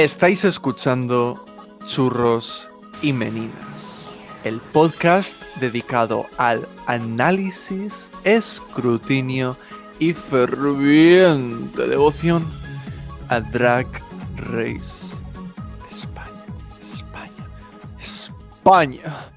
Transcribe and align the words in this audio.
Estáis 0.00 0.46
escuchando 0.46 1.44
Churros 1.84 2.70
y 3.02 3.12
Meninas, 3.12 4.16
el 4.44 4.58
podcast 4.58 5.42
dedicado 5.56 6.24
al 6.38 6.66
análisis, 6.86 8.10
escrutinio 8.24 9.58
y 9.98 10.14
ferviente 10.14 11.86
devoción 11.86 12.50
a 13.28 13.42
Drag 13.42 13.86
Race 14.36 15.14
España, 15.90 16.46
España, 16.80 17.46
España. 18.00 19.32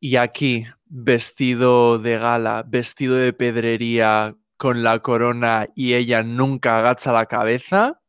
Y 0.00 0.16
aquí, 0.16 0.66
vestido 0.84 1.98
de 1.98 2.18
gala, 2.18 2.62
vestido 2.68 3.14
de 3.14 3.32
pedrería, 3.32 4.36
con 4.58 4.82
la 4.82 4.98
corona 4.98 5.66
y 5.74 5.94
ella 5.94 6.22
nunca 6.22 6.78
agacha 6.78 7.10
la 7.10 7.24
cabeza, 7.24 8.02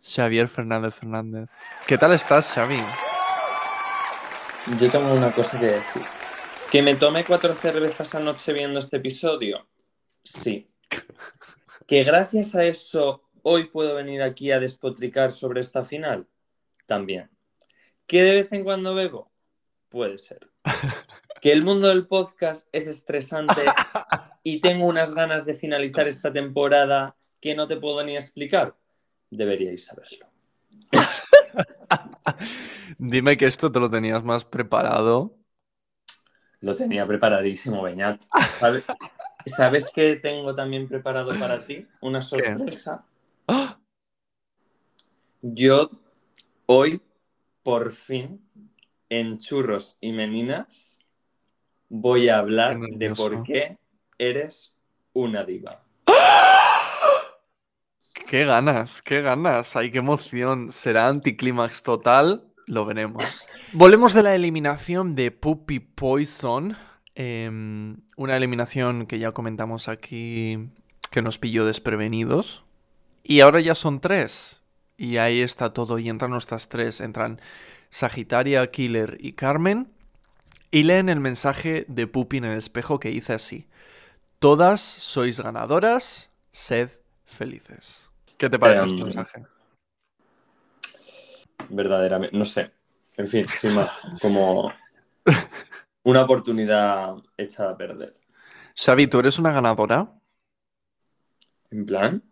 Xavier 0.00 0.48
Fernández 0.48 0.96
Fernández. 0.96 1.48
¿Qué 1.86 1.98
tal 1.98 2.12
estás, 2.12 2.46
Xavi? 2.48 2.82
Yo 4.78 4.90
tengo 4.90 5.12
una 5.12 5.32
cosa 5.32 5.58
que 5.58 5.66
decir. 5.66 6.02
¿Que 6.70 6.82
me 6.82 6.94
tome 6.94 7.24
cuatro 7.24 7.54
cervezas 7.54 8.14
anoche 8.14 8.52
viendo 8.52 8.78
este 8.78 8.98
episodio? 8.98 9.66
Sí. 10.22 10.70
¿Que 11.86 12.04
gracias 12.04 12.54
a 12.54 12.64
eso 12.64 13.22
hoy 13.42 13.64
puedo 13.64 13.94
venir 13.94 14.22
aquí 14.22 14.52
a 14.52 14.60
despotricar 14.60 15.30
sobre 15.30 15.60
esta 15.60 15.84
final? 15.84 16.28
También. 16.86 17.30
¿Que 18.06 18.22
de 18.22 18.34
vez 18.34 18.52
en 18.52 18.64
cuando 18.64 18.94
bebo? 18.94 19.32
Puede 19.88 20.18
ser. 20.18 20.50
¿Que 21.40 21.52
el 21.52 21.62
mundo 21.62 21.88
del 21.88 22.06
podcast 22.06 22.68
es 22.72 22.86
estresante 22.86 23.62
y 24.42 24.60
tengo 24.60 24.86
unas 24.86 25.14
ganas 25.14 25.46
de 25.46 25.54
finalizar 25.54 26.06
esta 26.08 26.32
temporada 26.32 27.16
que 27.40 27.54
no 27.54 27.66
te 27.66 27.76
puedo 27.76 28.04
ni 28.04 28.16
explicar? 28.16 28.76
Deberíais 29.30 29.84
saberlo. 29.84 30.26
Dime 32.98 33.36
que 33.36 33.46
esto 33.46 33.70
te 33.70 33.80
lo 33.80 33.90
tenías 33.90 34.24
más 34.24 34.44
preparado. 34.44 35.36
Lo 36.60 36.74
tenía 36.74 37.06
preparadísimo, 37.06 37.82
Beñat. 37.82 38.22
¿Sabes, 38.58 38.84
¿Sabes 39.46 39.90
qué 39.94 40.16
tengo 40.16 40.54
también 40.54 40.88
preparado 40.88 41.38
para 41.38 41.64
ti? 41.64 41.86
Una 42.00 42.20
sorpresa. 42.20 43.04
¡Ah! 43.48 43.78
Yo 45.40 45.90
hoy, 46.66 47.00
por 47.62 47.92
fin, 47.92 48.44
en 49.08 49.38
Churros 49.38 49.96
y 50.00 50.12
Meninas, 50.12 50.98
voy 51.88 52.28
a 52.28 52.38
hablar 52.38 52.78
de 52.78 53.14
por 53.14 53.44
qué 53.44 53.78
eres 54.18 54.74
una 55.12 55.44
diva. 55.44 55.84
¡Qué 58.28 58.44
ganas! 58.44 59.00
¡Qué 59.00 59.22
ganas! 59.22 59.74
¡Ay, 59.74 59.90
qué 59.90 60.00
emoción! 60.00 60.70
¿Será 60.70 61.08
anticlímax 61.08 61.82
total? 61.82 62.44
Lo 62.66 62.84
veremos. 62.84 63.48
Volvemos 63.72 64.12
de 64.12 64.22
la 64.22 64.34
eliminación 64.34 65.14
de 65.14 65.30
Puppy 65.30 65.80
Poison. 65.80 66.76
em, 67.14 67.96
una 68.18 68.36
eliminación 68.36 69.06
que 69.06 69.18
ya 69.18 69.32
comentamos 69.32 69.88
aquí 69.88 70.68
que 71.10 71.22
nos 71.22 71.38
pilló 71.38 71.64
desprevenidos. 71.64 72.66
Y 73.22 73.40
ahora 73.40 73.60
ya 73.60 73.74
son 73.74 73.98
tres. 73.98 74.60
Y 74.98 75.16
ahí 75.16 75.40
está 75.40 75.72
todo. 75.72 75.98
Y 75.98 76.10
entran 76.10 76.30
nuestras 76.30 76.68
tres. 76.68 77.00
Entran 77.00 77.40
Sagitaria, 77.88 78.66
Killer 78.66 79.16
y 79.20 79.32
Carmen. 79.32 79.90
Y 80.70 80.82
leen 80.82 81.08
el 81.08 81.20
mensaje 81.20 81.86
de 81.88 82.06
Puppy 82.06 82.36
en 82.36 82.44
el 82.44 82.58
espejo 82.58 83.00
que 83.00 83.08
dice 83.08 83.32
así. 83.32 83.68
Todas 84.38 84.82
sois 84.82 85.40
ganadoras, 85.40 86.28
sed 86.52 86.90
felices. 87.24 88.07
¿Qué 88.38 88.48
te 88.48 88.58
parece 88.58 88.84
este 88.86 88.96
Em, 89.00 89.02
mensaje? 89.02 89.42
Verdaderamente, 91.70 92.36
no 92.36 92.44
sé. 92.44 92.70
En 93.16 93.28
fin, 93.28 93.48
sin 93.48 93.74
más, 93.74 93.90
como 94.22 94.72
una 96.04 96.22
oportunidad 96.22 97.14
hecha 97.36 97.70
a 97.70 97.76
perder. 97.76 98.16
Xavi, 98.76 99.06
¿tú 99.08 99.18
eres 99.18 99.38
una 99.38 99.52
ganadora? 99.52 100.12
En 101.70 101.84
plan, 101.86 102.22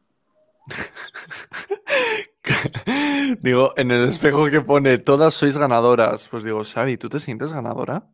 digo, 3.41 3.75
en 3.77 3.91
el 3.91 4.05
espejo 4.09 4.49
que 4.51 4.61
pone 4.61 4.99
todas 4.99 5.35
sois 5.35 5.57
ganadoras. 5.59 6.29
Pues 6.29 6.45
digo, 6.45 6.63
Xavi, 6.65 6.97
¿tú 6.99 7.09
te 7.09 7.19
sientes 7.21 7.53
ganadora? 7.53 8.09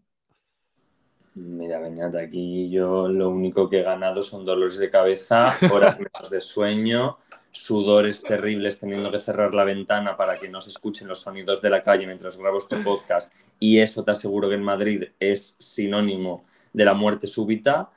mira, 1.34 1.80
Beñat, 1.80 2.14
aquí 2.16 2.70
yo 2.70 3.08
lo 3.08 3.30
único 3.30 3.68
que 3.68 3.80
he 3.80 3.82
ganado 3.82 4.20
son 4.22 4.44
dolores 4.44 4.78
de 4.78 4.90
cabeza, 4.90 5.56
horas 5.72 5.98
menos 5.98 6.30
de 6.30 6.40
sueño, 6.40 7.18
sudores 7.52 8.22
terribles 8.22 8.80
teniendo 8.80 9.10
que 9.10 9.20
cerrar 9.20 9.54
la 9.54 9.64
ventana 9.64 10.16
para 10.16 10.38
que 10.38 10.48
no 10.48 10.60
se 10.60 10.70
escuchen 10.70 11.06
los 11.06 11.20
sonidos 11.20 11.60
de 11.60 11.70
la 11.70 11.82
calle 11.82 12.06
mientras 12.06 12.38
grabo 12.38 12.58
este 12.58 12.76
podcast. 12.78 13.32
Y 13.60 13.78
eso 13.78 14.02
te 14.02 14.10
aseguro 14.10 14.48
que 14.48 14.54
en 14.54 14.62
Madrid 14.62 15.04
es 15.20 15.54
sinónimo 15.58 16.44
de 16.72 16.84
la 16.84 16.94
muerte 16.94 17.26
súbita. 17.26 17.90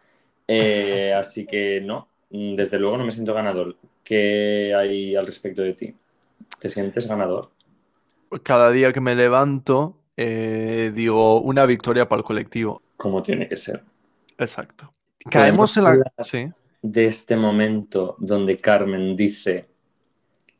Eh, 0.48 1.14
así 1.18 1.46
que 1.46 1.82
no, 1.82 2.10
desde 2.30 2.78
luego 2.78 2.98
no 2.98 3.06
me 3.06 3.12
siento 3.12 3.34
ganador. 3.34 3.78
¿Qué 4.04 4.74
hay 4.78 5.16
al 5.16 5.26
respecto 5.26 5.62
de 5.62 5.74
ti? 5.74 5.96
¿Te 6.60 6.70
sientes 6.70 7.08
ganador? 7.08 7.50
Cada 8.44 8.70
día 8.72 8.92
que 8.92 9.02
me 9.02 9.16
levanto, 9.16 9.98
eh, 10.18 10.92
digo, 10.94 11.40
una 11.40 11.66
victoria 11.66 12.08
para 12.10 12.20
el 12.20 12.26
colectivo. 12.26 12.82
Como 12.98 13.24
tiene 13.24 13.48
que 13.48 13.58
ser. 13.58 13.84
Exacto. 14.38 14.94
Caemos 15.30 15.76
en 15.78 15.84
la... 15.86 15.98
Sí. 16.20 16.52
De 16.92 17.08
este 17.08 17.36
momento 17.36 18.16
donde 18.20 18.58
Carmen 18.58 19.16
dice, 19.16 19.68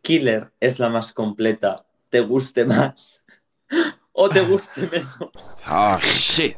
Killer 0.02 0.52
es 0.60 0.80
la 0.80 0.90
más 0.90 1.14
completa, 1.14 1.86
te 2.10 2.20
guste 2.22 2.66
más 2.66 3.24
o 4.12 4.28
te 4.28 4.42
guste 4.42 4.88
menos. 4.88 5.62
Oh 5.70 6.00
shit. 6.02 6.58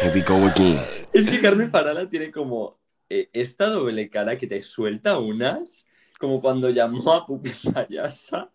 Here 0.00 0.14
we 0.14 0.22
go 0.22 0.36
again. 0.46 0.80
Es 1.12 1.28
que 1.28 1.40
Carmen 1.40 1.68
Farala 1.68 2.08
tiene 2.08 2.30
como 2.30 2.78
eh, 3.08 3.28
esta 3.32 3.66
doble 3.66 4.08
cara 4.08 4.38
que 4.38 4.46
te 4.46 4.62
suelta 4.62 5.18
unas, 5.18 5.86
como 6.20 6.40
cuando 6.40 6.70
llamó 6.70 7.12
a 7.12 7.26
Pupi 7.26 7.50
Payasa, 7.72 8.50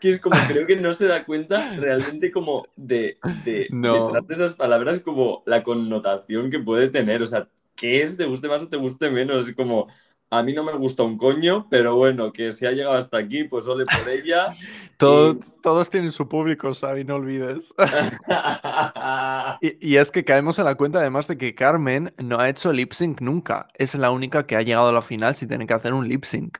que 0.00 0.10
es 0.10 0.18
como, 0.18 0.36
creo 0.48 0.66
que 0.66 0.76
no 0.76 0.92
se 0.92 1.06
da 1.06 1.24
cuenta 1.24 1.76
realmente 1.76 2.32
como 2.32 2.66
de, 2.74 3.18
de, 3.44 3.68
No. 3.70 4.10
de 4.10 4.34
esas 4.34 4.54
palabras 4.56 4.98
como 4.98 5.44
la 5.46 5.62
connotación 5.62 6.50
que 6.50 6.58
puede 6.58 6.88
tener. 6.88 7.22
O 7.22 7.26
sea, 7.28 7.48
¿qué 7.80 8.02
es 8.02 8.16
te 8.16 8.26
guste 8.26 8.48
más 8.48 8.62
o 8.62 8.68
te 8.68 8.76
guste 8.76 9.10
menos? 9.10 9.48
Es 9.48 9.54
como, 9.54 9.88
a 10.30 10.42
mí 10.42 10.52
no 10.52 10.62
me 10.64 10.72
gusta 10.74 11.02
un 11.02 11.16
coño, 11.16 11.66
pero 11.70 11.96
bueno, 11.96 12.32
que 12.32 12.52
si 12.52 12.66
ha 12.66 12.72
llegado 12.72 12.96
hasta 12.96 13.18
aquí, 13.18 13.44
pues 13.44 13.66
ole 13.66 13.84
por 13.86 14.08
ella. 14.08 14.52
Todo- 14.98 15.32
Y- 15.32 15.38
Todos 15.62 15.90
tienen 15.90 16.10
su 16.12 16.28
público, 16.28 16.72
Xavi, 16.74 17.04
no 17.04 17.16
olvides. 17.16 17.74
Y, 19.62 19.76
y 19.92 19.96
es 19.96 20.10
que 20.10 20.24
caemos 20.24 20.58
en 20.58 20.64
la 20.64 20.74
cuenta 20.74 21.00
además 21.00 21.26
de 21.28 21.36
que 21.36 21.54
Carmen 21.54 22.14
no 22.18 22.38
ha 22.38 22.48
hecho 22.48 22.72
lip 22.72 22.92
sync 22.92 23.20
nunca. 23.20 23.68
Es 23.74 23.94
la 23.94 24.10
única 24.10 24.46
que 24.46 24.56
ha 24.56 24.62
llegado 24.62 24.88
a 24.88 24.92
la 24.92 25.02
final 25.02 25.34
sin 25.34 25.48
tener 25.48 25.66
que 25.66 25.74
hacer 25.74 25.92
un 25.92 26.08
lip 26.08 26.24
sync. 26.24 26.58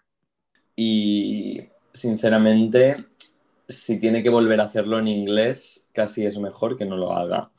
Y 0.77 1.63
sinceramente, 1.95 3.07
si 3.69 3.99
tiene 3.99 4.23
que 4.23 4.31
volver 4.31 4.61
a 4.61 4.65
hacerlo 4.65 4.99
en 4.99 5.09
inglés, 5.09 5.89
casi 5.93 6.27
es 6.27 6.39
mejor 6.39 6.77
que 6.77 6.85
no 6.87 6.97
lo 6.97 7.13
haga. 7.13 7.51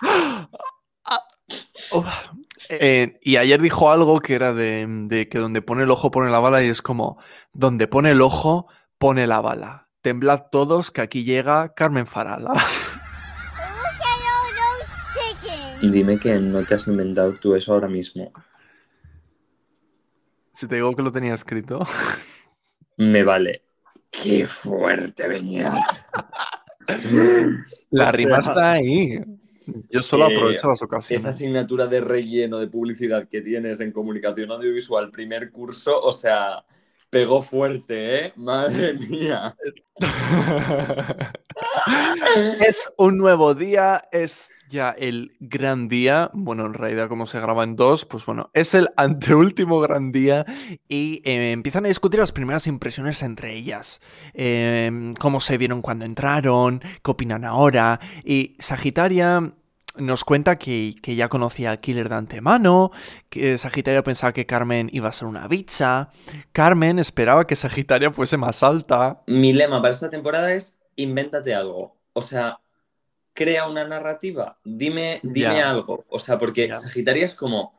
Uf. 1.92 2.06
Eh, 2.80 3.20
y 3.22 3.36
ayer 3.36 3.62
dijo 3.62 3.92
algo 3.92 4.20
que 4.20 4.34
era 4.34 4.54
de, 4.54 4.86
de 4.88 5.28
que 5.28 5.40
donde 5.40 5.62
pone 5.62 5.84
el 5.84 5.92
ojo 5.92 6.10
pone 6.10 6.32
la 6.32 6.40
bala 6.40 6.64
y 6.64 6.68
es 6.70 6.82
como, 6.82 7.18
donde 7.54 7.88
pone 7.88 8.12
el 8.12 8.22
ojo 8.22 8.68
pone 8.98 9.28
la 9.28 9.42
bala. 9.42 9.90
Temblad 10.02 10.46
todos 10.52 10.92
que 10.92 11.02
aquí 11.02 11.24
llega 11.24 11.74
Carmen 11.74 12.08
Farala. 12.08 12.54
Dime 15.82 16.18
que 16.20 16.40
no 16.40 16.64
te 16.64 16.76
has 16.76 16.88
inventado 16.88 17.34
tú 17.34 17.56
eso 17.56 17.74
ahora 17.74 17.88
mismo. 17.88 18.32
si 20.54 20.68
te 20.68 20.76
digo 20.76 20.96
que 20.96 21.02
lo 21.02 21.12
tenía 21.12 21.34
escrito. 21.34 21.80
Me 22.98 23.24
vale. 23.24 23.64
¡Qué 24.12 24.46
fuerte, 24.46 25.28
Beñat! 25.28 25.82
La 27.90 28.12
rima 28.12 28.38
está 28.38 28.74
ahí. 28.74 29.20
Yo 29.90 30.02
solo 30.02 30.30
eh, 30.30 30.34
aprovecho 30.36 30.68
las 30.68 30.78
Esa 30.78 30.86
ocasiones. 30.86 31.26
asignatura 31.26 31.88
de 31.88 32.02
relleno 32.02 32.58
de 32.60 32.68
publicidad 32.68 33.28
que 33.28 33.42
tienes 33.42 33.82
en 33.82 33.92
comunicación 33.92 34.52
audiovisual, 34.52 35.12
primer 35.12 35.52
curso, 35.52 36.00
o 36.02 36.12
sea, 36.12 36.66
pegó 37.10 37.42
fuerte, 37.42 38.26
¿eh? 38.26 38.34
Madre 38.38 38.94
mía. 38.94 39.56
es 42.66 42.92
un 42.98 43.18
nuevo 43.18 43.54
día, 43.54 44.02
es 44.12 44.52
ya 44.72 44.90
el 44.90 45.36
gran 45.40 45.88
día. 45.88 46.32
Bueno, 46.34 46.66
en 46.66 46.74
realidad, 46.74 47.08
como 47.08 47.28
se 47.28 47.40
graba 47.40 47.64
en 47.64 47.76
dos, 47.76 48.06
pues 48.06 48.26
bueno, 48.26 48.50
es 48.54 48.74
el 48.74 48.90
anteúltimo 48.98 49.80
gran 49.80 50.12
día 50.12 50.46
y 50.88 51.22
eh, 51.26 51.52
empiezan 51.52 51.86
a 51.86 51.90
discutir 51.90 52.20
las 52.20 52.32
primeras 52.32 52.66
impresiones 52.66 53.22
entre 53.22 53.54
ellas. 53.54 54.02
Eh, 54.34 55.14
cómo 55.20 55.40
se 55.40 55.58
vieron 55.58 55.82
cuando 55.82 56.06
entraron, 56.06 56.82
qué 57.04 57.12
opinan 57.12 57.46
ahora. 57.46 58.00
Y 58.24 58.56
Sagitaria 58.60 59.54
nos 59.98 60.24
cuenta 60.24 60.56
que, 60.56 60.96
que 61.02 61.16
ya 61.16 61.28
conocía 61.28 61.72
a 61.72 61.78
Killer 61.78 62.10
de 62.10 62.16
antemano, 62.16 62.92
que 63.30 63.58
Sagitaria 63.58 64.04
pensaba 64.04 64.34
que 64.34 64.46
Carmen 64.46 64.90
iba 64.94 65.10
a 65.10 65.14
ser 65.14 65.28
una 65.28 65.48
bicha, 65.48 66.10
Carmen 66.54 66.98
esperaba 67.00 67.46
que 67.46 67.56
Sagitaria 67.56 68.12
fuese 68.12 68.38
más 68.38 68.64
alta. 68.64 69.22
Mi 69.28 69.54
lema 69.54 69.82
para 69.82 69.94
esta 69.94 70.10
temporada 70.10 70.54
es 70.54 70.80
invéntate 70.96 71.54
algo. 71.54 71.98
O 72.14 72.22
sea, 72.22 72.61
crea 73.34 73.68
una 73.68 73.88
narrativa. 73.88 74.58
Dime, 74.64 75.20
dime 75.24 75.62
algo. 75.62 76.06
O 76.10 76.20
sea, 76.20 76.38
porque 76.38 76.68
Ya. 76.68 76.78
Sagitaria 76.78 77.26
es 77.26 77.36
como, 77.36 77.74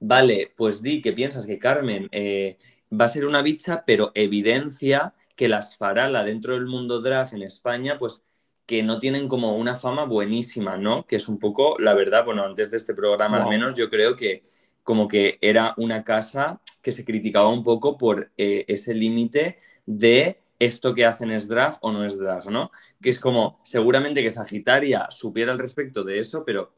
vale, 0.00 0.52
pues 0.56 0.82
di 0.82 1.00
que 1.02 1.12
piensas 1.12 1.46
que 1.46 1.58
Carmen 1.58 2.08
eh, 2.12 2.58
va 2.92 3.06
a 3.06 3.08
ser 3.08 3.26
una 3.26 3.42
bicha, 3.42 3.84
pero 3.86 4.12
evidencia 4.14 5.14
que 5.36 5.48
las 5.48 5.76
farala 5.76 6.24
dentro 6.24 6.54
del 6.54 6.66
mundo 6.66 7.00
drag 7.00 7.34
en 7.34 7.42
España, 7.42 7.98
pues 7.98 8.22
que 8.66 8.82
no 8.82 8.98
tienen 8.98 9.28
como 9.28 9.56
una 9.56 9.76
fama 9.76 10.04
buenísima, 10.04 10.76
¿no? 10.76 11.06
Que 11.06 11.16
es 11.16 11.28
un 11.28 11.38
poco, 11.38 11.76
la 11.78 11.94
verdad, 11.94 12.24
bueno, 12.24 12.44
antes 12.44 12.70
de 12.70 12.76
este 12.76 12.94
programa 12.94 13.42
al 13.42 13.48
menos 13.48 13.76
yo 13.76 13.90
creo 13.90 14.16
que 14.16 14.42
como 14.82 15.08
que 15.08 15.38
era 15.40 15.74
una 15.76 16.04
casa 16.04 16.60
que 16.80 16.92
se 16.92 17.04
criticaba 17.04 17.48
un 17.48 17.62
poco 17.62 17.96
por 17.96 18.30
eh, 18.36 18.64
ese 18.68 18.94
límite 18.94 19.58
de 19.86 20.41
esto 20.64 20.94
que 20.94 21.04
hacen 21.06 21.30
es 21.30 21.48
drag 21.48 21.78
o 21.80 21.92
no 21.92 22.04
es 22.04 22.18
drag, 22.18 22.46
¿no? 22.50 22.70
Que 23.00 23.10
es 23.10 23.18
como, 23.18 23.60
seguramente 23.64 24.22
que 24.22 24.30
Sagitaria 24.30 25.08
supiera 25.10 25.52
al 25.52 25.58
respecto 25.58 26.04
de 26.04 26.18
eso, 26.18 26.44
pero 26.44 26.72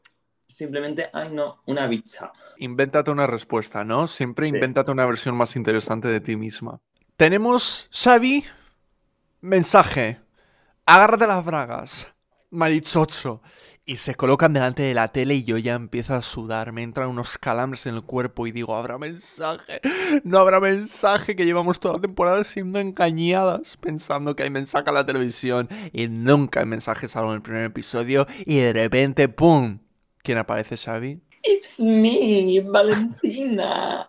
simplemente, 0.47 1.09
ay 1.13 1.29
no, 1.31 1.61
una 1.65 1.87
bicha. 1.87 2.31
Invéntate 2.57 3.11
una 3.11 3.27
respuesta, 3.27 3.83
¿no? 3.83 4.07
Siempre 4.07 4.47
Sí. 4.49 4.55
invéntate 4.55 4.91
una 4.91 5.05
versión 5.05 5.35
más 5.35 5.55
interesante 5.55 6.07
de 6.07 6.21
ti 6.21 6.35
misma. 6.35 6.79
Tenemos, 7.17 7.89
Xavi, 7.91 8.43
mensaje. 9.41 10.19
Agárrate 10.85 11.27
las 11.27 11.43
bragas, 11.43 12.13
marichocho. 12.51 13.41
Y 13.87 13.97
se 13.97 14.15
colocan 14.15 14.51
delante 14.51 14.81
de 14.81 14.95
la 14.95 15.09
tele 15.09 15.35
y 15.35 15.43
yo 15.43 15.59
ya 15.59 15.75
empiezo 15.75 16.15
a 16.15 16.23
sudar. 16.23 16.71
Me 16.71 16.81
entran 16.81 17.07
unos 17.07 17.37
calambres 17.37 17.85
en 17.85 17.93
el 17.93 18.01
cuerpo 18.01 18.47
y 18.47 18.51
digo, 18.51 18.75
¿habrá 18.75 18.97
mensaje? 18.97 19.79
No 20.23 20.39
habrá 20.39 20.59
mensaje 20.59 21.35
que 21.35 21.45
llevamos 21.45 21.79
toda 21.79 21.95
la 21.95 22.01
temporada 22.01 22.43
siendo 22.43 22.79
engañadas 22.79 23.77
pensando 23.77 24.35
que 24.35 24.41
hay 24.41 24.49
mensaje 24.49 24.89
a 24.89 24.93
la 24.93 25.05
televisión 25.05 25.69
y 25.93 26.07
nunca 26.07 26.61
hay 26.61 26.65
mensaje 26.65 27.07
salvo 27.07 27.29
en 27.29 27.35
el 27.35 27.41
primer 27.43 27.65
episodio 27.65 28.25
y 28.45 28.57
de 28.57 28.73
repente, 28.73 29.29
¡pum! 29.29 29.77
¿Quién 30.23 30.39
aparece, 30.39 30.77
Xavi? 30.77 31.21
It's 31.43 31.79
me, 31.79 32.61
Valentina. 32.61 34.07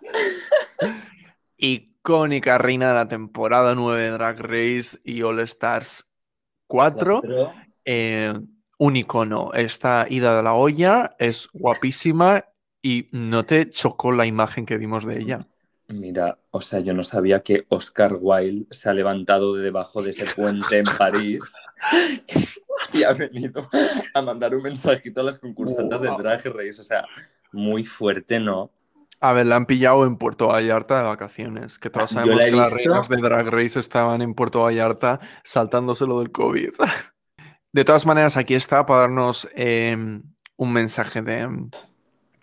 icónica 1.58 2.56
reina 2.56 2.88
de 2.88 2.94
la 2.94 3.08
temporada 3.08 3.74
9 3.74 4.02
de 4.02 4.10
Drag 4.10 4.40
Race 4.40 4.98
y 5.04 5.20
All 5.20 5.40
Stars 5.40 6.06
4. 6.66 7.20
eh, 7.84 8.32
un 8.78 8.96
icono. 8.96 9.52
Esta 9.54 10.06
ida 10.08 10.36
de 10.36 10.42
la 10.42 10.54
olla 10.54 11.14
es 11.18 11.48
guapísima 11.52 12.44
y 12.82 13.08
no 13.12 13.44
te 13.44 13.70
chocó 13.70 14.12
la 14.12 14.26
imagen 14.26 14.66
que 14.66 14.78
vimos 14.78 15.04
de 15.04 15.18
ella. 15.18 15.40
Mira, 15.88 16.38
o 16.50 16.60
sea, 16.60 16.80
yo 16.80 16.92
no 16.94 17.04
sabía 17.04 17.40
que 17.40 17.64
Oscar 17.68 18.16
Wilde 18.20 18.66
se 18.70 18.90
ha 18.90 18.92
levantado 18.92 19.54
de 19.54 19.62
debajo 19.62 20.02
de 20.02 20.10
ese 20.10 20.26
puente 20.26 20.78
en 20.78 20.84
París 20.98 21.44
y 22.92 23.04
ha 23.04 23.12
venido 23.12 23.68
a 24.14 24.22
mandar 24.22 24.54
un 24.54 24.62
mensajito 24.62 25.20
a 25.20 25.24
las 25.24 25.38
concursantes 25.38 26.00
de. 26.00 26.08
Drag 26.08 26.44
Race. 26.46 26.80
O 26.80 26.82
sea, 26.82 27.06
muy 27.52 27.84
fuerte, 27.84 28.40
¿no? 28.40 28.72
A 29.20 29.32
ver, 29.32 29.46
la 29.46 29.56
han 29.56 29.66
pillado 29.66 30.04
en 30.04 30.16
Puerto 30.16 30.48
Vallarta 30.48 30.98
de 30.98 31.04
vacaciones, 31.04 31.78
que 31.78 31.88
todos 31.88 32.10
sabemos 32.10 32.44
que 32.44 32.50
las 32.50 32.72
reinas 32.72 33.08
de 33.08 33.16
Drag 33.16 33.46
Race 33.46 33.78
estaban 33.78 34.20
en 34.22 34.34
Puerto 34.34 34.62
Vallarta 34.62 35.20
saltándose 35.42 36.04
lo 36.04 36.18
del 36.18 36.32
COVID. 36.32 36.70
De 37.76 37.84
todas 37.84 38.06
maneras, 38.06 38.38
aquí 38.38 38.54
está 38.54 38.86
para 38.86 39.00
darnos 39.00 39.46
eh, 39.54 39.94
un 40.56 40.72
mensaje 40.72 41.20
de 41.20 41.46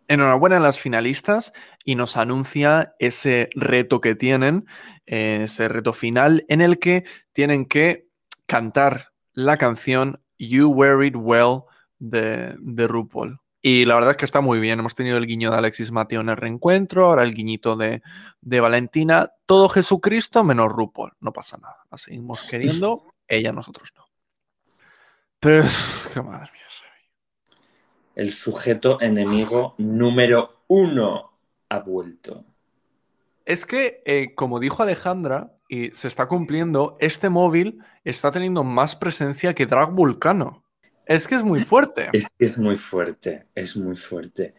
enhorabuena 0.07 0.57
a 0.57 0.59
las 0.59 0.77
finalistas 0.77 1.53
y 1.83 1.95
nos 1.95 2.18
anuncia 2.18 2.94
ese 3.00 3.50
reto 3.56 4.00
que 4.00 4.13
tienen, 4.13 4.68
eh, 5.07 5.39
ese 5.45 5.69
reto 5.69 5.91
final 5.91 6.45
en 6.50 6.62
el 6.62 6.77
que 6.77 7.06
tienen 7.31 7.65
que 7.65 8.06
cantar 8.45 9.07
la 9.31 9.57
canción 9.57 10.21
You 10.38 10.69
Wear 10.69 11.03
It 11.03 11.15
Well 11.18 11.62
de, 11.97 12.56
de 12.59 12.88
RuPaul. 12.88 13.39
Y 13.59 13.85
la 13.85 13.95
verdad 13.95 14.12
es 14.12 14.18
que 14.18 14.25
está 14.25 14.39
muy 14.39 14.59
bien. 14.59 14.77
Hemos 14.77 14.94
tenido 14.94 15.18
el 15.18 15.25
guiño 15.25 15.50
de 15.50 15.57
Alexis 15.57 15.91
Mateo 15.91 16.21
en 16.21 16.30
el 16.30 16.38
reencuentro, 16.38 17.06
ahora 17.06 17.24
el 17.24 17.33
guiñito 17.33 17.75
de, 17.75 18.03
de 18.39 18.59
Valentina. 18.59 19.31
Todo 19.47 19.68
Jesucristo 19.68 20.44
menos 20.44 20.71
RuPaul. 20.71 21.13
No 21.21 21.33
pasa 21.33 21.57
nada. 21.57 21.77
La 21.89 21.97
seguimos 21.97 22.47
queriendo, 22.47 23.07
ella 23.27 23.51
nosotros 23.51 23.89
no. 23.97 24.03
Pero 25.44 25.63
madre 26.24 26.51
mía. 26.54 26.63
Xavi. 26.69 27.57
El 28.16 28.31
sujeto 28.31 28.98
enemigo 29.01 29.75
número 29.78 30.63
uno 30.68 31.34
ha 31.68 31.80
vuelto. 31.80 32.45
Es 33.45 33.66
que, 33.66 34.01
eh, 34.06 34.34
como 34.36 34.62
dijo 34.62 34.81
Alejandra, 34.81 35.57
y 35.68 35.92
se 35.92 36.07
está 36.07 36.28
cumpliendo, 36.28 36.95
este 37.01 37.30
móvil 37.30 37.80
está 38.06 38.31
teniendo 38.31 38.63
más 38.63 38.95
presencia 38.95 39.54
que 39.54 39.66
Drag 39.66 39.92
Vulcano. 39.92 40.63
Es 41.06 41.28
que 41.28 41.36
es 41.36 41.44
muy 41.44 41.60
fuerte. 41.60 42.07
Es 42.13 42.30
que 42.30 42.45
es 42.45 42.57
muy 42.57 42.78
fuerte, 42.78 43.48
es 43.54 43.75
muy 43.75 43.98
fuerte. 43.98 44.54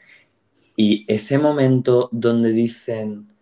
Y 0.76 1.06
ese 1.08 1.38
momento 1.38 2.10
donde 2.12 2.50
dicen 2.50 3.32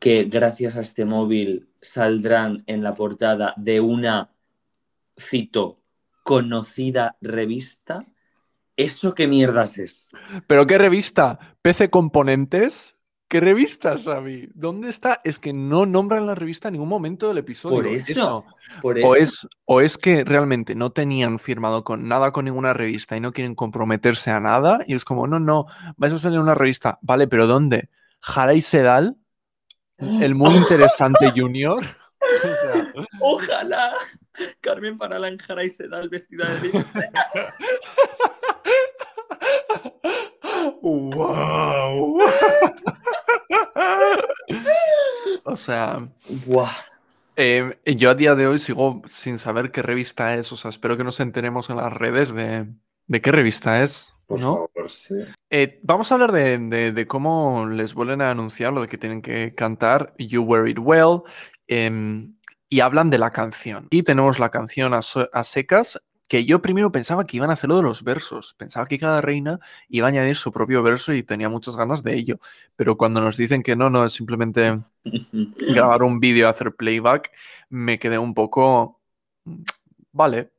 que 0.00 0.24
gracias 0.24 0.76
a 0.76 0.80
este 0.80 1.04
móvil 1.04 1.68
saldrán 1.80 2.64
en 2.66 2.82
la 2.82 2.94
portada 2.94 3.54
de 3.56 3.80
una, 3.80 4.32
cito, 5.16 5.78
conocida 6.26 7.16
revista, 7.20 8.04
¿eso 8.76 9.14
qué 9.14 9.28
mierdas 9.28 9.78
es? 9.78 10.10
¿Pero 10.48 10.66
qué 10.66 10.76
revista? 10.76 11.38
¿PC 11.62 11.88
Componentes? 11.88 12.96
¿Qué 13.28 13.38
revista, 13.38 13.96
Xavi? 13.96 14.50
¿Dónde 14.52 14.90
está? 14.90 15.20
Es 15.22 15.38
que 15.38 15.52
no 15.52 15.86
nombran 15.86 16.26
la 16.26 16.34
revista 16.34 16.66
en 16.66 16.72
ningún 16.72 16.88
momento 16.88 17.28
del 17.28 17.38
episodio. 17.38 17.76
Por 17.76 17.86
eso, 17.86 18.44
por 18.82 18.98
eso. 18.98 19.06
O 19.06 19.14
es, 19.14 19.48
o 19.66 19.80
es 19.80 19.98
que 19.98 20.24
realmente 20.24 20.74
no 20.74 20.90
tenían 20.90 21.38
firmado 21.38 21.84
con 21.84 22.08
nada 22.08 22.32
con 22.32 22.44
ninguna 22.44 22.72
revista 22.72 23.16
y 23.16 23.20
no 23.20 23.32
quieren 23.32 23.54
comprometerse 23.54 24.32
a 24.32 24.40
nada. 24.40 24.80
Y 24.88 24.94
es 24.94 25.04
como, 25.04 25.28
no, 25.28 25.38
no, 25.38 25.66
vais 25.96 26.12
a 26.12 26.18
salir 26.18 26.36
en 26.36 26.42
una 26.42 26.56
revista. 26.56 26.98
Vale, 27.02 27.28
pero 27.28 27.46
¿dónde? 27.46 27.88
¿Jara 28.20 28.54
y 28.54 28.62
Sedal? 28.62 29.16
El 29.98 30.34
muy 30.34 30.56
interesante 30.56 31.30
Junior. 31.36 31.84
O 32.26 32.54
sea, 32.60 32.92
Ojalá 33.20 33.92
Carmen 34.60 34.98
en 35.00 35.38
Jara 35.38 35.64
y 35.64 35.70
Sedal 35.70 36.08
vestida 36.08 36.46
de. 36.56 36.70
¡Wow! 40.82 42.20
o 45.44 45.56
sea, 45.56 46.08
Buah. 46.46 46.70
eh, 47.36 47.78
yo 47.84 48.10
a 48.10 48.14
día 48.14 48.34
de 48.34 48.46
hoy 48.46 48.58
sigo 48.58 49.02
sin 49.08 49.38
saber 49.38 49.70
qué 49.70 49.82
revista 49.82 50.34
es. 50.34 50.52
O 50.52 50.56
sea, 50.56 50.70
espero 50.70 50.96
que 50.96 51.04
nos 51.04 51.20
enteremos 51.20 51.70
en 51.70 51.76
las 51.76 51.92
redes 51.92 52.32
de, 52.34 52.66
de 53.06 53.20
qué 53.20 53.32
revista 53.32 53.82
es. 53.82 54.12
Por 54.26 54.40
¿no? 54.40 54.68
favor, 54.74 54.90
sí. 54.90 55.14
Eh, 55.50 55.78
vamos 55.84 56.10
a 56.10 56.14
hablar 56.14 56.32
de, 56.32 56.58
de- 56.58 56.92
de 56.92 57.06
cómo 57.06 57.66
les 57.68 57.94
vuelven 57.94 58.20
a 58.22 58.30
anunciar 58.30 58.72
lo 58.72 58.80
de 58.82 58.88
que 58.88 58.98
tienen 58.98 59.22
que 59.22 59.54
cantar 59.54 60.14
You 60.18 60.42
Wear 60.42 60.66
It 60.68 60.78
Well 60.80 61.22
em, 61.68 62.35
y 62.68 62.80
hablan 62.80 63.10
de 63.10 63.18
la 63.18 63.30
canción. 63.30 63.88
Y 63.90 64.02
tenemos 64.02 64.38
la 64.38 64.50
canción 64.50 64.94
a, 64.94 65.02
so- 65.02 65.28
a 65.32 65.44
secas, 65.44 66.00
que 66.28 66.44
yo 66.44 66.60
primero 66.62 66.90
pensaba 66.92 67.24
que 67.26 67.36
iban 67.36 67.50
a 67.50 67.52
hacer 67.54 67.68
lo 67.70 67.76
de 67.76 67.82
los 67.84 68.02
versos. 68.02 68.54
Pensaba 68.58 68.86
que 68.86 68.98
cada 68.98 69.20
reina 69.20 69.60
iba 69.88 70.06
a 70.06 70.10
añadir 70.10 70.36
su 70.36 70.50
propio 70.52 70.82
verso 70.82 71.12
y 71.14 71.22
tenía 71.22 71.48
muchas 71.48 71.76
ganas 71.76 72.02
de 72.02 72.16
ello. 72.16 72.38
Pero 72.76 72.96
cuando 72.96 73.20
nos 73.20 73.36
dicen 73.36 73.62
que 73.62 73.76
no, 73.76 73.90
no 73.90 74.04
es 74.04 74.12
simplemente 74.12 74.80
grabar 75.66 76.02
un 76.02 76.20
vídeo, 76.20 76.48
hacer 76.48 76.74
playback, 76.76 77.32
me 77.70 77.98
quedé 77.98 78.18
un 78.18 78.34
poco... 78.34 79.00
mm, 79.44 79.62
Vale, 80.12 80.52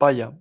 vaya, 0.00 0.32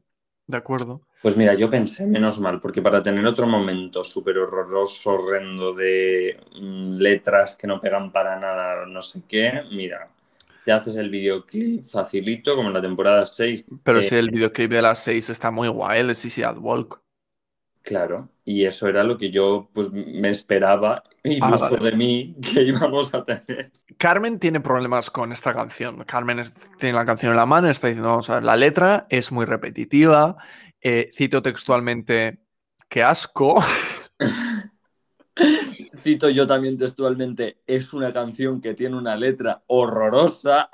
de 0.47 0.57
acuerdo. 0.57 1.01
Pues 1.21 1.35
mira, 1.35 1.53
yo 1.53 1.69
pensé, 1.69 2.07
menos 2.07 2.39
mal, 2.39 2.61
porque 2.61 2.81
para 2.81 3.03
tener 3.03 3.25
otro 3.25 3.45
momento 3.45 4.05
súper 4.05 4.37
horroroso, 4.37 5.11
horrendo 5.11 5.73
de 5.73 6.39
mm, 6.55 6.95
letras 6.95 7.57
que 7.57 7.67
no 7.67 7.79
pegan 7.79 8.11
para 8.11 8.39
nada, 8.39 8.85
no 8.85 9.01
sé 9.01 9.23
qué, 9.27 9.63
mira, 9.71 10.09
te 10.63 10.71
haces 10.71 10.95
el 10.97 11.09
videoclip 11.09 11.83
facilito, 11.83 12.55
como 12.55 12.69
en 12.69 12.73
la 12.75 12.81
temporada 12.81 13.25
6, 13.25 13.65
Pero 13.83 13.99
Eh, 13.99 14.03
si 14.03 14.15
el 14.15 14.29
videoclip 14.29 14.71
de 14.71 14.81
las 14.81 15.03
6 15.03 15.29
está 15.29 15.51
muy 15.51 15.67
guay, 15.67 16.01
el 16.01 16.09
at 16.45 16.57
Walk. 16.59 17.01
claro, 17.81 18.29
y 18.45 18.65
eso 18.65 18.87
era 18.87 19.03
lo 19.03 19.17
que 19.17 19.31
yo 19.31 19.69
pues 19.73 19.91
me 19.91 20.29
esperaba, 20.29 21.03
incluso 21.23 21.65
Ah, 21.65 21.69
vale. 21.71 21.91
de 21.91 21.97
mí, 21.97 22.35
que 22.41 22.61
íbamos 22.63 23.13
a 23.13 23.23
tener. 23.25 23.71
Carmen 23.97 24.39
tiene 24.39 24.61
problemas 24.61 25.09
con 25.11 25.31
esta 25.31 25.53
canción. 25.53 26.03
Carmen 26.05 26.39
es- 26.39 26.53
tiene 26.77 26.95
la 26.95 27.05
canción 27.05 27.31
en 27.31 27.37
la 27.37 27.45
mano, 27.45 27.69
está 27.69 27.87
diciendo, 27.87 28.09
vamos 28.09 28.29
a 28.29 28.35
ver, 28.35 28.43
la 28.43 28.55
letra 28.55 29.07
es 29.09 29.31
muy 29.31 29.45
repetitiva. 29.45 30.37
eh, 30.81 31.11
cito 31.13 31.41
textualmente, 31.41 32.39
qué 32.87 33.03
asco. 33.03 33.61
Cito 35.97 36.29
yo 36.29 36.47
también 36.47 36.77
textualmente, 36.77 37.57
es 37.67 37.93
una 37.93 38.11
canción 38.13 38.61
que 38.61 38.73
tiene 38.73 38.95
una 38.95 39.15
letra 39.15 39.63
horrorosa. 39.67 40.69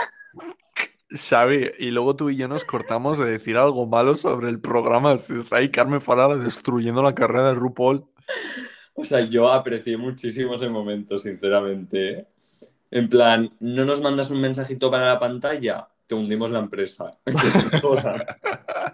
Xavi, 1.09 1.71
y 1.79 1.91
luego 1.91 2.15
tú 2.15 2.29
y 2.29 2.35
yo 2.35 2.47
nos 2.47 2.65
cortamos 2.65 3.17
de 3.19 3.25
decir 3.25 3.57
algo 3.57 3.85
malo 3.85 4.15
sobre 4.15 4.49
el 4.49 4.59
programa. 4.59 5.17
Si 5.17 5.33
está 5.33 5.57
ahí 5.57 5.69
Carmen 5.69 6.01
Farala 6.01 6.35
destruyendo 6.35 7.01
la 7.01 7.15
carrera 7.15 7.49
de 7.49 7.55
RuPaul. 7.55 8.05
O 8.93 9.05
sea, 9.05 9.27
yo 9.27 9.51
aprecié 9.51 9.97
muchísimo 9.97 10.55
ese 10.55 10.69
momento, 10.69 11.17
sinceramente. 11.17 12.27
En 12.91 13.09
plan, 13.09 13.49
¿no 13.59 13.85
nos 13.85 14.01
mandas 14.01 14.31
un 14.31 14.41
mensajito 14.41 14.89
para 14.89 15.07
la 15.07 15.19
pantalla? 15.19 15.87
Te 16.07 16.15
hundimos 16.15 16.49
la 16.51 16.59
empresa. 16.59 17.17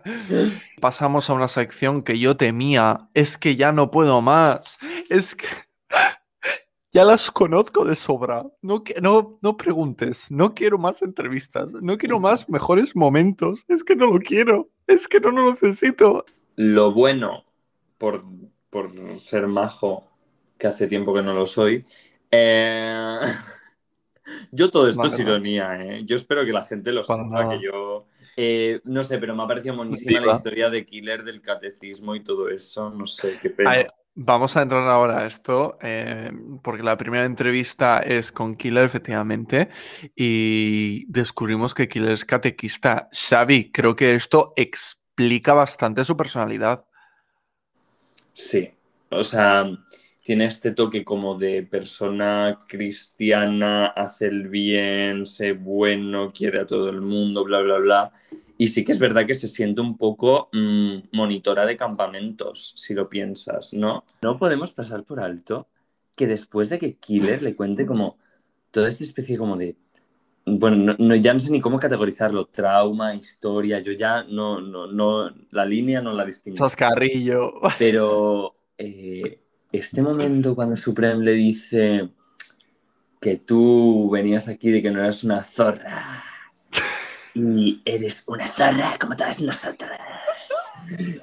Pasamos 0.81 1.29
a 1.29 1.33
una 1.33 1.47
sección 1.47 2.03
que 2.03 2.19
yo 2.19 2.37
temía. 2.37 3.07
Es 3.13 3.37
que 3.37 3.55
ya 3.55 3.71
no 3.71 3.91
puedo 3.91 4.21
más. 4.21 4.79
Es 5.09 5.35
que 5.35 5.47
ya 6.91 7.05
las 7.05 7.31
conozco 7.31 7.85
de 7.85 7.95
sobra. 7.95 8.45
No, 8.61 8.83
no, 9.01 9.39
no 9.41 9.57
preguntes. 9.57 10.31
No 10.31 10.53
quiero 10.53 10.77
más 10.77 11.01
entrevistas. 11.01 11.73
No 11.73 11.97
quiero 11.97 12.19
más 12.19 12.49
mejores 12.49 12.95
momentos. 12.95 13.65
Es 13.67 13.83
que 13.83 13.95
no 13.95 14.07
lo 14.07 14.19
quiero. 14.19 14.69
Es 14.87 15.07
que 15.07 15.19
no 15.19 15.31
lo 15.31 15.51
necesito. 15.51 16.25
Lo 16.55 16.93
bueno, 16.93 17.45
por, 17.97 18.25
por 18.69 18.89
ser 19.17 19.47
majo, 19.47 20.07
que 20.57 20.67
hace 20.67 20.87
tiempo 20.87 21.13
que 21.13 21.23
no 21.23 21.33
lo 21.33 21.47
soy, 21.47 21.85
eh, 22.29 23.17
yo 24.51 24.69
todo 24.71 24.87
esto 24.87 25.03
es 25.03 25.19
ironía, 25.19 25.83
¿eh? 25.83 26.01
Yo 26.05 26.15
espero 26.15 26.45
que 26.45 26.53
la 26.53 26.63
gente 26.63 26.91
lo 26.91 27.03
sepa, 27.03 27.49
que 27.49 27.61
yo... 27.63 28.07
eh, 28.37 28.81
no 28.85 29.03
sé, 29.03 29.17
pero 29.17 29.35
me 29.35 29.43
ha 29.43 29.47
parecido 29.47 29.75
monísima 29.75 30.19
la 30.19 30.25
Diva. 30.25 30.35
historia 30.35 30.69
de 30.69 30.85
Killer 30.85 31.23
del 31.23 31.41
catecismo 31.41 32.15
y 32.15 32.23
todo 32.23 32.49
eso. 32.49 32.89
No 32.89 33.05
sé, 33.05 33.37
qué 33.41 33.49
pena. 33.49 33.71
Ay, 33.71 33.85
Vamos 34.13 34.57
a 34.57 34.61
entrar 34.61 34.85
ahora 34.89 35.19
a 35.19 35.25
esto, 35.25 35.77
eh, 35.81 36.29
porque 36.61 36.83
la 36.83 36.97
primera 36.97 37.23
entrevista 37.23 37.99
es 37.99 38.33
con 38.33 38.55
Killer, 38.55 38.83
efectivamente, 38.83 39.69
y 40.17 41.05
descubrimos 41.05 41.73
que 41.73 41.87
Killer 41.87 42.11
es 42.11 42.25
catequista. 42.25 43.07
Xavi, 43.13 43.71
creo 43.71 43.95
que 43.95 44.13
esto 44.13 44.51
explica 44.57 45.53
bastante 45.53 46.03
su 46.03 46.17
personalidad. 46.17 46.83
Sí, 48.33 48.69
o 49.09 49.23
sea, 49.23 49.65
tiene 50.23 50.45
este 50.45 50.71
toque 50.71 51.03
como 51.03 51.37
de 51.37 51.63
persona 51.63 52.65
cristiana, 52.67 53.87
hace 53.87 54.27
el 54.27 54.47
bien, 54.49 55.25
sé 55.25 55.53
bueno, 55.53 56.31
quiere 56.33 56.59
a 56.59 56.65
todo 56.65 56.89
el 56.89 57.01
mundo, 57.01 57.43
bla, 57.43 57.61
bla, 57.61 57.77
bla. 57.79 58.11
Y 58.57 58.67
sí 58.67 58.85
que 58.85 58.91
es 58.91 58.99
verdad 58.99 59.25
que 59.25 59.33
se 59.33 59.47
siente 59.47 59.81
un 59.81 59.97
poco 59.97 60.49
mm, 60.53 60.97
monitora 61.13 61.65
de 61.65 61.75
campamentos, 61.77 62.73
si 62.77 62.93
lo 62.93 63.09
piensas, 63.09 63.73
¿no? 63.73 64.03
No 64.21 64.37
podemos 64.37 64.71
pasar 64.71 65.03
por 65.03 65.19
alto 65.19 65.67
que 66.15 66.27
después 66.27 66.69
de 66.69 66.77
que 66.77 66.95
Killer 66.97 67.41
le 67.41 67.55
cuente 67.55 67.85
como 67.87 68.17
toda 68.71 68.87
esta 68.87 69.03
especie 69.03 69.37
como 69.37 69.57
de... 69.57 69.75
Bueno, 70.45 70.77
no, 70.77 70.95
no- 70.97 71.15
ya 71.15 71.33
no 71.33 71.39
sé 71.39 71.51
ni 71.51 71.61
cómo 71.61 71.79
categorizarlo, 71.79 72.45
trauma, 72.45 73.13
historia, 73.15 73.79
yo 73.79 73.91
ya 73.91 74.23
no, 74.23 74.59
no, 74.59 74.87
no, 74.87 75.29
la 75.51 75.65
línea 75.65 76.01
no 76.01 76.13
la 76.13 76.25
distingo. 76.25 76.57
Chascarrillo. 76.57 77.53
Pero 77.77 78.55
eh, 78.77 79.40
este 79.71 80.01
momento 80.01 80.55
cuando 80.55 80.75
Supreme 80.75 81.23
le 81.23 81.33
dice 81.33 82.09
que 83.19 83.37
tú 83.37 84.09
venías 84.11 84.47
aquí 84.47 84.71
de 84.71 84.81
que 84.81 84.91
no 84.91 84.99
eras 84.99 85.23
una 85.23 85.43
zorra 85.43 86.23
y 87.33 87.81
eres 87.85 88.23
una 88.27 88.45
zorra 88.45 88.97
como 88.99 89.15
todas 89.15 89.41
nosotras. 89.41 89.99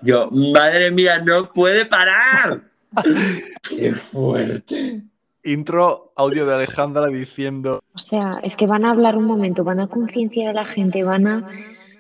Yo, 0.03 0.31
madre 0.31 0.91
mía, 0.91 1.21
no 1.21 1.53
puede 1.53 1.85
parar. 1.85 2.63
¡Qué 3.69 3.93
fuerte! 3.93 5.03
Intro, 5.45 6.13
audio 6.17 6.47
de 6.47 6.55
Alejandra 6.55 7.07
diciendo, 7.07 7.81
O 7.95 7.99
sea, 7.99 8.37
es 8.43 8.57
que 8.57 8.67
van 8.67 8.85
a 8.85 8.91
hablar 8.91 9.17
un 9.17 9.25
momento, 9.25 9.65
van 9.65 9.81
a 9.81 9.89
concienciar 9.89 10.51
a 10.51 10.53
la 10.53 10.65
gente, 10.65 11.03
van 11.05 11.27
a, 11.27 11.49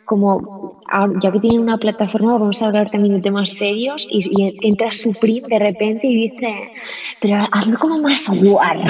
como, 0.08 0.80
a- 0.88 1.06
ya 1.22 1.30
que 1.30 1.38
tienen 1.40 1.60
una 1.60 1.76
plataforma, 1.78 2.32
vamos 2.38 2.60
a 2.62 2.66
hablar 2.66 2.90
también 2.90 3.14
de 3.14 3.20
temas 3.20 3.50
serios 3.50 4.08
y, 4.10 4.20
y 4.42 4.56
entra 4.66 4.90
Supreme 4.90 5.46
de 5.48 5.58
repente 5.58 6.06
y 6.06 6.30
dice, 6.30 6.72
pero 7.20 7.46
hazlo 7.52 7.78
como 7.78 7.98
más 7.98 8.26
guarra. 8.28 8.84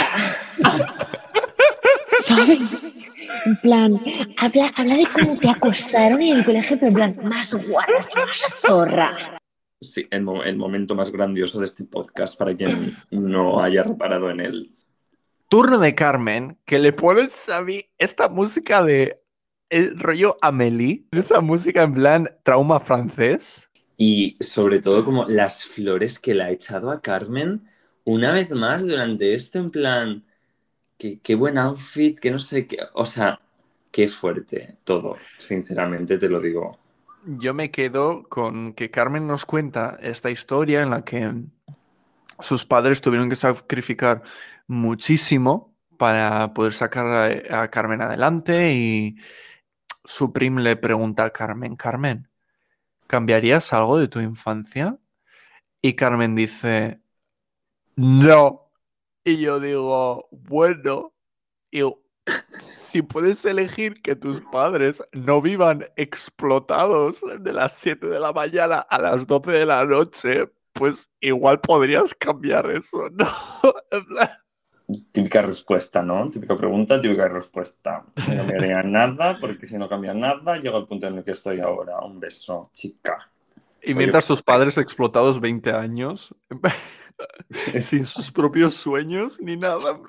¿Sabes? 2.25 2.61
En 3.47 3.57
plan, 3.57 4.01
habla, 4.39 4.73
habla 4.77 4.95
de 4.97 5.07
cómo 5.07 5.37
te 5.39 5.49
acosaron 5.51 6.21
en 6.23 6.39
el 6.39 6.45
colegio, 6.45 6.77
pero 6.79 6.89
en 6.89 6.95
plan, 6.95 7.17
más 7.25 7.53
guarra, 7.55 7.95
más 7.99 8.55
zorra. 8.61 9.39
Sí, 9.81 10.07
el, 10.11 10.23
mo- 10.23 10.43
el 10.43 10.57
momento 10.57 10.95
más 10.95 11.11
grandioso 11.13 11.59
de 11.59 11.67
este 11.67 11.85
podcast 11.85 12.37
para 12.39 12.55
quien 12.55 12.97
no 13.11 13.61
haya 13.63 13.83
reparado 13.85 14.31
en 14.31 14.41
él. 14.41 14.75
turno 15.49 15.79
de 15.79 15.95
Carmen, 15.95 16.59
que 16.65 16.79
le 16.79 16.93
pones 16.93 17.49
a 17.49 17.63
mí 17.63 17.85
esta 17.99 18.29
música 18.29 18.83
de 18.83 19.21
el 19.71 19.99
rollo 19.99 20.37
Amélie, 20.41 21.05
esa 21.13 21.41
música 21.41 21.83
en 21.83 21.95
plan 21.95 22.31
trauma 22.43 22.81
francés. 22.81 23.69
Y 23.97 24.37
sobre 24.41 24.81
todo 24.81 25.05
como 25.05 25.25
las 25.25 25.65
flores 25.65 26.19
que 26.19 26.35
le 26.35 26.45
ha 26.45 26.51
echado 26.51 26.91
a 26.91 27.01
Carmen 27.01 27.69
una 28.05 28.33
vez 28.33 28.51
más 28.51 28.87
durante 28.87 29.35
esto, 29.35 29.59
en 29.59 29.71
plan, 29.71 30.25
que, 30.97 31.21
qué 31.21 31.35
buen 31.35 31.59
outfit, 31.59 32.19
que 32.19 32.31
no 32.31 32.39
sé 32.39 32.67
qué, 32.67 32.79
o 32.95 33.05
sea, 33.05 33.41
qué 33.91 34.09
fuerte 34.09 34.77
todo, 34.85 35.17
sinceramente 35.39 36.17
te 36.17 36.29
lo 36.29 36.41
digo. 36.41 36.79
Yo 37.27 37.53
me 37.53 37.71
quedo 37.71 38.23
con 38.29 38.73
que 38.73 38.91
Carmen 38.91 39.27
nos 39.27 39.45
cuenta 39.45 39.99
esta 40.01 40.31
historia 40.31 40.83
en 40.83 40.91
la 40.91 41.05
que 41.05 41.31
sus 42.41 42.65
padres 42.65 43.01
tuvieron 43.01 43.29
que 43.29 43.37
sacrificar 43.37 44.23
muchísimo 44.67 45.75
para 45.99 46.55
poder 46.55 46.73
sacar 46.73 47.07
a, 47.51 47.63
a 47.63 47.71
Carmen 47.71 48.01
adelante 48.01 48.73
y 48.73 49.17
Supreme 50.09 50.63
le 50.63 50.75
pregunta 50.75 51.25
a 51.25 51.31
Carmen, 51.31 51.77
Carmen, 51.77 52.31
¿cambiarías 53.07 53.75
algo 53.75 53.99
de 53.99 54.09
tu 54.09 54.21
infancia? 54.21 54.99
Y 55.83 55.97
Carmen 55.97 56.35
dice, 56.35 57.03
no. 57.95 58.73
Y 59.23 59.37
yo 59.37 59.61
digo, 59.61 60.29
bueno, 60.33 61.13
si 62.59 63.03
puedes 63.03 63.45
elegir 63.45 64.01
que 64.01 64.17
tus 64.17 64.41
padres 64.51 65.05
no 65.13 65.43
vivan 65.43 65.85
explotados 65.97 67.21
de 67.41 67.53
las 67.53 67.75
7 67.75 68.07
de 68.07 68.19
la 68.19 68.33
mañana 68.33 68.79
a 68.79 68.99
las 68.99 69.27
12 69.27 69.51
de 69.51 69.67
la 69.67 69.85
noche, 69.85 70.51
pues 70.73 71.11
igual 71.21 71.61
podrías 71.61 72.15
cambiar 72.15 72.71
eso, 72.71 73.11
¿no? 73.13 73.27
Típica 75.13 75.43
respuesta, 75.43 76.03
¿no? 76.03 76.31
Típica 76.31 76.57
pregunta, 76.57 76.99
típica 76.99 77.29
respuesta. 77.29 78.07
No 78.17 78.37
cambiaría 78.37 78.83
nada, 78.83 79.37
porque 79.39 79.67
si 79.67 79.77
no 79.77 79.87
cambia 79.87 80.15
nada, 80.15 80.57
llego 80.57 80.79
al 80.79 80.87
punto 80.87 81.07
en 81.07 81.19
el 81.19 81.25
que 81.25 81.33
estoy 81.33 81.61
ahora. 81.61 82.01
Un 82.01 82.19
beso, 82.19 82.71
chica. 82.73 83.31
Y 83.83 83.93
mientras 83.93 84.27
tus 84.27 84.43
padres 84.43 84.79
explotados 84.79 85.41
20 85.41 85.73
años, 85.73 86.35
sin 87.81 88.07
sus 88.07 88.31
propios 88.31 88.75
sueños 88.75 89.39
ni 89.41 89.57
nada. 89.57 90.01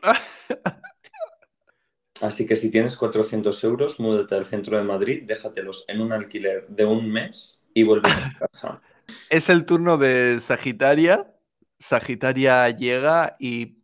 Así 2.22 2.46
que 2.48 2.56
si 2.56 2.72
tienes 2.72 2.96
400 2.96 3.64
euros, 3.66 4.00
múdate 4.00 4.36
al 4.36 4.46
centro 4.46 4.78
de 4.78 4.84
Madrid, 4.84 5.24
déjatelos 5.26 5.86
en 5.88 6.02
un 6.02 6.14
alquiler 6.14 6.68
de 6.68 6.86
un 6.86 7.10
mes 7.12 7.68
y 7.74 7.84
vuelve 7.84 8.10
a 8.10 8.38
casa. 8.40 8.82
Es 9.30 9.50
el 9.50 9.66
turno 9.66 9.98
de 9.98 10.40
Sagitaria. 10.40 11.34
Sagitaria 11.80 12.70
llega 12.70 13.38
y 13.40 13.79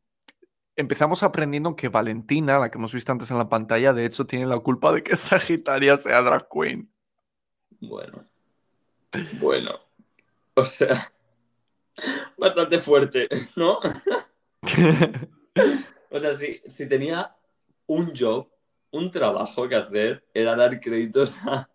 empezamos 0.75 1.23
aprendiendo 1.23 1.75
que 1.75 1.89
Valentina, 1.89 2.59
la 2.59 2.69
que 2.69 2.77
hemos 2.77 2.93
visto 2.93 3.11
antes 3.11 3.31
en 3.31 3.37
la 3.37 3.49
pantalla, 3.49 3.93
de 3.93 4.05
hecho 4.05 4.25
tiene 4.25 4.45
la 4.45 4.59
culpa 4.59 4.91
de 4.91 5.03
que 5.03 5.15
Sagitaria 5.15 5.97
sea 5.97 6.21
drag 6.21 6.47
queen. 6.49 6.91
Bueno, 7.79 8.25
bueno. 9.39 9.79
O 10.53 10.63
sea, 10.63 11.11
bastante 12.37 12.79
fuerte, 12.79 13.27
¿no? 13.55 13.79
O 16.11 16.19
sea, 16.19 16.33
si, 16.33 16.61
si 16.65 16.87
tenía 16.87 17.35
un 17.87 18.13
job, 18.15 18.49
un 18.91 19.11
trabajo 19.11 19.67
que 19.67 19.75
hacer, 19.75 20.25
era 20.33 20.55
dar 20.55 20.79
créditos 20.79 21.37
a, 21.43 21.69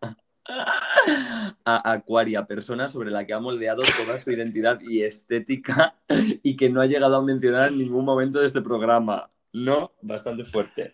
a 1.64 1.92
Aquaria, 1.92 2.46
persona 2.46 2.88
sobre 2.88 3.10
la 3.10 3.26
que 3.26 3.32
ha 3.32 3.40
moldeado 3.40 3.82
toda 3.82 4.18
su 4.18 4.30
identidad 4.30 4.80
y 4.80 5.02
estética 5.02 5.96
y 6.42 6.56
que 6.56 6.70
no 6.70 6.80
ha 6.80 6.86
llegado 6.86 7.16
a 7.16 7.22
mencionar 7.22 7.68
en 7.68 7.78
ningún 7.78 8.04
momento 8.04 8.40
de 8.40 8.46
este 8.46 8.62
programa. 8.62 9.30
No, 9.52 9.92
bastante 10.02 10.44
fuerte. 10.44 10.92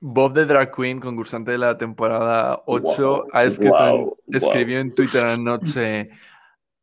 Bob 0.00 0.34
de 0.34 0.44
Drag 0.44 0.70
Queen, 0.74 1.00
concursante 1.00 1.52
de 1.52 1.58
la 1.58 1.78
temporada 1.78 2.62
8, 2.66 2.92
Guau, 2.92 3.28
ha 3.32 3.44
escrito 3.44 3.88
en- 3.88 4.36
escribió 4.36 4.78
en 4.80 4.94
Twitter 4.94 5.24
anoche. 5.24 6.10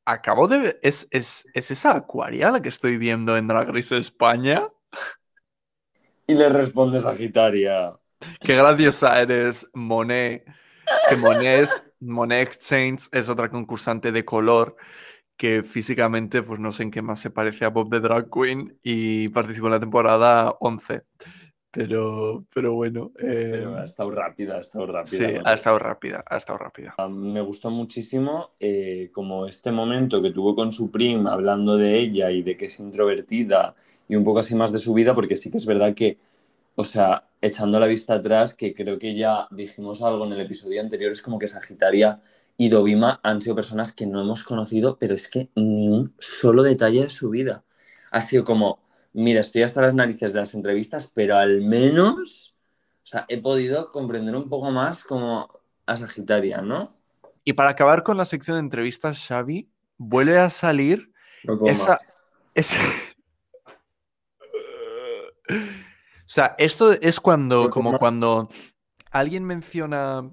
Acabo 0.06 0.48
de 0.48 0.60
ver. 0.60 0.80
¿Es, 0.82 1.08
es, 1.12 1.46
¿Es 1.54 1.70
esa 1.70 1.96
Aquaria 1.96 2.50
la 2.50 2.62
que 2.62 2.70
estoy 2.70 2.98
viendo 2.98 3.38
en 3.38 3.48
Drag 3.48 3.70
Race 3.70 3.96
España? 3.96 4.68
Y 6.26 6.34
le 6.34 6.50
responde 6.50 7.00
Sagitaria. 7.00 7.94
Qué 8.40 8.56
graciosa 8.56 9.20
eres, 9.22 9.68
Monet. 9.74 10.46
Que 11.10 11.16
Monet, 11.18 11.62
es, 11.62 11.91
Monet 12.02 12.48
Exchange 12.48 13.08
es 13.12 13.30
otra 13.30 13.50
concursante 13.50 14.12
de 14.12 14.26
color 14.26 14.76
que 15.38 15.64
físicamente, 15.64 16.44
pues 16.44 16.60
no 16.60 16.72
sé 16.72 16.84
en 16.84 16.92
qué 16.92 17.02
más 17.02 17.20
se 17.20 17.32
parece 17.32 17.66
a 17.66 17.70
Bob 17.70 17.90
de 17.90 18.00
Drag 18.02 18.30
Queen 18.32 18.78
y 18.84 19.30
participó 19.30 19.68
en 19.68 19.74
la 19.74 19.80
temporada 19.80 20.56
11. 20.60 21.04
Pero, 21.72 22.46
pero 22.54 22.74
bueno. 22.74 23.12
eh, 23.20 23.50
Pero 23.52 23.76
ha 23.76 23.86
estado 23.86 24.12
rápida, 24.12 24.58
ha 24.58 24.62
estado 24.62 24.86
rápida. 24.88 25.28
sí, 25.28 25.38
ha 25.44 25.54
estado 25.54 25.80
rápida, 25.80 26.24
ha 26.28 26.38
estado 26.38 26.58
rápida. 26.60 27.00
Me 27.10 27.42
gustó 27.42 27.72
muchísimo 27.72 28.52
eh, 28.60 29.10
como 29.12 29.48
este 29.48 29.72
momento 29.72 30.22
que 30.22 30.30
tuvo 30.32 30.56
con 30.56 30.72
Supreme 30.72 31.28
hablando 31.30 31.78
de 31.78 31.98
ella 32.00 32.30
y 32.32 32.44
de 32.44 32.56
que 32.56 32.66
es 32.68 32.80
introvertida 32.80 33.76
y 34.08 34.16
un 34.16 34.24
poco 34.24 34.40
así 34.40 34.54
más 34.56 34.72
de 34.72 34.78
su 34.78 34.94
vida, 34.94 35.16
porque 35.16 35.36
sí 35.36 35.50
que 35.50 35.58
es 35.58 35.66
verdad 35.66 35.96
que 35.96 36.18
o 36.76 36.84
sea, 36.84 37.28
echando 37.42 37.80
la 37.80 37.88
vista 37.88 38.16
atrás, 38.16 38.54
que 38.54 38.74
creo 38.74 38.98
que 39.00 39.16
ya 39.16 39.48
dijimos 39.52 40.02
algo 40.02 40.26
en 40.26 40.34
el 40.34 40.42
episodio 40.42 40.82
anterior, 40.82 41.12
es 41.12 41.22
como 41.22 41.40
que 41.40 41.48
Sagitaria 41.48 42.22
y 42.58 42.70
Dovima 42.70 43.20
han 43.24 43.42
sido 43.42 43.56
personas 43.56 43.92
que 43.92 44.06
no 44.06 44.22
hemos 44.22 44.44
conocido, 44.44 44.98
pero 45.00 45.16
es 45.16 45.28
que 45.28 45.50
ni 45.56 45.90
un 45.90 46.14
solo 46.20 46.64
detalle 46.64 47.02
de 47.04 47.10
su 47.10 47.30
vida. 47.30 47.64
Ha 48.12 48.22
sido 48.22 48.44
como, 48.44 48.80
mira, 49.14 49.40
estoy 49.40 49.64
hasta 49.64 49.82
las 49.82 49.94
narices 49.94 50.34
de 50.34 50.40
las 50.40 50.54
entrevistas, 50.54 51.12
pero 51.14 51.38
al 51.38 51.62
menos, 51.62 52.56
o 53.04 53.06
sea, 53.06 53.26
he 53.28 53.42
podido 53.42 53.90
comprender 53.90 54.36
un 54.36 54.48
poco 54.50 54.70
más 54.70 55.04
como 55.04 55.50
a 55.86 55.96
Sagitaria, 55.96 56.62
¿no? 56.62 56.96
Y 57.44 57.54
para 57.54 57.72
acabar 57.72 58.04
con 58.04 58.18
la 58.18 58.26
sección 58.26 58.56
de 58.58 58.62
entrevistas, 58.62 59.26
Xavi, 59.28 59.70
vuelve 59.98 60.38
a 60.38 60.50
salir 60.52 61.12
esa, 61.66 61.98
esa- 62.54 62.80
O 65.50 66.21
sea, 66.34 66.56
esto 66.58 66.94
es 66.94 67.20
cuando, 67.20 67.70
como 67.70 67.98
cuando 67.98 68.48
alguien 69.12 69.44
menciona 69.44 70.32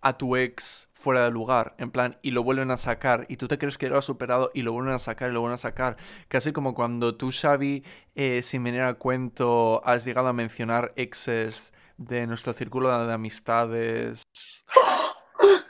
a 0.00 0.16
tu 0.16 0.36
ex 0.36 0.88
fuera 0.92 1.24
de 1.24 1.32
lugar, 1.32 1.74
en 1.78 1.90
plan, 1.90 2.20
y 2.22 2.30
lo 2.30 2.44
vuelven 2.44 2.70
a 2.70 2.76
sacar, 2.76 3.26
y 3.28 3.36
tú 3.36 3.48
te 3.48 3.58
crees 3.58 3.78
que 3.78 3.88
lo 3.88 3.98
has 3.98 4.04
superado 4.04 4.52
y 4.54 4.62
lo 4.62 4.70
vuelven 4.70 4.94
a 4.94 5.00
sacar 5.00 5.30
y 5.30 5.32
lo 5.32 5.40
vuelven 5.40 5.54
a 5.54 5.58
sacar. 5.58 5.96
Casi 6.28 6.52
como 6.52 6.72
cuando 6.72 7.16
tú, 7.16 7.32
Xavi, 7.32 7.82
eh, 8.14 8.42
sin 8.44 8.62
venir 8.62 8.82
a 8.82 8.94
cuento, 8.94 9.82
has 9.84 10.04
llegado 10.04 10.28
a 10.28 10.32
mencionar 10.32 10.92
exes 10.94 11.72
de 11.96 12.28
nuestro 12.28 12.52
círculo 12.52 13.06
de 13.06 13.12
amistades. 13.12 14.22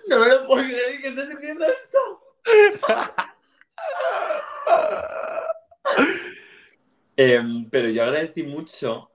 No 0.09 0.21
me 0.21 0.29
lo 0.29 0.47
puedo 0.47 0.63
creer 0.63 1.01
que 1.01 1.09
estés 1.09 1.29
diciendo 1.31 1.67
esto. 1.67 1.99
Em, 7.17 7.69
pero 7.71 7.89
yo 7.89 8.03
agradecí 8.03 8.43
mucho 8.43 9.11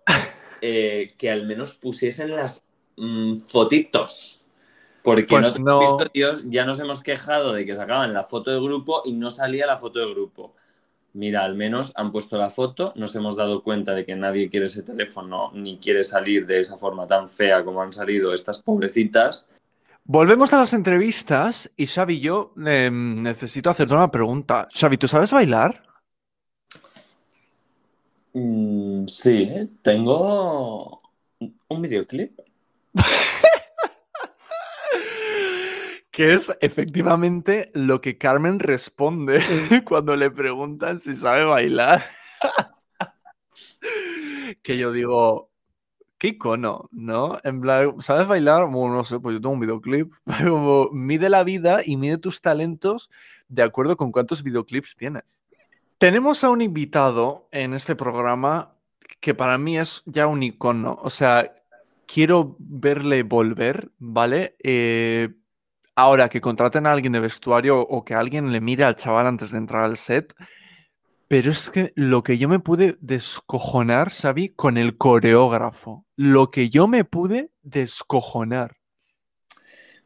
eh, 0.62 1.13
que 1.17 1.29
al 1.29 1.46
menos 1.46 1.75
pusiesen 1.75 2.36
las 2.36 2.65
mm, 2.98 3.36
fotitos. 3.36 4.41
Porque 5.03 5.25
Pues 5.25 5.55
en 5.55 5.63
no. 5.63 5.79
otros 5.79 6.08
episodios 6.08 6.43
ya 6.48 6.65
nos 6.65 6.79
hemos 6.79 7.01
quejado 7.01 7.53
de 7.53 7.65
que 7.65 7.75
sacaban 7.75 8.13
la 8.13 8.24
foto 8.24 8.51
de 8.51 8.60
grupo 8.60 9.01
y 9.05 9.13
no 9.13 9.31
salía 9.31 9.65
la 9.65 9.77
foto 9.77 10.00
de 10.00 10.12
grupo. 10.13 10.53
Mira, 11.13 11.43
al 11.43 11.55
menos 11.55 11.91
han 11.96 12.12
puesto 12.12 12.38
la 12.38 12.50
foto, 12.50 12.93
nos 12.96 13.13
hemos 13.15 13.36
dado 13.36 13.63
cuenta 13.63 13.93
de 13.93 14.05
que 14.05 14.15
nadie 14.15 14.50
quiere 14.50 14.67
ese 14.67 14.81
teléfono 14.81 15.51
ni 15.53 15.77
quiere 15.77 16.03
salir 16.03 16.46
de 16.46 16.62
esa 16.62 16.77
forma 16.77 17.05
tan 17.05 17.27
fea 17.27 17.65
como 17.65 17.81
han 17.81 17.91
salido 17.91 18.34
estas 18.34 18.62
pobrecitas. 18.62 19.48
Volvemos 20.03 20.53
a 20.53 20.58
las 20.60 20.74
entrevistas 20.74 21.70
y 21.75 21.86
Xavi, 21.86 22.20
yo 22.20 22.53
em, 22.65 23.22
necesito 23.22 23.70
hacerte 23.70 23.93
una 23.93 24.10
pregunta. 24.10 24.67
Xavi, 24.74 24.98
¿tú 24.98 25.08
sabes 25.08 25.31
bailar? 25.31 25.84
Mm, 28.33 29.07
sí, 29.07 29.69
tengo 29.81 31.01
un 31.69 31.81
videoclip. 31.81 32.39
Que 36.11 36.33
es 36.33 36.51
efectivamente 36.59 37.71
lo 37.73 38.01
que 38.01 38.17
Carmen 38.17 38.59
responde 38.59 39.39
cuando 39.85 40.17
le 40.17 40.29
preguntan 40.29 41.00
si 41.00 41.15
sabe 41.15 41.45
bailar. 41.45 42.03
que 44.61 44.77
yo 44.77 44.91
digo, 44.91 45.50
qué 46.17 46.27
icono, 46.27 46.89
¿no? 46.91 47.38
En 47.45 47.61
plan, 47.61 48.01
¿sabes 48.01 48.27
bailar? 48.27 48.69
Bueno, 48.69 48.93
no 48.93 49.05
sé, 49.05 49.21
pues 49.21 49.35
yo 49.35 49.41
tengo 49.41 49.53
un 49.53 49.61
videoclip. 49.61 50.11
Como, 50.43 50.89
mide 50.91 51.29
la 51.29 51.45
vida 51.45 51.79
y 51.83 51.95
mide 51.95 52.17
tus 52.17 52.41
talentos 52.41 53.09
de 53.47 53.63
acuerdo 53.63 53.95
con 53.95 54.11
cuántos 54.11 54.43
videoclips 54.43 54.97
tienes. 54.97 55.41
Tenemos 56.01 56.43
a 56.43 56.50
un 56.50 56.63
invitado 56.63 57.48
en 57.51 57.75
este 57.75 57.96
programa 57.96 58.74
que 59.20 59.36
para 59.36 59.60
mí 59.60 59.77
es 59.77 60.01
ya 60.08 60.25
un 60.25 60.41
icono. 60.41 60.98
O 61.00 61.12
sea, 61.12 61.53
quiero 62.08 62.55
verle 62.58 63.22
volver, 63.22 63.91
¿vale? 64.00 64.55
Eh, 64.63 65.29
ahora 65.93 66.27
que 66.27 66.41
contraten 66.41 66.88
a 66.88 66.91
alguien 66.91 67.13
de 67.13 67.20
vestuario 67.20 67.79
o 67.79 68.03
que 68.03 68.15
alguien 68.15 68.51
le 68.51 68.62
mire 68.62 68.83
al 68.83 68.96
chaval 68.96 69.27
antes 69.27 69.51
de 69.51 69.59
entrar 69.59 69.83
al 69.83 69.96
set. 69.96 70.33
Pero 71.27 71.51
es 71.51 71.70
que 71.70 71.94
lo 71.94 72.24
que 72.24 72.40
yo 72.40 72.50
me 72.50 72.57
pude 72.57 72.98
descojonar, 73.00 74.09
Xavi, 74.09 74.50
con 74.55 74.79
el 74.79 74.98
coreógrafo. 74.98 76.07
Lo 76.16 76.50
que 76.50 76.72
yo 76.72 76.87
me 76.87 77.05
pude 77.05 77.51
descojonar. 77.61 78.77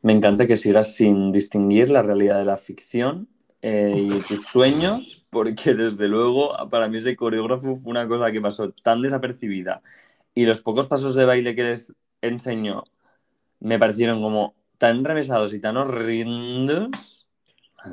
Me 0.01 0.11
encanta 0.11 0.45
que 0.45 0.57
sigas 0.57 0.93
sin 0.93 1.31
distinguir 1.31 1.89
la 1.89 2.01
realidad 2.01 2.39
de 2.39 2.45
la 2.45 2.57
ficción 2.57 3.29
eh, 3.61 4.07
y 4.09 4.19
tus 4.21 4.45
sueños, 4.45 5.25
porque 5.29 5.73
desde 5.73 6.07
luego 6.07 6.55
para 6.69 6.87
mí 6.87 6.97
ese 6.97 7.15
coreógrafo 7.15 7.75
fue 7.75 7.91
una 7.91 8.07
cosa 8.07 8.31
que 8.31 8.41
pasó 8.41 8.71
tan 8.71 9.01
desapercibida 9.01 9.81
y 10.33 10.45
los 10.45 10.61
pocos 10.61 10.87
pasos 10.87 11.15
de 11.15 11.25
baile 11.25 11.55
que 11.55 11.63
les 11.63 11.93
enseñó 12.21 12.83
me 13.59 13.79
parecieron 13.79 14.21
como 14.21 14.53
tan 14.77 15.03
revesados 15.03 15.53
y 15.53 15.59
tan 15.59 15.77
horrendos. 15.77 17.27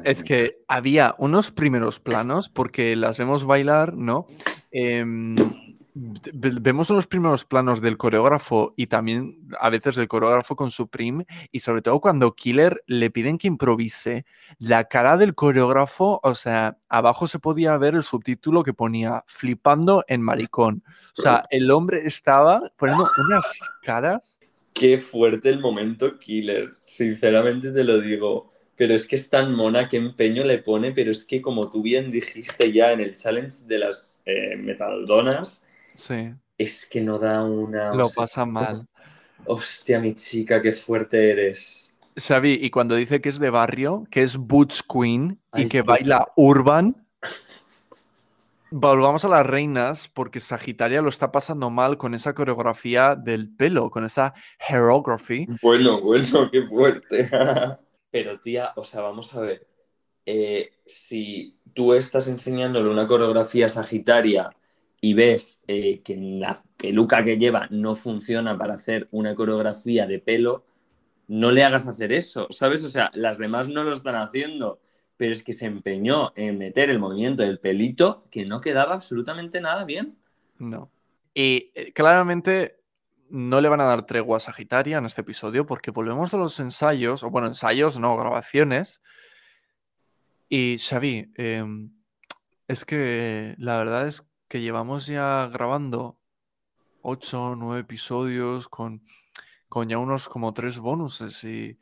Es 0.05 0.22
que 0.25 0.59
había 0.68 1.14
unos 1.18 1.51
primeros 1.51 2.01
planos, 2.01 2.48
porque 2.48 2.96
las 2.96 3.18
vemos 3.18 3.44
bailar, 3.44 3.94
¿no? 3.94 4.27
Em, 4.70 5.37
vemos 5.94 6.88
unos 6.90 7.07
primeros 7.07 7.44
planos 7.44 7.83
del 7.83 7.98
coreógrafo 7.98 8.72
y 8.76 8.87
también 8.87 9.46
a 9.61 9.68
veces 9.68 9.94
del 9.94 10.09
coreógrafo 10.09 10.57
con 10.57 10.70
su 10.70 10.88
prim, 10.88 11.24
y 11.50 11.61
sobre 11.61 11.83
todo 11.83 12.00
cuando 12.00 12.35
Killer 12.35 12.83
le 12.87 13.11
piden 13.11 13.37
que 13.37 13.48
improvise, 13.48 14.24
la 14.59 14.85
cara 14.85 15.16
del 15.16 15.35
coreógrafo, 15.35 16.20
o 16.22 16.35
sea, 16.35 16.78
abajo 16.88 17.26
se 17.26 17.38
podía 17.38 17.76
ver 17.76 17.94
el 17.94 18.02
subtítulo 18.02 18.62
que 18.62 18.72
ponía 18.72 19.22
flipando 19.26 20.05
en 20.09 20.22
maricón. 20.22 20.83
O 21.18 21.22
sea, 21.22 21.44
el 21.50 21.70
hombre 21.70 22.00
estaba 22.07 22.72
poniendo 22.76 23.09
unas 23.18 23.61
caras. 23.83 24.38
Qué 24.72 24.96
fuerte 24.96 25.50
el 25.50 25.61
momento 25.61 26.18
killer, 26.18 26.70
sinceramente 26.81 27.70
te 27.70 27.85
lo 27.85 28.00
digo. 28.00 28.50
Pero 28.74 28.94
es 28.94 29.07
que 29.07 29.16
es 29.16 29.28
tan 29.28 29.55
mona, 29.55 29.87
qué 29.88 29.98
empeño 29.98 30.44
le 30.44 30.59
pone, 30.59 30.92
pero 30.92 31.11
es 31.11 31.24
que 31.24 31.42
como 31.42 31.68
tú 31.70 31.83
bien 31.83 32.11
dijiste 32.11 32.72
ya 32.72 32.92
en 32.92 33.00
el 33.00 33.14
challenge 33.14 33.64
de 33.66 33.78
las 33.78 34.22
eh, 34.24 34.57
metaldonas, 34.57 35.62
Sí, 35.94 36.33
es 36.59 36.87
que 36.87 37.00
no 37.00 37.18
da 37.18 37.42
una... 37.44 37.92
lo 37.94 38.09
pasa 38.09 38.46
mal. 38.46 38.87
Hostia, 39.44 39.98
mi 39.98 40.14
chica, 40.14 40.62
qué 40.62 40.72
fuerte 40.72 41.31
eres. 41.31 41.98
Xavi, 42.16 42.59
y 42.62 42.70
cuando 42.70 42.94
dice 42.94 43.20
que 43.20 43.28
es 43.31 43.38
de 43.38 43.50
barrio, 43.50 44.05
que 44.11 44.22
es 44.22 44.37
Butch 44.37 44.83
Queen 44.83 45.40
y 45.55 45.66
que 45.66 45.83
baila 45.83 46.28
urban, 46.37 47.07
volvamos 48.70 49.24
a 49.24 49.28
las 49.28 49.46
reinas 49.46 50.09
porque 50.09 50.38
Sagitaria 50.38 51.02
lo 51.02 51.09
está 51.09 51.33
pasando 51.33 51.70
mal 51.70 51.96
con 51.96 52.14
esa 52.14 52.35
coreografía 52.35 53.16
del 53.16 53.55
pelo, 53.55 53.90
con 53.90 54.05
esa 54.05 54.35
hairography. 54.61 55.46
Bueno, 55.62 56.00
bueno, 56.00 56.50
qué 56.50 56.62
fuerte. 56.62 57.28
Pero 58.11 58.40
tía, 58.40 58.72
o 58.76 58.85
sea, 58.85 59.00
vamos 59.00 59.35
a 59.35 59.40
ver. 59.40 59.66
eh, 60.26 60.70
si 60.87 61.59
tú 61.74 61.94
estás 61.94 62.28
enseñándole 62.28 62.90
una 62.90 63.07
coreografía 63.07 63.68
sagitaria 63.68 64.50
y 65.05 65.15
ves 65.15 65.65
eh, 65.67 66.01
que 66.03 66.17
la 66.17 66.62
peluca 66.77 67.25
que 67.25 67.37
lleva 67.37 67.67
no 67.71 67.97
funciona 67.97 68.57
para 68.57 68.75
hacer 68.75 69.09
una 69.11 69.35
coreografía 69.35 70.07
de 70.07 70.21
pelo, 70.21 70.65
no 71.27 71.51
le 71.51 71.65
hagas 71.65 71.88
hacer 71.88 72.12
eso, 72.12 72.47
¿sabes? 72.51 72.85
O 72.85 72.88
sea, 72.88 73.11
las 73.12 73.37
demás 73.37 73.69
no 73.69 73.83
lo 73.83 73.93
están 73.93 74.15
haciendo, 74.15 74.81
pero 75.17 75.33
es 75.33 75.43
que 75.43 75.55
se 75.55 75.67
empeñó 75.67 76.33
en 76.37 76.57
meter 76.57 76.88
el 76.88 77.01
movimiento 77.01 77.43
del 77.43 77.59
pelito 77.59 78.29
que 78.31 78.47
no 78.47 78.61
quedaba 78.61 78.95
absolutamente 78.95 79.61
nada 79.61 79.85
bien. 79.85 80.17
No. 80.61 80.88
Y 81.35 81.73
eh, 81.75 81.93
claramente 81.93 82.79
no 83.29 83.61
le 83.61 83.69
van 83.69 83.81
a 83.81 83.87
dar 83.87 84.07
tregua 84.07 84.37
a 84.37 84.41
Sagitaria 84.41 84.99
en 84.99 85.07
este 85.07 85.23
episodio 85.23 85.67
porque 85.67 85.91
volvemos 85.91 86.33
a 86.33 86.37
los 86.37 86.61
ensayos, 86.61 87.25
o 87.25 87.31
bueno, 87.31 87.49
ensayos 87.49 87.99
no, 87.99 88.17
grabaciones. 88.17 89.03
Y 90.49 90.77
Xavi, 90.79 91.33
em, 91.35 91.91
es 92.69 92.85
que 92.85 93.57
la 93.59 93.79
verdad 93.79 94.07
es 94.07 94.21
que 94.21 94.32
llevamos 94.61 95.07
ya 95.07 95.49
grabando 95.53 96.19
ocho 97.03 97.43
o 97.51 97.57
nueve 97.57 97.81
episodios 97.81 98.69
con, 98.69 99.03
con 99.69 99.88
ya 99.88 99.99
unos 99.99 100.29
como 100.29 100.55
tres 100.55 100.79
bonuses 100.79 101.43
y 101.45 101.79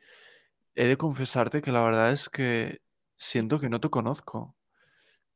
he 0.75 0.85
de 0.85 0.97
confesarte 0.97 1.61
que 1.61 1.71
la 1.71 1.83
verdad 1.83 2.11
es 2.11 2.29
que 2.29 2.81
siento 3.17 3.59
que 3.59 3.69
no 3.69 3.79
te 3.79 3.89
conozco. 3.89 4.55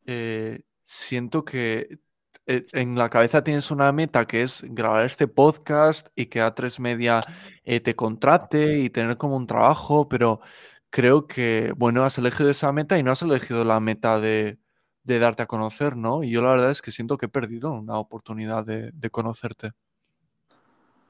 Eh, 0.05 0.61
siento 0.83 1.45
que 1.45 1.99
eh, 2.47 2.65
en 2.73 2.95
la 2.95 3.09
cabeza 3.09 3.43
tienes 3.43 3.71
una 3.71 3.91
meta 3.91 4.25
que 4.25 4.41
es 4.43 4.63
grabar 4.69 5.05
este 5.05 5.27
podcast 5.27 6.07
y 6.15 6.27
que 6.27 6.41
A3 6.41 6.79
Media 6.79 7.21
eh, 7.63 7.79
te 7.79 7.95
contrate 7.95 8.79
y 8.79 8.89
tener 8.89 9.17
como 9.17 9.35
un 9.35 9.47
trabajo, 9.47 10.07
pero 10.09 10.41
creo 10.89 11.27
que, 11.27 11.73
bueno, 11.77 12.03
has 12.03 12.17
elegido 12.17 12.49
esa 12.49 12.71
meta 12.71 12.97
y 12.99 13.03
no 13.03 13.11
has 13.11 13.21
elegido 13.21 13.65
la 13.65 13.79
meta 13.79 14.19
de, 14.19 14.59
de 15.05 15.19
darte 15.19 15.43
a 15.43 15.45
conocer, 15.47 15.95
¿no? 15.95 16.23
Y 16.23 16.31
yo 16.31 16.41
la 16.41 16.51
verdad 16.51 16.71
es 16.71 16.81
que 16.81 16.91
siento 16.91 17.17
que 17.17 17.27
he 17.27 17.29
perdido 17.29 17.71
una 17.71 17.97
oportunidad 17.99 18.65
de, 18.65 18.91
de 18.91 19.09
conocerte. 19.09 19.71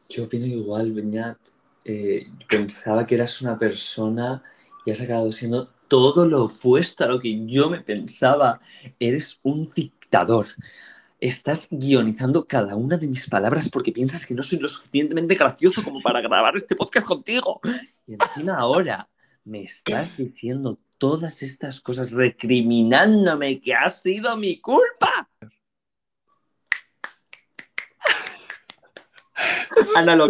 Yo 0.10 0.26
opino 0.26 0.46
igual, 0.46 0.92
Beñat. 0.92 1.38
Eh, 1.86 2.28
pensaba 2.50 3.06
que 3.06 3.16
eras 3.16 3.42
una 3.42 3.58
persona 3.58 4.44
y 4.86 4.92
has 4.92 5.02
acabado 5.02 5.32
siendo 5.32 5.68
todo 5.88 6.26
lo 6.26 6.46
opuesto 6.46 7.04
a 7.04 7.08
lo 7.08 7.20
que 7.20 7.46
yo 7.48 7.70
me 7.70 7.82
pensaba. 7.82 8.60
Eres 9.00 9.40
un 9.44 9.70
dictador. 9.74 10.48
Estás 11.20 11.68
guionizando 11.72 12.46
cada 12.46 12.76
una 12.76 12.98
de 12.98 13.08
mis 13.08 13.28
palabras 13.30 13.70
porque 13.70 13.92
piensas 13.92 14.26
que 14.26 14.34
no 14.34 14.44
soy 14.44 14.60
lo 14.60 14.68
suficientemente 14.68 15.36
gracioso 15.36 15.84
como 15.84 16.02
para 16.02 16.22
grabar 16.22 16.56
este 16.56 16.76
podcast 16.76 17.08
contigo. 17.08 17.62
Y 18.06 18.16
encima 18.16 18.58
ahora 18.58 19.10
me 19.46 19.64
estás 19.64 20.18
diciendo 20.18 20.80
todas 20.98 21.44
estas 21.44 21.82
cosas 21.82 22.12
recriminándome 22.12 23.62
que 23.62 23.74
ha 23.74 23.90
sido 23.90 24.36
mi 24.38 24.60
culpa. 24.60 25.30
Ana. 29.96 30.16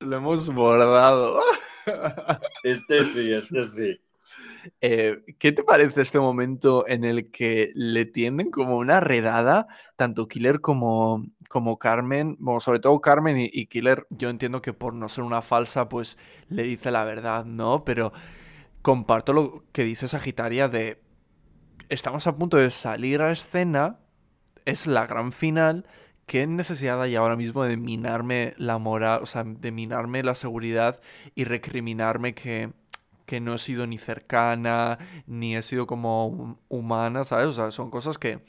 Lo 0.00 0.16
hemos 0.16 0.48
bordado. 0.48 1.40
Este 2.64 3.04
sí, 3.04 3.32
este 3.32 3.62
sí. 3.64 4.00
Eh, 4.80 5.22
¿Qué 5.38 5.52
te 5.52 5.64
parece 5.64 6.00
este 6.02 6.20
momento 6.20 6.86
en 6.86 7.04
el 7.04 7.30
que 7.30 7.70
le 7.74 8.04
tienden 8.04 8.50
como 8.50 8.76
una 8.78 9.00
redada 9.00 9.66
tanto 9.96 10.28
Killer 10.28 10.60
como, 10.60 11.24
como 11.48 11.78
Carmen? 11.78 12.36
Bueno, 12.38 12.60
sobre 12.60 12.80
todo 12.80 13.00
Carmen 13.00 13.36
y, 13.38 13.66
Killer, 13.66 14.06
yo 14.10 14.30
entiendo 14.30 14.62
que 14.62 14.72
por 14.72 14.94
no 14.94 15.08
ser 15.08 15.24
una 15.24 15.42
falsa, 15.42 15.88
pues 15.88 16.18
le 16.48 16.62
dice 16.64 16.90
la 16.90 17.04
verdad, 17.04 17.44
¿no? 17.44 17.84
Pero 17.84 18.12
comparto 18.82 19.32
lo 19.32 19.64
que 19.72 19.84
dice 19.84 20.08
Sagitaria 20.08 20.68
de 20.68 21.00
estamos 21.88 22.26
a 22.26 22.34
punto 22.34 22.56
de 22.56 22.70
salir 22.70 23.22
a 23.22 23.32
escena, 23.32 23.98
es 24.64 24.86
la 24.86 25.06
gran 25.06 25.32
final, 25.32 25.86
¿qué 26.26 26.46
necesidad 26.46 27.02
hay 27.02 27.16
ahora 27.16 27.36
mismo 27.36 27.64
de 27.64 27.76
minarme 27.76 28.54
la 28.56 28.78
moral, 28.78 29.20
o 29.22 29.26
sea, 29.26 29.44
de 29.44 29.72
minarme 29.72 30.22
la 30.22 30.34
seguridad 30.34 31.00
y 31.34 31.44
recriminarme 31.44 32.34
que, 32.34 32.72
que 33.32 33.40
no 33.40 33.54
he 33.54 33.58
sido 33.58 33.86
ni 33.86 33.96
cercana, 33.96 34.98
ni 35.26 35.56
he 35.56 35.62
sido 35.62 35.86
como 35.86 36.26
hum- 36.28 36.56
humana, 36.68 37.24
¿sabes? 37.24 37.46
O 37.46 37.52
sea, 37.52 37.70
son 37.70 37.90
cosas 37.90 38.18
que 38.18 38.40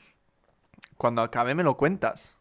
cuando 0.98 1.22
acabe 1.22 1.54
me 1.54 1.62
lo 1.64 1.78
cuentas. 1.78 2.36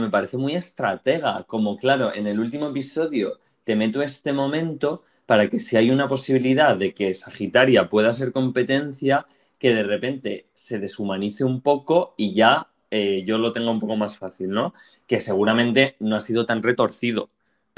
Me 0.00 0.10
parece 0.10 0.36
muy 0.36 0.54
estratega, 0.54 1.42
como 1.44 1.76
claro, 1.76 2.14
en 2.14 2.26
el 2.28 2.38
último 2.38 2.68
episodio 2.68 3.40
te 3.64 3.74
meto 3.76 4.00
este 4.02 4.32
momento 4.32 5.02
para 5.26 5.50
que 5.50 5.58
si 5.58 5.76
hay 5.76 5.90
una 5.90 6.06
posibilidad 6.08 6.76
de 6.76 6.94
que 6.94 7.12
Sagitaria 7.14 7.88
pueda 7.88 8.12
ser 8.12 8.32
competencia, 8.32 9.26
que 9.58 9.74
de 9.74 9.82
repente 9.82 10.46
se 10.54 10.78
deshumanice 10.78 11.44
un 11.44 11.60
poco 11.62 12.14
y 12.16 12.32
ya 12.32 12.68
eh, 12.90 13.24
yo 13.26 13.38
lo 13.38 13.52
tenga 13.52 13.70
un 13.72 13.80
poco 13.80 13.96
más 13.96 14.16
fácil, 14.16 14.50
¿no? 14.50 14.72
Que 15.06 15.18
seguramente 15.20 15.96
no 15.98 16.14
ha 16.16 16.20
sido 16.20 16.46
tan 16.46 16.62
retorcido, 16.62 17.28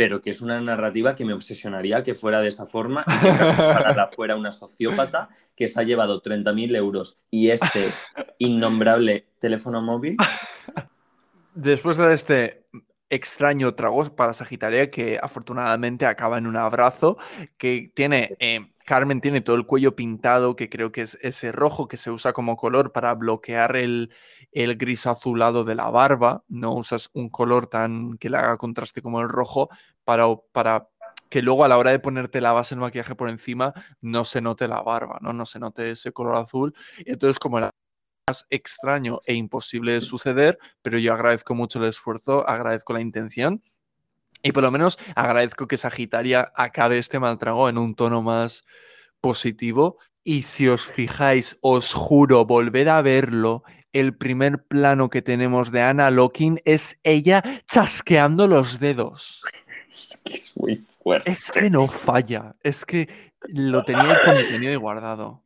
pero 0.01 0.23
que 0.23 0.31
es 0.31 0.41
una 0.41 0.59
narrativa 0.63 1.15
que 1.15 1.27
me 1.27 1.35
obsesionaría 1.35 2.03
que 2.03 2.15
fuera 2.15 2.41
de 2.41 2.49
esa 2.49 2.65
forma 2.65 3.05
y 3.07 3.21
que 3.21 4.07
fuera 4.17 4.35
una 4.35 4.51
sociópata 4.51 5.29
que 5.55 5.69
se 5.69 5.79
ha 5.79 5.83
llevado 5.83 6.23
30.000 6.23 6.75
euros 6.75 7.19
y 7.31 7.51
este 7.51 7.93
innombrable 8.39 9.27
teléfono 9.39 9.83
móvil. 9.83 10.17
Después 11.55 11.99
de 11.99 12.15
este 12.15 12.65
extraño 13.11 13.75
trago 13.75 14.05
para 14.15 14.33
Sagitaria 14.33 14.91
que 14.91 15.19
afortunadamente 15.21 16.07
acaba 16.07 16.39
en 16.39 16.47
un 16.47 16.57
abrazo, 16.57 17.19
que 17.59 17.93
tiene, 17.95 18.31
eh, 18.39 18.73
Carmen 18.87 19.21
tiene 19.21 19.41
todo 19.41 19.57
el 19.57 19.67
cuello 19.67 19.95
pintado, 19.95 20.57
que 20.57 20.69
creo 20.69 20.93
que 20.93 21.03
es 21.03 21.19
ese 21.21 21.53
rojo 21.53 21.89
que 21.89 21.97
se 21.97 22.11
usa 22.11 22.33
como 22.33 22.57
color 22.57 22.93
para 22.93 23.15
bloquear 23.15 23.77
el, 23.77 24.11
el 24.53 24.77
gris 24.77 25.07
azulado 25.07 25.65
de 25.65 25.75
la 25.75 25.91
barba, 25.91 26.45
no 26.49 26.73
usas 26.75 27.11
un 27.13 27.29
color 27.29 27.67
tan 27.67 28.17
que 28.19 28.31
le 28.31 28.39
haga 28.39 28.57
contraste 28.57 29.03
como 29.03 29.21
el 29.21 29.29
rojo 29.29 29.69
para, 30.05 30.27
para 30.53 30.89
que 31.29 31.43
luego 31.43 31.65
a 31.65 31.69
la 31.69 31.79
hora 31.79 31.91
de 31.93 31.99
ponerte 31.99 32.41
la 32.41 32.53
base 32.53 32.75
del 32.75 32.83
maquillaje 32.83 33.15
por 33.15 33.29
encima 33.29 33.75
no 34.01 34.25
se 34.25 34.41
note 34.41 34.69
la 34.69 34.83
barba, 34.83 35.19
¿no? 35.21 35.33
No 35.33 35.47
se 35.47 35.61
note 35.61 35.91
ese 35.93 36.13
color 36.13 36.37
azul. 36.37 36.75
Entonces 37.07 37.39
como 37.39 37.59
el 37.59 37.71
más 38.31 38.47
extraño 38.51 39.21
e 39.27 39.35
imposible 39.35 39.93
de 39.93 40.01
suceder, 40.01 40.59
pero 40.83 40.99
yo 40.99 41.13
agradezco 41.13 41.55
mucho 41.55 41.81
el 41.81 41.89
esfuerzo, 41.89 42.49
agradezco 42.49 42.93
la 42.93 43.01
intención 43.01 43.63
y 44.43 44.53
por 44.53 44.63
lo 44.63 44.71
menos 44.71 44.99
agradezco 45.15 45.67
que 45.67 45.77
Sagitaria 45.77 46.53
acabe 46.55 46.99
este 46.99 47.19
mal 47.19 47.39
trago 47.39 47.69
en 47.69 47.79
un 47.79 47.95
tono 47.95 48.23
más 48.23 48.65
positivo. 49.21 49.99
Y 50.25 50.43
si 50.43 50.69
os 50.69 50.87
fijáis, 50.87 51.59
os 51.61 51.93
juro, 51.93 52.45
volver 52.45 52.89
a 52.89 53.03
verlo. 53.03 53.65
El 53.93 54.17
primer 54.17 54.65
plano 54.65 55.11
que 55.11 55.21
tenemos 55.21 55.73
de 55.73 55.83
Anna 55.83 56.11
Locking 56.11 56.61
es 56.65 57.01
ella 57.03 57.43
chasqueando 57.67 58.47
los 58.47 58.79
dedos. 58.79 59.43
es 59.89 60.21
que 60.25 60.35
es 60.35 60.57
muy 60.57 60.87
fuerte. 61.03 61.31
Es 61.31 61.51
que 61.51 61.69
no 61.69 61.87
falla. 61.87 62.55
Es 62.63 62.87
que 62.87 63.09
lo 63.49 63.85
tenía 63.85 64.05
ahí 64.05 64.17
contenido 64.25 64.73
y 64.73 64.77
guardado. 64.77 65.43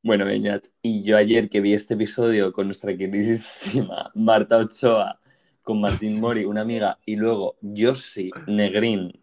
Bueno, 0.00 0.24
Beñat, 0.24 0.68
y 0.80 1.02
yo 1.02 1.16
ayer 1.16 1.48
que 1.48 1.60
vi 1.60 1.74
este 1.74 1.94
episodio 1.94 2.52
con 2.52 2.66
nuestra 2.66 2.96
queridísima 2.96 4.12
Marta 4.14 4.58
Ochoa, 4.58 5.18
con 5.64 5.80
Martín 5.80 6.20
Mori, 6.20 6.44
una 6.44 6.60
amiga, 6.60 6.98
y 7.04 7.16
luego 7.16 7.56
Josi 7.76 8.30
Negrín, 8.46 9.18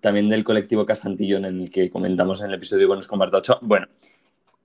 también 0.00 0.28
del 0.28 0.44
colectivo 0.44 0.86
Casantillón, 0.86 1.44
en 1.46 1.62
el 1.62 1.70
que 1.70 1.90
comentamos 1.90 2.40
en 2.40 2.46
el 2.46 2.54
episodio 2.54 2.86
con, 2.86 3.02
con 3.02 3.18
Marta 3.18 3.38
Ochoa. 3.38 3.58
Bueno, 3.60 3.88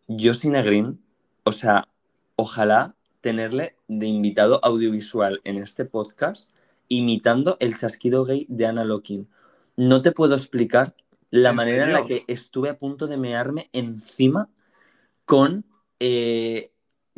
Josi 0.07 0.49
Negrín, 0.49 1.01
o 1.43 1.51
sea, 1.51 1.87
ojalá 2.35 2.95
tenerle 3.19 3.75
de 3.87 4.05
invitado 4.05 4.63
audiovisual 4.63 5.41
en 5.45 5.57
este 5.57 5.83
podcast, 5.83 6.47
imitando 6.89 7.57
el 7.59 7.75
chasquido 7.75 8.23
gay 8.23 8.45
de 8.49 8.67
Anna 8.67 8.83
Locking. 8.83 9.27
No 9.77 10.03
te 10.03 10.11
puedo 10.11 10.35
explicar 10.35 10.93
la 11.31 11.49
¿En 11.49 11.55
manera 11.55 11.85
en 11.85 11.93
la 11.93 12.05
que 12.05 12.23
estuve 12.27 12.69
a 12.69 12.77
punto 12.77 13.07
de 13.07 13.17
mearme 13.17 13.69
encima 13.73 14.47
con 15.29 15.63
eh, 15.99 16.71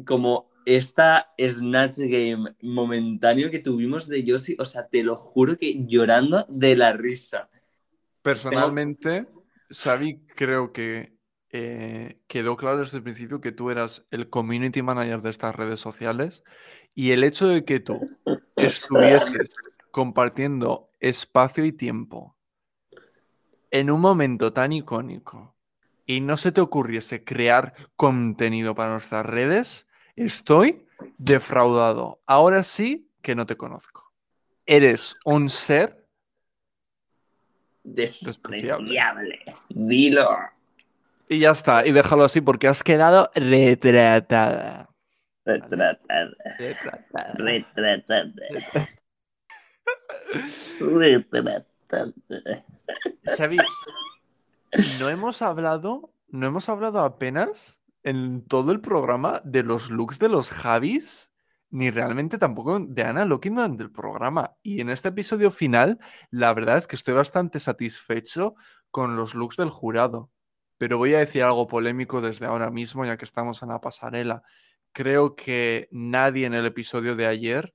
como 0.05 0.51
esta 0.65 1.33
Snatch 1.39 1.99
Game 1.99 2.53
momentáneo 2.61 3.49
que 3.49 3.59
tuvimos 3.59 4.09
de 4.09 4.25
Yossi. 4.25 4.57
O 4.59 4.65
sea, 4.65 4.89
te 4.89 5.01
lo 5.01 5.15
juro 5.15 5.57
que 5.57 5.81
llorando 5.85 6.45
de 6.49 6.75
la 6.75 6.91
risa. 6.91 7.49
Personalmente, 8.21 9.27
Xavi, 9.69 10.25
creo 10.35 10.73
que 10.73 11.15
eh, 11.51 12.19
quedó 12.27 12.57
claro 12.57 12.79
desde 12.79 12.97
el 12.97 13.03
principio 13.03 13.39
que 13.39 13.53
tú 13.53 13.69
eras 13.69 14.05
el 14.11 14.29
community 14.29 14.81
manager 14.81 15.21
de 15.21 15.29
estas 15.29 15.55
redes 15.55 15.79
sociales 15.79 16.43
y 16.93 17.11
el 17.11 17.23
hecho 17.23 17.47
de 17.47 17.63
que 17.63 17.79
tú 17.79 18.19
estuvieses 18.57 19.55
compartiendo 19.89 20.89
espacio 20.99 21.63
y 21.63 21.71
tiempo 21.71 22.35
en 23.69 23.89
un 23.89 24.01
momento 24.01 24.51
tan 24.51 24.73
icónico 24.73 25.50
y 26.11 26.19
no 26.19 26.35
se 26.35 26.51
te 26.51 26.59
ocurriese 26.59 27.23
crear 27.23 27.73
contenido 27.95 28.75
para 28.75 28.91
nuestras 28.91 29.25
redes, 29.25 29.87
estoy 30.17 30.85
defraudado. 31.17 32.21
Ahora 32.25 32.63
sí 32.63 33.09
que 33.21 33.33
no 33.33 33.45
te 33.45 33.55
conozco. 33.55 34.11
Eres 34.65 35.15
un 35.23 35.49
ser 35.49 36.05
Despreciable. 37.83 39.39
Dilo. 39.69 40.37
Y 41.29 41.39
ya 41.39 41.51
está, 41.51 41.87
y 41.87 41.93
déjalo 41.93 42.25
así 42.25 42.41
porque 42.41 42.67
has 42.67 42.83
quedado 42.83 43.31
retratada. 43.33 44.89
Retratada. 45.45 46.31
Retratada. 46.59 47.33
Retratada. 47.35 48.29
Retratada. 50.79 52.13
Xavi, 53.37 53.57
no 54.99 55.09
hemos 55.09 55.41
hablado, 55.41 56.13
no 56.27 56.47
hemos 56.47 56.69
hablado 56.69 56.99
apenas 56.99 57.81
en 58.03 58.45
todo 58.47 58.71
el 58.71 58.81
programa 58.81 59.41
de 59.43 59.63
los 59.63 59.89
looks 59.89 60.19
de 60.19 60.29
los 60.29 60.51
Javis, 60.51 61.31
ni 61.69 61.89
realmente 61.89 62.37
tampoco 62.37 62.79
de 62.79 63.03
Ana 63.03 63.25
Locking 63.25 63.55
durante 63.55 63.83
el 63.83 63.91
programa. 63.91 64.55
Y 64.61 64.81
en 64.81 64.89
este 64.89 65.09
episodio 65.09 65.51
final, 65.51 65.99
la 66.29 66.53
verdad 66.53 66.77
es 66.77 66.87
que 66.87 66.95
estoy 66.95 67.13
bastante 67.13 67.59
satisfecho 67.59 68.55
con 68.89 69.15
los 69.15 69.35
looks 69.35 69.57
del 69.57 69.69
jurado. 69.69 70.29
Pero 70.77 70.97
voy 70.97 71.13
a 71.13 71.19
decir 71.19 71.43
algo 71.43 71.67
polémico 71.67 72.21
desde 72.21 72.45
ahora 72.45 72.71
mismo, 72.71 73.05
ya 73.05 73.17
que 73.17 73.25
estamos 73.25 73.61
en 73.61 73.69
la 73.69 73.79
pasarela. 73.79 74.43
Creo 74.91 75.35
que 75.35 75.87
nadie 75.91 76.45
en 76.45 76.53
el 76.53 76.65
episodio 76.65 77.15
de 77.15 77.27
ayer 77.27 77.73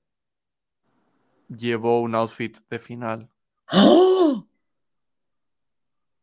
llevó 1.47 2.01
un 2.01 2.15
outfit 2.15 2.57
de 2.69 2.79
final. 2.79 3.29
¡Oh! 3.71 4.06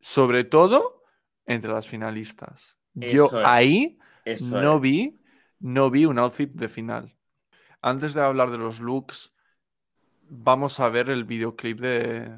Sobre 0.09 0.43
todo 0.43 1.03
entre 1.45 1.71
las 1.71 1.87
finalistas. 1.87 2.77
Yo 2.93 3.25
es, 3.27 3.33
ahí 3.43 3.97
Eso 4.23 4.61
no 4.61 4.75
es. 4.75 4.81
vi, 4.81 5.19
no 5.59 5.89
vi 5.89 6.05
un 6.05 6.19
outfit 6.19 6.51
de 6.53 6.69
final. 6.69 7.15
Antes 7.81 8.13
de 8.13 8.21
hablar 8.21 8.51
de 8.51 8.57
los 8.59 8.79
looks, 8.79 9.33
vamos 10.29 10.79
a 10.79 10.89
ver 10.89 11.09
el 11.09 11.23
videoclip 11.25 11.79
de, 11.79 12.37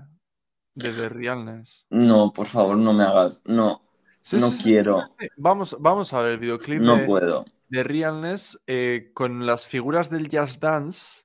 de 0.75 0.93
The 0.93 1.09
Realness. 1.09 1.87
No, 1.89 2.31
por 2.33 2.45
favor, 2.47 2.77
no 2.77 2.93
me 2.93 3.03
hagas. 3.03 3.41
No, 3.45 3.81
Sí, 4.21 4.37
no 4.39 4.51
sí, 4.51 4.63
quiero. 4.63 5.15
sí. 5.19 5.27
Vamos, 5.37 5.75
vamos 5.79 6.13
a 6.13 6.21
ver 6.21 6.33
el 6.33 6.39
videoclip 6.39 6.81
No 6.81 6.95
de, 6.95 7.05
puedo. 7.05 7.45
de 7.69 7.83
Realness 7.83 8.61
eh, 8.67 9.11
con 9.13 9.45
las 9.45 9.65
figuras 9.65 10.09
del 10.09 10.27
Jazz 10.29 10.59
Dance, 10.59 11.23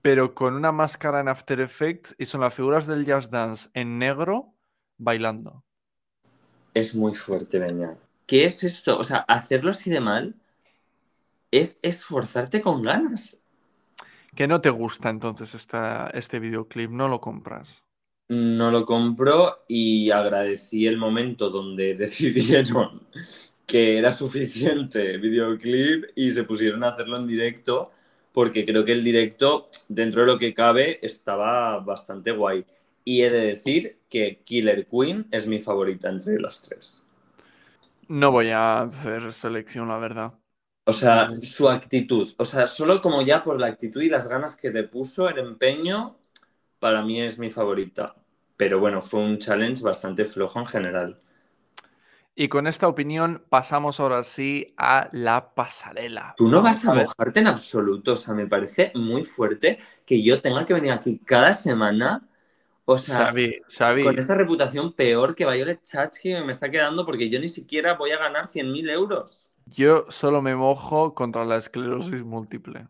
pero 0.00 0.34
con 0.34 0.54
una 0.54 0.72
máscara 0.72 1.20
en 1.20 1.28
After 1.28 1.60
Effects 1.60 2.14
y 2.18 2.26
son 2.26 2.40
las 2.40 2.54
figuras 2.54 2.86
del 2.86 3.04
Jazz 3.04 3.30
Dance 3.30 3.68
en 3.74 3.98
negro 3.98 4.54
bailando. 5.00 5.64
Es 6.74 6.94
muy 6.94 7.14
fuerte, 7.14 7.58
Beñat. 7.58 7.98
¿Qué 8.26 8.44
es 8.44 8.62
esto? 8.62 8.98
O 8.98 9.04
sea, 9.04 9.18
hacerlo 9.26 9.72
así 9.72 9.90
de 9.90 10.00
mal 10.00 10.34
es 11.50 11.78
esforzarte 11.82 12.60
con 12.60 12.82
ganas. 12.82 13.36
Que 14.36 14.46
no 14.46 14.60
te 14.60 14.70
gusta 14.70 15.10
entonces 15.10 15.54
esta, 15.54 16.08
este 16.14 16.38
videoclip, 16.38 16.90
no 16.90 17.08
lo 17.08 17.20
compras. 17.20 17.82
No 18.28 18.70
lo 18.70 18.86
compro 18.86 19.64
y 19.66 20.10
agradecí 20.10 20.86
el 20.86 20.96
momento 20.96 21.50
donde 21.50 21.94
decidieron 21.98 23.02
que 23.66 23.98
era 23.98 24.12
suficiente 24.12 25.16
videoclip 25.18 26.04
y 26.14 26.30
se 26.30 26.44
pusieron 26.44 26.84
a 26.84 26.88
hacerlo 26.90 27.16
en 27.16 27.26
directo 27.26 27.90
porque 28.32 28.64
creo 28.64 28.84
que 28.84 28.92
el 28.92 29.02
directo, 29.02 29.68
dentro 29.88 30.20
de 30.20 30.26
lo 30.28 30.38
que 30.38 30.54
cabe, 30.54 31.04
estaba 31.04 31.78
bastante 31.80 32.30
guay. 32.30 32.64
Y 33.04 33.22
he 33.22 33.30
de 33.30 33.40
decir 33.40 34.00
que 34.08 34.42
Killer 34.44 34.86
Queen 34.86 35.26
es 35.30 35.46
mi 35.46 35.60
favorita 35.60 36.08
entre 36.08 36.40
las 36.40 36.62
tres. 36.62 37.04
No 38.08 38.30
voy 38.30 38.50
a 38.50 38.82
hacer 38.82 39.32
selección, 39.32 39.88
la 39.88 39.98
verdad. 39.98 40.34
O 40.84 40.92
sea, 40.92 41.30
su 41.42 41.68
actitud. 41.70 42.28
O 42.38 42.44
sea, 42.44 42.66
solo 42.66 43.00
como 43.00 43.22
ya 43.22 43.42
por 43.42 43.58
la 43.60 43.68
actitud 43.68 44.02
y 44.02 44.08
las 44.10 44.28
ganas 44.28 44.56
que 44.56 44.70
le 44.70 44.84
puso, 44.84 45.28
el 45.28 45.38
empeño, 45.38 46.18
para 46.80 47.02
mí 47.02 47.20
es 47.20 47.38
mi 47.38 47.50
favorita. 47.50 48.16
Pero 48.56 48.80
bueno, 48.80 49.02
fue 49.02 49.20
un 49.20 49.38
challenge 49.38 49.82
bastante 49.82 50.24
flojo 50.24 50.60
en 50.60 50.66
general. 50.66 51.20
Y 52.34 52.48
con 52.48 52.66
esta 52.66 52.88
opinión 52.88 53.44
pasamos 53.48 54.00
ahora 54.00 54.22
sí 54.22 54.74
a 54.76 55.08
la 55.12 55.54
pasarela. 55.54 56.34
Tú 56.36 56.48
no 56.48 56.62
vas 56.62 56.84
a 56.86 56.92
ver. 56.94 57.06
mojarte 57.06 57.40
en 57.40 57.46
absoluto. 57.48 58.14
O 58.14 58.16
sea, 58.16 58.34
me 58.34 58.46
parece 58.46 58.92
muy 58.94 59.24
fuerte 59.24 59.78
que 60.06 60.22
yo 60.22 60.40
tenga 60.40 60.64
que 60.64 60.74
venir 60.74 60.92
aquí 60.92 61.18
cada 61.18 61.52
semana. 61.52 62.28
O 62.92 62.98
sea, 62.98 63.26
Xavi, 63.26 63.62
Xavi, 63.68 64.02
con 64.02 64.18
esta 64.18 64.34
reputación 64.34 64.92
peor 64.92 65.36
que 65.36 65.46
Violet 65.46 65.80
Chachki 65.80 66.34
me 66.44 66.50
está 66.50 66.68
quedando 66.68 67.06
porque 67.06 67.30
yo 67.30 67.38
ni 67.38 67.48
siquiera 67.48 67.94
voy 67.94 68.10
a 68.10 68.18
ganar 68.18 68.48
100.000 68.48 68.90
euros. 68.90 69.52
yo 69.66 70.06
solo 70.08 70.42
me 70.42 70.56
mojo 70.56 71.14
contra 71.14 71.44
la 71.44 71.56
esclerosis 71.56 72.24
múltiple. 72.24 72.88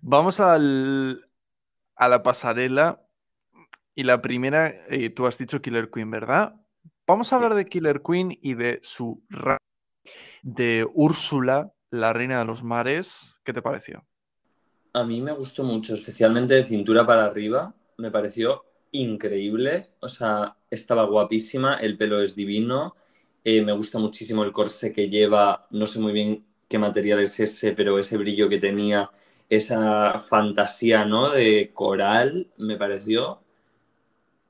Vamos 0.00 0.40
al, 0.40 1.30
a 1.94 2.08
la 2.08 2.24
pasarela. 2.24 3.04
Y 3.94 4.02
la 4.02 4.20
primera, 4.20 4.68
eh, 4.88 5.10
tú 5.10 5.26
has 5.26 5.38
dicho 5.38 5.62
Killer 5.62 5.90
Queen, 5.90 6.10
¿verdad? 6.10 6.54
Vamos 7.06 7.32
a 7.32 7.36
hablar 7.36 7.54
de 7.54 7.64
Killer 7.64 8.02
Queen 8.02 8.36
y 8.42 8.54
de 8.54 8.80
su 8.82 9.22
de 10.42 10.86
Úrsula, 10.92 11.72
la 11.90 12.12
reina 12.12 12.40
de 12.40 12.44
los 12.46 12.64
mares. 12.64 13.40
¿Qué 13.44 13.52
te 13.52 13.62
pareció? 13.62 14.04
A 14.98 15.04
mí 15.04 15.20
me 15.20 15.32
gustó 15.32 15.62
mucho, 15.64 15.94
especialmente 15.94 16.54
de 16.54 16.64
cintura 16.64 17.06
para 17.06 17.24
arriba. 17.24 17.72
Me 17.98 18.10
pareció 18.10 18.64
increíble. 18.92 19.90
O 20.00 20.08
sea, 20.08 20.56
estaba 20.70 21.04
guapísima, 21.04 21.76
el 21.76 21.96
pelo 21.96 22.20
es 22.22 22.34
divino. 22.34 22.96
eh, 23.44 23.62
me 23.62 23.72
gusta 23.72 23.98
muchísimo 23.98 24.42
el 24.44 24.52
corsé 24.52 24.92
que 24.92 25.08
lleva. 25.08 25.66
No 25.70 25.86
sé 25.86 26.00
muy 26.00 26.12
bien 26.12 26.44
qué 26.68 26.78
material 26.78 27.20
es 27.20 27.38
ese, 27.40 27.72
pero 27.72 27.98
ese 27.98 28.16
brillo 28.16 28.48
que 28.48 28.58
tenía, 28.58 29.10
esa 29.48 30.18
fantasía, 30.18 31.04
¿no? 31.04 31.30
De 31.30 31.70
coral, 31.72 32.48
me 32.58 32.76
pareció 32.76 33.40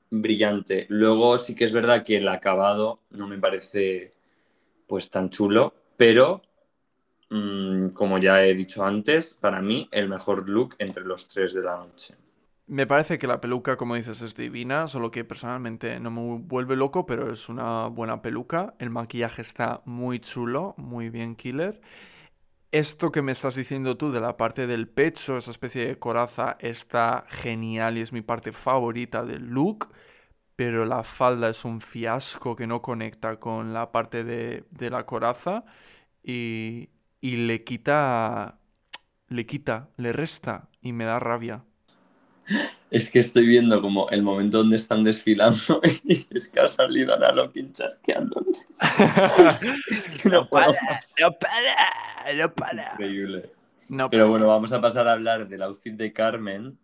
brillante. 0.09 0.85
Luego 0.89 1.37
sí 1.37 1.55
que 1.55 1.65
es 1.65 1.73
verdad 1.73 2.03
que 2.03 2.17
el 2.17 2.27
acabado 2.27 2.99
no 3.11 3.27
me 3.27 3.37
parece 3.37 4.13
pues 4.87 5.09
tan 5.09 5.29
chulo, 5.29 5.73
pero 5.97 6.41
mm, 7.29 7.89
como 7.89 8.17
ya 8.17 8.43
he 8.43 8.53
dicho 8.53 8.83
antes, 8.85 9.33
para 9.33 9.61
mí 9.61 9.87
el 9.91 10.09
mejor 10.09 10.49
look 10.49 10.75
entre 10.79 11.03
los 11.05 11.27
tres 11.27 11.53
de 11.53 11.61
la 11.63 11.77
noche. 11.77 12.15
Me 12.67 12.85
parece 12.85 13.17
que 13.17 13.25
la 13.25 13.41
peluca, 13.41 13.77
como 13.77 13.95
dices, 13.95 14.21
es 14.21 14.35
divina, 14.35 14.87
solo 14.87 15.09
que 15.09 15.25
personalmente 15.25 15.99
no 15.99 16.11
me 16.11 16.37
vuelve 16.37 16.75
loco, 16.75 17.05
pero 17.07 17.31
es 17.31 17.49
una 17.49 17.87
buena 17.87 18.21
peluca. 18.21 18.75
El 18.77 18.91
maquillaje 18.91 19.41
está 19.41 19.81
muy 19.85 20.19
chulo, 20.19 20.75
muy 20.77 21.09
bien 21.09 21.35
killer. 21.35 21.81
Esto 22.71 23.11
que 23.11 23.23
me 23.23 23.31
estás 23.31 23.55
diciendo 23.55 23.97
tú 23.97 24.11
de 24.11 24.21
la 24.21 24.37
parte 24.37 24.67
del 24.67 24.87
pecho, 24.87 25.37
esa 25.37 25.49
especie 25.49 25.87
de 25.87 25.97
coraza, 25.97 26.57
está 26.59 27.25
genial 27.27 27.97
y 27.97 28.01
es 28.01 28.13
mi 28.13 28.21
parte 28.21 28.51
favorita 28.51 29.25
del 29.25 29.47
look, 29.47 29.89
pero 30.55 30.85
la 30.85 31.03
falda 31.03 31.49
es 31.49 31.65
un 31.65 31.81
fiasco 31.81 32.55
que 32.55 32.67
no 32.67 32.81
conecta 32.83 33.39
con 33.39 33.73
la 33.73 33.91
parte 33.91 34.23
de, 34.23 34.65
de 34.71 34.89
la 34.91 35.05
coraza 35.07 35.65
y, 36.23 36.89
y 37.21 37.37
le 37.37 37.63
quita, 37.63 38.59
le 39.27 39.45
quita, 39.45 39.89
le 39.97 40.13
resta 40.13 40.69
y 40.81 40.93
me 40.93 41.05
da 41.05 41.19
rabia. 41.19 41.65
Es 42.89 43.11
que 43.11 43.19
estoy 43.19 43.45
viendo 43.45 43.81
como 43.81 44.09
el 44.09 44.23
momento 44.23 44.59
donde 44.59 44.75
están 44.77 45.03
desfilando 45.03 45.81
y 46.03 46.25
es 46.31 46.47
que 46.49 46.59
ha 46.59 46.67
salido 46.67 47.13
Ana 47.13 47.31
Lokin 47.31 47.71
chasqueando. 47.73 48.43
Es 49.89 50.09
que 50.09 50.29
no 50.29 50.47
puedo 50.49 50.77
más. 50.81 51.13
no 51.19 51.31
para, 51.37 52.33
no 52.35 52.55
para. 52.55 52.93
Increíble. 52.93 53.51
No 53.87 54.09
Pero 54.09 54.25
para. 54.25 54.29
bueno, 54.29 54.47
vamos 54.47 54.71
a 54.73 54.81
pasar 54.81 55.07
a 55.07 55.13
hablar 55.13 55.47
del 55.47 55.61
outfit 55.63 55.95
de 55.95 56.13
Carmen, 56.13 56.79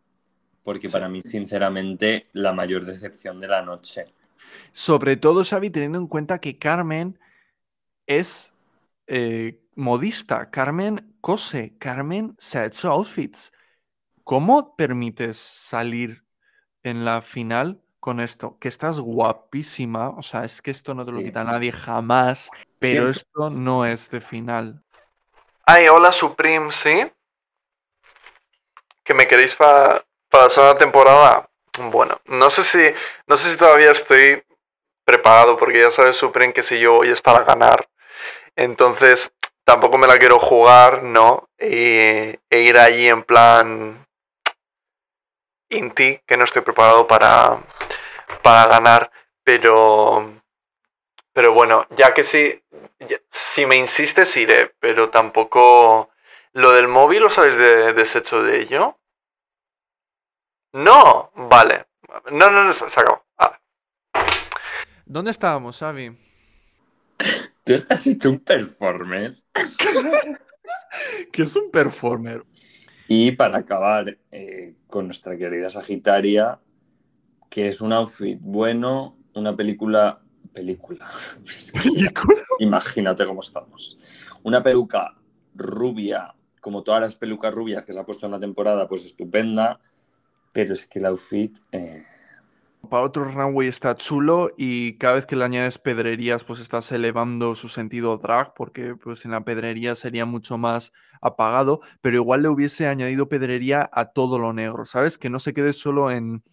porque 0.63 0.89
para 0.89 1.10
mí, 1.10 1.21
sinceramente, 1.21 2.30
la 2.34 2.54
mayor 2.54 2.86
decepción 2.86 3.39
de 3.39 3.48
la 3.48 3.62
noche. 3.63 4.13
Sobre 4.71 5.17
todo, 5.17 5.43
Xavi, 5.43 5.69
teniendo 5.69 5.98
en 6.00 6.08
cuenta 6.08 6.39
que 6.39 6.58
Carmen 6.58 7.19
es 8.08 8.54
eh, 9.08 9.62
modista. 9.75 10.49
Carmen 10.49 11.15
cose. 11.21 11.77
Carmen 11.79 12.35
se 12.38 12.59
ha 12.59 12.65
hecho 12.65 12.91
outfits. 12.91 13.51
¿Cómo 14.23 14.75
permites 14.75 15.38
salir 15.38 16.23
en 16.83 17.05
la 17.05 17.21
final 17.21 17.81
con 17.99 18.19
esto? 18.19 18.57
Que 18.59 18.67
estás 18.69 18.99
guapísima. 18.99 20.09
O 20.09 20.21
sea, 20.21 20.43
es 20.43 20.61
que 20.61 20.71
esto 20.71 20.93
no 20.93 21.05
te 21.05 21.11
lo 21.11 21.17
Sí. 21.19 21.25
quita 21.25 21.43
nadie 21.43 21.71
jamás. 21.71 22.49
Pero 22.79 23.03
Siempre. 23.03 23.11
esto 23.21 23.49
no 23.49 23.85
es 23.85 24.09
de 24.09 24.21
final. 24.21 24.83
Ay, 25.65 25.88
hola 25.88 26.11
Supreme, 26.11 26.71
¿sí? 26.71 27.11
¿Que 29.03 29.13
me 29.13 29.27
queréis 29.27 29.55
pa- 29.55 30.03
para 30.29 30.45
la 30.45 30.49
segunda 30.49 30.77
temporada? 30.77 31.49
Bueno, 31.91 32.19
no 32.25 32.49
sé 32.49 32.63
si, 32.63 32.79
no 33.27 33.38
sé 33.38 33.51
si 33.51 33.57
todavía 33.57 33.91
estoy 33.91 34.43
preparado, 35.03 35.57
porque 35.57 35.81
ya 35.81 35.91
sabes, 35.91 36.15
Supreme, 36.15 36.53
que 36.53 36.63
si 36.63 36.79
yo 36.79 36.95
hoy 36.97 37.09
es 37.09 37.21
para 37.21 37.43
ganar. 37.43 37.88
Entonces, 38.55 39.31
tampoco 39.65 39.97
me 39.97 40.08
la 40.08 40.17
quiero 40.17 40.39
jugar, 40.39 41.04
¿no? 41.04 41.49
E, 41.58 42.39
ir 42.51 42.78
allí 42.78 43.08
en 43.10 43.23
plan 43.23 44.06
Inti, 45.69 46.19
que 46.25 46.38
no 46.38 46.43
estoy 46.45 46.62
preparado 46.62 47.06
para, 47.08 47.58
para 48.41 48.67
ganar, 48.67 49.12
pero... 49.43 50.34
Pero 51.34 51.54
bueno, 51.54 51.86
ya 51.89 52.13
que 52.13 52.23
ya- 52.99 53.19
si 53.30 53.65
me 53.65 53.75
insistes 53.75 54.38
iré, 54.38 54.73
pero 54.80 55.10
tampoco... 55.10 56.12
¿Lo 56.54 56.71
del 56.71 56.88
móvil 56.88 57.23
lo 57.23 57.30
sabéis 57.30 57.58
de, 57.58 57.91
deshecho 57.91 58.41
de 58.41 58.62
ello? 58.62 58.97
No, 60.71 61.32
vale. 61.36 61.88
No, 62.32 62.49
no, 62.49 62.63
no, 62.63 62.73
se 62.73 62.86
acabó. 62.86 63.25
Ah, 63.38 63.60
¿Dónde 65.06 65.32
estábamos, 65.32 65.78
Xavi? 65.80 66.17
Tú 67.63 67.73
estás 67.73 68.06
hecho 68.08 68.30
un 68.30 68.39
performer. 68.39 69.34
Que 71.32 71.41
es 71.41 71.56
un 71.56 71.71
performer. 71.71 72.43
Y 73.08 73.32
para 73.32 73.58
acabar 73.58 74.17
eh, 74.32 74.75
con 74.88 75.06
nuestra 75.06 75.38
querida 75.38 75.69
Sagitaria, 75.69 76.60
que 77.49 77.67
es 77.67 77.82
un 77.82 77.93
outfit 77.93 78.39
bueno, 78.41 79.17
una 79.34 79.56
película. 79.56 80.21
Película. 80.54 81.06
Que 82.58 82.63
Imagínate 82.63 83.25
cómo 83.25 83.41
estamos. 83.41 83.97
Una 84.43 84.63
peluca 84.63 85.15
rubia, 85.54 86.34
como 86.62 86.84
todas 86.84 87.01
las 87.01 87.15
pelucas 87.15 87.54
rubias 87.54 87.84
que 87.84 87.93
se 87.93 87.99
ha 87.99 88.06
puesto 88.06 88.25
en 88.25 88.32
la 88.34 88.39
temporada, 88.39 88.88
pues 88.88 89.06
estupenda. 89.06 89.80
Pero 90.54 90.73
es 90.73 90.86
que 90.88 90.99
el 90.99 91.06
outfit. 91.08 91.58
eh, 91.71 92.04
Para 92.89 93.04
otro 93.04 93.26
runway 93.26 93.67
está 93.67 93.95
chulo 93.95 94.50
y 94.58 94.98
cada 94.98 95.15
vez 95.15 95.26
que 95.26 95.36
le 95.36 95.45
añades 95.45 95.78
pedrerías 95.78 96.43
pues 96.43 96.60
estás 96.60 96.91
elevando 96.91 97.56
su 97.56 97.69
sentido 97.69 98.17
drag 98.17 98.54
porque 98.54 98.95
pues 98.95 99.26
en 99.26 99.32
la 99.32 99.43
pedrería 99.43 99.95
sería 99.95 100.26
mucho 100.26 100.58
más 100.58 100.91
apagado, 101.21 101.82
pero 102.02 102.17
igual 102.17 102.43
le 102.43 102.50
hubiese 102.50 102.88
añadido 102.88 103.30
pedrería 103.30 103.89
a 103.91 104.12
todo 104.12 104.38
lo 104.39 104.54
negro, 104.54 104.86
¿sabes? 104.86 105.17
Que 105.17 105.30
no 105.30 105.39
se 105.39 105.54
quede 105.54 105.74
solo 105.74 106.12
en, 106.12 106.43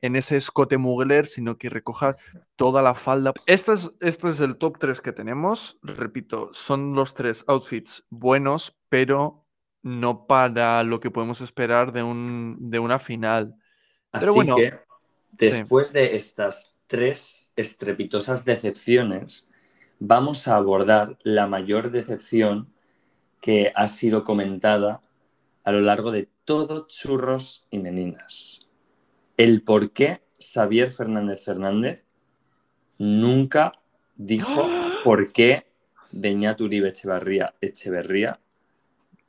en 0.00 0.16
ese 0.16 0.36
escote 0.36 0.78
mugler, 0.78 1.26
sino 1.26 1.58
que 1.58 1.68
recoja 1.68 2.12
toda 2.56 2.82
la 2.82 2.94
falda. 2.94 3.32
Este 3.46 3.72
es, 3.72 3.92
este 4.00 4.28
es 4.28 4.40
el 4.40 4.56
top 4.56 4.78
3 4.78 5.00
que 5.00 5.12
tenemos, 5.12 5.78
repito, 5.82 6.50
son 6.52 6.94
los 6.94 7.14
tres 7.14 7.44
outfits 7.48 8.06
buenos, 8.10 8.78
pero 8.88 9.46
no 9.82 10.26
para 10.26 10.82
lo 10.84 11.00
que 11.00 11.10
podemos 11.10 11.40
esperar 11.40 11.92
de, 11.92 12.02
un, 12.02 12.56
de 12.60 12.78
una 12.78 12.98
final. 12.98 13.56
Así 14.12 14.22
Pero 14.22 14.34
bueno, 14.34 14.56
que, 14.56 14.78
después 15.32 15.92
de 15.92 16.16
estas 16.16 16.74
tres 16.86 17.52
estrepitosas 17.56 18.44
decepciones, 18.44 19.48
vamos 19.98 20.48
a 20.48 20.56
abordar 20.56 21.18
la 21.22 21.46
mayor 21.46 21.90
decepción 21.90 22.72
que 23.40 23.72
ha 23.74 23.88
sido 23.88 24.24
comentada 24.24 25.00
a 25.64 25.72
lo 25.72 25.80
largo 25.80 26.10
de 26.10 26.28
todo 26.44 26.86
Churros 26.88 27.66
y 27.70 27.78
Meninas. 27.78 28.66
El 29.36 29.62
por 29.62 29.92
qué 29.92 30.22
Xavier 30.40 30.90
Fernández 30.90 31.44
Fernández 31.44 32.04
nunca 32.98 33.72
dijo 34.16 34.66
por 35.04 35.32
qué 35.32 35.66
Beñat 36.12 36.60
Uribe 36.60 36.88
Echevarría 36.88 37.54
Echeverría 37.60 38.40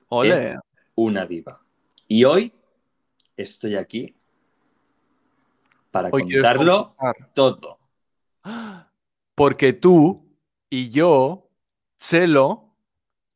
Ole. 0.10 0.58
una 0.96 1.26
diva. 1.26 1.62
Y 2.08 2.24
hoy 2.24 2.54
estoy 3.38 3.76
aquí 3.76 4.16
para 5.92 6.10
Hoy 6.12 6.24
contarlo 6.24 6.96
todo. 7.34 7.80
Porque 9.36 9.74
tú 9.74 10.38
y 10.70 10.90
yo, 10.90 11.50
Chelo, 12.00 12.74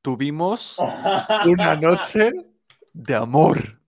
tuvimos 0.01 0.77
una 1.45 1.75
noche 1.75 2.31
de 2.93 3.15
amor. 3.15 3.81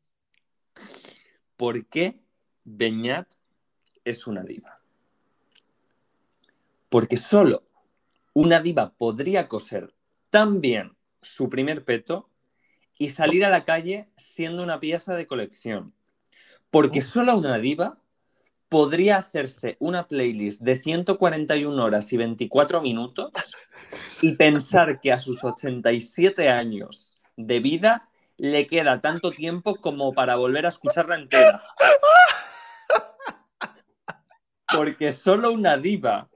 ¿Por 1.56 1.86
qué 1.88 2.22
Beñat 2.66 3.34
es 4.04 4.28
una 4.28 4.44
diva? 4.44 4.76
Porque 6.90 7.18
solo 7.18 7.64
una 8.34 8.60
diva 8.62 8.94
podría 8.96 9.48
coser 9.48 9.94
tan 10.30 10.62
bien 10.62 10.96
su 11.22 11.50
primer 11.50 11.84
peto 11.84 12.30
y 13.00 13.10
salir 13.10 13.46
a 13.46 13.50
la 13.50 13.64
calle 13.64 14.10
siendo 14.18 14.64
una 14.64 14.80
pieza 14.80 15.16
de 15.16 15.28
colección. 15.28 15.94
Porque 16.70 17.02
solo 17.02 17.38
una 17.38 17.58
diva 17.58 18.00
podría 18.70 19.18
hacerse 19.18 19.78
una 19.80 20.08
playlist 20.08 20.62
de 20.62 20.78
141 20.78 21.84
horas 21.84 22.12
y 22.14 22.18
24 22.18 22.82
minutos 22.82 23.56
y 24.22 24.34
pensar 24.34 25.00
que 25.00 25.14
a 25.14 25.20
sus 25.20 25.44
87 25.44 26.50
años 26.50 27.20
de 27.36 27.60
vida 27.60 28.10
le 28.38 28.68
queda 28.68 29.02
tanto 29.02 29.32
tiempo 29.32 29.76
como 29.78 30.14
para 30.14 30.36
volver 30.36 30.66
a 30.66 30.70
escucharla 30.70 31.16
entera. 31.16 31.62
Porque 34.74 35.12
solo 35.12 35.52
una 35.52 35.78
diva 35.78 36.30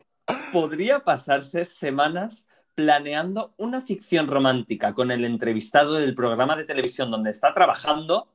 podría 0.51 0.99
pasarse 1.01 1.65
semanas 1.65 2.47
planeando 2.75 3.53
una 3.57 3.81
ficción 3.81 4.27
romántica 4.27 4.93
con 4.93 5.11
el 5.11 5.25
entrevistado 5.25 5.95
del 5.95 6.15
programa 6.15 6.55
de 6.55 6.63
televisión 6.63 7.11
donde 7.11 7.31
está 7.31 7.53
trabajando 7.53 8.29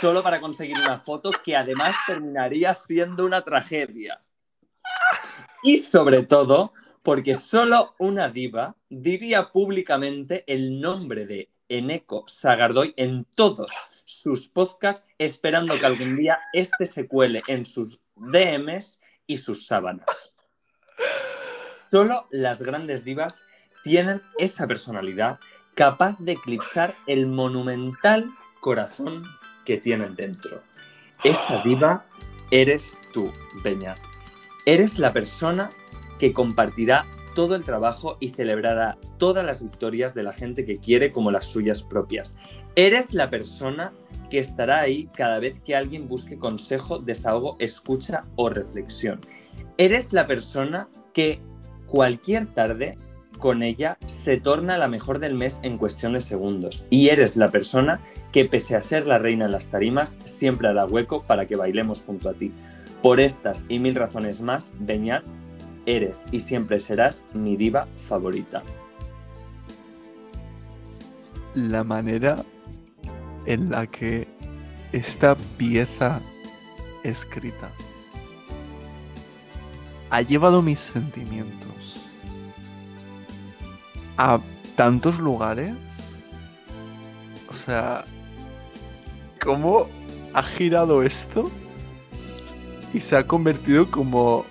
solo 0.00 0.22
para 0.22 0.40
conseguir 0.40 0.78
una 0.78 0.98
foto 0.98 1.30
que 1.44 1.56
además 1.56 1.96
terminaría 2.06 2.74
siendo 2.74 3.24
una 3.24 3.42
tragedia. 3.42 4.22
Y 5.62 5.78
sobre 5.78 6.22
todo, 6.22 6.72
porque 7.02 7.34
solo 7.34 7.94
una 7.98 8.28
diva 8.28 8.76
diría 8.88 9.50
públicamente 9.50 10.44
el 10.46 10.80
nombre 10.80 11.26
de 11.26 11.50
Eneco 11.68 12.24
Sagardoy 12.26 12.94
en 12.96 13.24
todos 13.34 13.72
sus 14.04 14.48
podcasts, 14.48 15.06
esperando 15.18 15.78
que 15.78 15.86
algún 15.86 16.16
día 16.16 16.38
este 16.52 16.86
se 16.86 17.06
cuele 17.06 17.42
en 17.46 17.66
sus 17.66 18.00
DMs 18.16 19.00
y 19.26 19.36
sus 19.36 19.66
sábanas. 19.66 20.34
Solo 21.90 22.26
las 22.30 22.62
grandes 22.62 23.04
divas 23.04 23.44
tienen 23.82 24.22
esa 24.38 24.66
personalidad 24.66 25.38
capaz 25.74 26.18
de 26.18 26.32
eclipsar 26.32 26.94
el 27.06 27.26
monumental 27.26 28.28
corazón 28.60 29.24
que 29.68 29.76
tienen 29.76 30.16
dentro. 30.16 30.62
Esa 31.22 31.62
diva 31.62 32.06
eres 32.50 32.96
tú, 33.12 33.30
Beñat. 33.62 33.98
Eres 34.64 34.98
la 34.98 35.12
persona 35.12 35.70
que 36.18 36.32
compartirá 36.32 37.04
todo 37.34 37.54
el 37.54 37.64
trabajo 37.64 38.16
y 38.18 38.30
celebrará 38.30 38.96
todas 39.18 39.44
las 39.44 39.62
victorias 39.62 40.14
de 40.14 40.22
la 40.22 40.32
gente 40.32 40.64
que 40.64 40.78
quiere 40.78 41.12
como 41.12 41.30
las 41.30 41.44
suyas 41.44 41.82
propias. 41.82 42.38
Eres 42.76 43.12
la 43.12 43.28
persona 43.28 43.92
que 44.30 44.38
estará 44.38 44.80
ahí 44.80 45.10
cada 45.14 45.38
vez 45.38 45.60
que 45.60 45.76
alguien 45.76 46.08
busque 46.08 46.38
consejo, 46.38 46.98
desahogo, 46.98 47.54
escucha 47.58 48.24
o 48.36 48.48
reflexión. 48.48 49.20
Eres 49.76 50.14
la 50.14 50.26
persona 50.26 50.88
que 51.12 51.42
cualquier 51.86 52.54
tarde 52.54 52.96
con 53.38 53.62
ella 53.62 53.98
se 54.06 54.38
torna 54.38 54.78
la 54.78 54.88
mejor 54.88 55.18
del 55.18 55.34
mes 55.34 55.60
en 55.62 55.78
cuestión 55.78 56.12
de 56.12 56.20
segundos. 56.20 56.86
Y 56.90 57.08
eres 57.08 57.36
la 57.36 57.48
persona 57.48 58.00
que 58.32 58.44
pese 58.44 58.76
a 58.76 58.82
ser 58.82 59.06
la 59.06 59.18
reina 59.18 59.46
en 59.46 59.52
las 59.52 59.68
tarimas, 59.68 60.18
siempre 60.24 60.68
hará 60.68 60.84
hueco 60.84 61.22
para 61.22 61.46
que 61.46 61.56
bailemos 61.56 62.02
junto 62.02 62.28
a 62.28 62.34
ti. 62.34 62.52
Por 63.02 63.20
estas 63.20 63.64
y 63.68 63.78
mil 63.78 63.94
razones 63.94 64.40
más, 64.40 64.72
Beñat, 64.78 65.24
eres 65.86 66.26
y 66.30 66.40
siempre 66.40 66.80
serás 66.80 67.24
mi 67.32 67.56
diva 67.56 67.88
favorita. 67.96 68.62
La 71.54 71.82
manera 71.84 72.44
en 73.46 73.70
la 73.70 73.86
que 73.86 74.28
esta 74.92 75.34
pieza 75.56 76.20
escrita 77.02 77.70
ha 80.10 80.22
llevado 80.22 80.62
mis 80.62 80.78
sentimientos 80.78 81.77
a 84.18 84.40
tantos 84.76 85.18
lugares. 85.18 85.72
O 87.48 87.54
sea, 87.54 88.04
¿cómo 89.40 89.88
ha 90.34 90.42
girado 90.42 91.02
esto? 91.02 91.50
Y 92.92 93.00
se 93.00 93.16
ha 93.16 93.26
convertido 93.26 93.90
como 93.90 94.44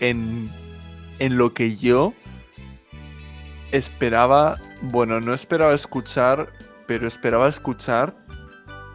en, 0.00 0.48
en 1.18 1.36
lo 1.36 1.52
que 1.52 1.76
yo 1.76 2.12
esperaba, 3.72 4.58
bueno, 4.82 5.20
no 5.20 5.34
esperaba 5.34 5.74
escuchar, 5.74 6.52
pero 6.86 7.08
esperaba 7.08 7.48
escuchar 7.48 8.14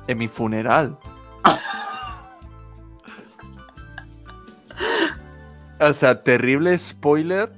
en 0.08 0.18
mi 0.18 0.28
funeral. 0.28 0.98
O 5.82 5.94
sea, 5.94 6.22
terrible 6.22 6.78
spoiler, 6.78 7.50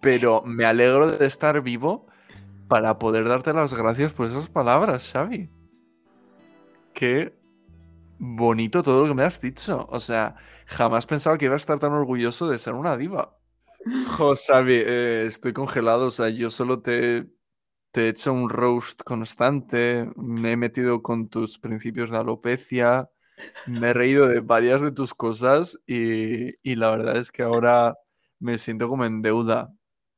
pero 0.00 0.42
me 0.42 0.64
alegro 0.64 1.10
de 1.10 1.26
estar 1.26 1.60
vivo 1.62 2.06
para 2.68 2.98
poder 2.98 3.28
darte 3.28 3.52
las 3.52 3.74
gracias 3.74 4.12
por 4.12 4.26
esas 4.26 4.48
palabras, 4.48 5.10
Xavi. 5.12 5.50
Qué 6.94 7.34
bonito 8.18 8.82
todo 8.82 9.02
lo 9.02 9.08
que 9.08 9.14
me 9.14 9.24
has 9.24 9.40
dicho. 9.40 9.86
O 9.90 9.98
sea, 9.98 10.36
jamás 10.66 11.06
pensaba 11.06 11.36
que 11.36 11.46
iba 11.46 11.54
a 11.54 11.58
estar 11.58 11.78
tan 11.78 11.92
orgulloso 11.92 12.48
de 12.48 12.58
ser 12.58 12.74
una 12.74 12.96
diva. 12.96 13.36
Jo, 14.16 14.34
Xavi, 14.36 14.74
eh, 14.86 15.24
estoy 15.26 15.52
congelado. 15.52 16.06
O 16.06 16.10
sea, 16.10 16.28
yo 16.28 16.50
solo 16.50 16.80
te, 16.80 17.26
he 17.94 18.08
hecho 18.08 18.32
un 18.32 18.48
roast 18.48 19.02
constante. 19.02 20.08
Me 20.16 20.52
he 20.52 20.56
metido 20.56 21.02
con 21.02 21.28
tus 21.28 21.58
principios 21.58 22.10
de 22.10 22.18
alopecia. 22.18 23.10
Me 23.66 23.88
he 23.88 23.92
reído 23.94 24.28
de 24.28 24.40
varias 24.40 24.82
de 24.82 24.92
tus 24.92 25.14
cosas 25.14 25.78
y, 25.86 26.50
y 26.62 26.76
la 26.76 26.90
verdad 26.90 27.16
es 27.16 27.32
que 27.32 27.42
ahora 27.42 27.96
me 28.38 28.58
siento 28.58 28.88
como 28.88 29.04
en 29.06 29.22
deuda. 29.22 29.72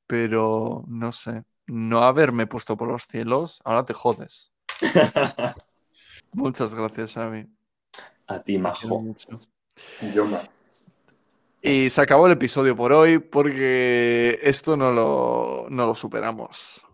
Pero 0.06 0.84
no 0.88 1.12
sé, 1.12 1.44
no 1.66 2.02
haberme 2.02 2.46
puesto 2.46 2.76
por 2.76 2.88
los 2.88 3.06
cielos, 3.06 3.60
ahora 3.64 3.84
te 3.84 3.94
jodes. 3.94 4.52
Muchas 6.32 6.74
gracias, 6.74 7.12
Xavi. 7.12 7.46
A 8.26 8.42
ti, 8.42 8.58
Majo. 8.58 9.04
Yo 10.14 10.24
más. 10.26 10.86
Y 11.60 11.90
se 11.90 12.00
acabó 12.00 12.26
el 12.26 12.32
episodio 12.32 12.74
por 12.74 12.92
hoy 12.92 13.18
porque 13.18 14.38
esto 14.42 14.76
no 14.76 14.92
lo, 14.92 15.66
no 15.70 15.86
lo 15.86 15.94
superamos. 15.94 16.84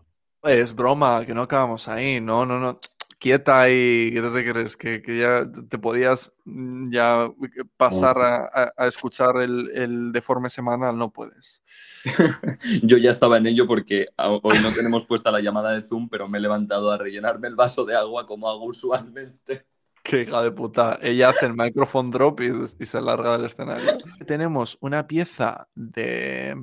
Es 0.43 0.75
broma, 0.75 1.25
que 1.25 1.33
no 1.33 1.41
acabamos 1.41 1.87
ahí. 1.87 2.21
No, 2.21 2.45
no, 2.45 2.59
no. 2.59 2.79
Quieta 3.19 3.61
ahí, 3.61 4.11
¿qué 4.13 4.21
te 4.21 4.49
crees? 4.51 4.77
Que, 4.77 5.01
que 5.01 5.19
ya 5.19 5.45
te 5.69 5.77
podías 5.77 6.33
mm, 6.45 6.91
ya 6.93 7.29
pasar 7.75 8.17
a, 8.21 8.71
a- 8.77 8.87
escuchar 8.87 9.37
el, 9.41 9.69
el 9.75 10.11
deforme 10.13 10.49
semanal, 10.49 10.97
no 10.97 11.11
puedes. 11.11 11.61
Yo 12.83 12.97
ya 12.97 13.09
estaba 13.11 13.37
en 13.37 13.47
ello 13.47 13.67
porque 13.67 14.07
hoy 14.17 14.59
no 14.61 14.73
tenemos 14.73 15.05
puesta 15.05 15.31
la 15.31 15.41
llamada 15.41 15.71
de 15.73 15.81
Zoom, 15.81 16.07
pero 16.09 16.27
me 16.27 16.37
he 16.37 16.41
levantado 16.41 16.91
a 16.91 16.97
rellenarme 16.97 17.47
el 17.49 17.55
vaso 17.55 17.85
de 17.85 17.95
agua 17.95 18.25
como 18.25 18.49
hago 18.49 18.65
usualmente. 18.65 19.65
Qué 20.03 20.21
hija 20.23 20.41
de 20.41 20.51
puta. 20.51 20.97
Ella 21.01 21.29
hace 21.29 21.45
el 21.45 21.53
microphone 21.55 22.09
drop 22.11 22.39
y, 22.41 22.51
y 22.79 22.85
se 22.85 23.01
larga 23.01 23.33
del 23.37 23.45
escenario. 23.45 23.97
Tenemos 24.25 24.77
una 24.81 25.07
pieza 25.07 25.67
de, 25.75 26.55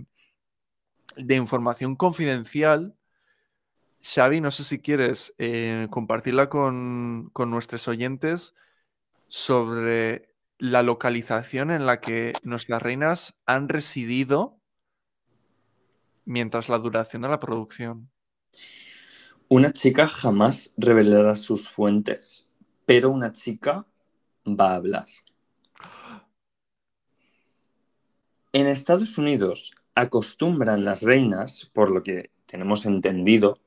de 1.17 1.35
información 1.37 1.97
confidencial. 1.97 2.95
Xavi, 4.07 4.41
no 4.41 4.53
sé 4.53 4.63
si 4.63 4.79
quieres 4.79 5.35
eh, 5.39 5.89
compartirla 5.91 6.49
con, 6.49 7.29
con 7.33 7.51
nuestros 7.51 7.89
oyentes 7.89 8.55
sobre 9.27 10.33
la 10.59 10.85
localización 10.85 11.73
en 11.73 11.87
la 11.87 12.01
que 12.01 12.33
nuestras 12.45 12.81
reinas 12.81 13.37
han 13.47 13.69
residido 13.69 14.61
mientras 16.25 16.69
la 16.69 16.79
duración 16.79 17.23
de 17.23 17.29
la 17.29 17.41
producción. 17.41 18.09
Una 19.49 19.73
chica 19.73 20.07
jamás 20.07 20.73
revelará 20.77 21.35
sus 21.35 21.69
fuentes, 21.69 22.49
pero 22.85 23.11
una 23.11 23.33
chica 23.33 23.87
va 24.47 24.73
a 24.73 24.77
hablar. 24.77 25.07
En 28.53 28.69
Estados 28.69 29.19
Unidos 29.19 29.75
acostumbran 29.97 30.85
las 30.85 31.03
reinas, 31.03 31.69
por 31.75 31.91
lo 31.91 32.05
que 32.05 32.31
tenemos 32.47 32.87
entendido 32.87 33.59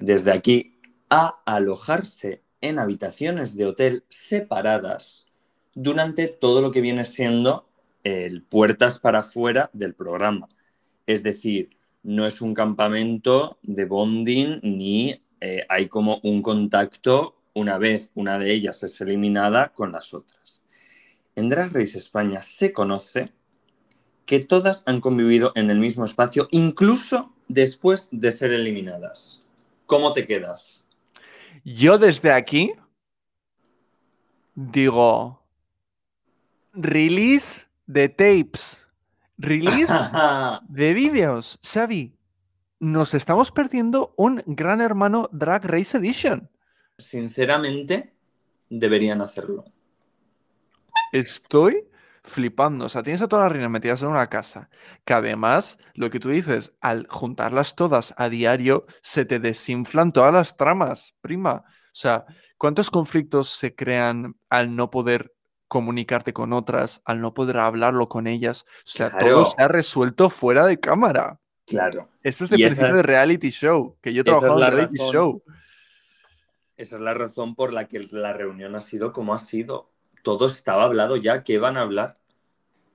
Desde 0.00 0.32
aquí, 0.32 0.78
a 1.10 1.40
alojarse 1.44 2.42
en 2.60 2.78
habitaciones 2.78 3.56
de 3.56 3.66
hotel 3.66 4.04
separadas 4.08 5.30
durante 5.74 6.28
todo 6.28 6.62
lo 6.62 6.70
que 6.70 6.80
viene 6.80 7.04
siendo 7.04 7.66
el 8.04 8.42
puertas 8.42 8.98
para 8.98 9.20
afuera 9.20 9.70
del 9.72 9.94
programa. 9.94 10.48
Es 11.06 11.22
decir, 11.22 11.70
no 12.02 12.26
es 12.26 12.40
un 12.40 12.54
campamento 12.54 13.58
de 13.62 13.84
bonding 13.84 14.60
ni 14.62 15.22
eh, 15.40 15.64
hay 15.68 15.88
como 15.88 16.20
un 16.22 16.42
contacto 16.42 17.36
una 17.54 17.78
vez 17.78 18.10
una 18.14 18.38
de 18.38 18.52
ellas 18.52 18.82
es 18.82 19.00
eliminada 19.00 19.72
con 19.74 19.92
las 19.92 20.12
otras. 20.12 20.62
En 21.36 21.48
Drag 21.48 21.72
Race 21.72 21.98
España 21.98 22.42
se 22.42 22.72
conoce 22.72 23.32
que 24.26 24.40
todas 24.40 24.82
han 24.86 25.00
convivido 25.00 25.52
en 25.54 25.70
el 25.70 25.78
mismo 25.78 26.04
espacio, 26.04 26.48
incluso 26.50 27.32
después 27.48 28.08
de 28.10 28.32
ser 28.32 28.52
eliminadas. 28.52 29.43
¿Cómo 29.86 30.12
te 30.12 30.26
quedas? 30.26 30.84
Yo 31.64 31.98
desde 31.98 32.32
aquí 32.32 32.72
digo, 34.54 35.42
release 36.72 37.66
de 37.86 38.08
tapes, 38.08 38.86
release 39.38 39.92
de 40.68 40.94
vídeos, 40.94 41.58
Xavi. 41.62 42.12
Nos 42.80 43.14
estamos 43.14 43.50
perdiendo 43.50 44.12
un 44.16 44.42
gran 44.46 44.80
hermano 44.80 45.28
Drag 45.32 45.64
Race 45.64 45.96
Edition. 45.96 46.50
Sinceramente, 46.98 48.14
deberían 48.68 49.22
hacerlo. 49.22 49.64
Estoy 51.12 51.86
flipando. 52.24 52.86
O 52.86 52.88
sea, 52.88 53.02
tienes 53.02 53.22
a 53.22 53.28
todas 53.28 53.44
las 53.44 53.52
reinas 53.52 53.70
metidas 53.70 54.02
en 54.02 54.08
una 54.08 54.28
casa. 54.28 54.70
Que 55.04 55.12
además, 55.12 55.78
lo 55.94 56.10
que 56.10 56.18
tú 56.18 56.30
dices, 56.30 56.72
al 56.80 57.06
juntarlas 57.08 57.76
todas 57.76 58.14
a 58.16 58.28
diario, 58.28 58.86
se 59.02 59.24
te 59.24 59.38
desinflan 59.38 60.12
todas 60.12 60.32
las 60.32 60.56
tramas, 60.56 61.14
prima. 61.20 61.64
O 61.66 61.96
sea, 61.96 62.24
¿cuántos 62.58 62.90
conflictos 62.90 63.50
se 63.50 63.74
crean 63.74 64.36
al 64.48 64.74
no 64.74 64.90
poder 64.90 65.34
comunicarte 65.68 66.32
con 66.32 66.52
otras, 66.52 67.02
al 67.04 67.20
no 67.20 67.34
poder 67.34 67.58
hablarlo 67.58 68.08
con 68.08 68.26
ellas? 68.26 68.64
O 68.78 68.82
sea, 68.86 69.16
todo 69.16 69.44
se 69.44 69.62
ha 69.62 69.68
resuelto 69.68 70.30
fuera 70.30 70.66
de 70.66 70.80
cámara. 70.80 71.38
Claro. 71.66 72.08
Esto 72.22 72.44
es 72.44 72.50
de 72.50 72.56
principio 72.56 72.96
de 72.96 73.02
reality 73.02 73.50
show, 73.50 73.96
que 74.00 74.12
yo 74.12 74.22
he 74.22 74.24
trabajado 74.24 74.62
en 74.62 74.72
reality 74.72 74.98
razón. 74.98 75.12
show. 75.12 75.42
Esa 76.76 76.96
es 76.96 77.02
la 77.02 77.14
razón 77.14 77.54
por 77.54 77.72
la 77.72 77.86
que 77.86 78.00
la 78.10 78.32
reunión 78.32 78.74
ha 78.74 78.80
sido 78.80 79.12
como 79.12 79.32
ha 79.32 79.38
sido. 79.38 79.93
Todo 80.24 80.48
estaba 80.48 80.84
hablado 80.84 81.16
ya, 81.18 81.44
¿qué 81.44 81.58
van 81.58 81.78
a 81.78 81.82
hablar? 81.82 82.18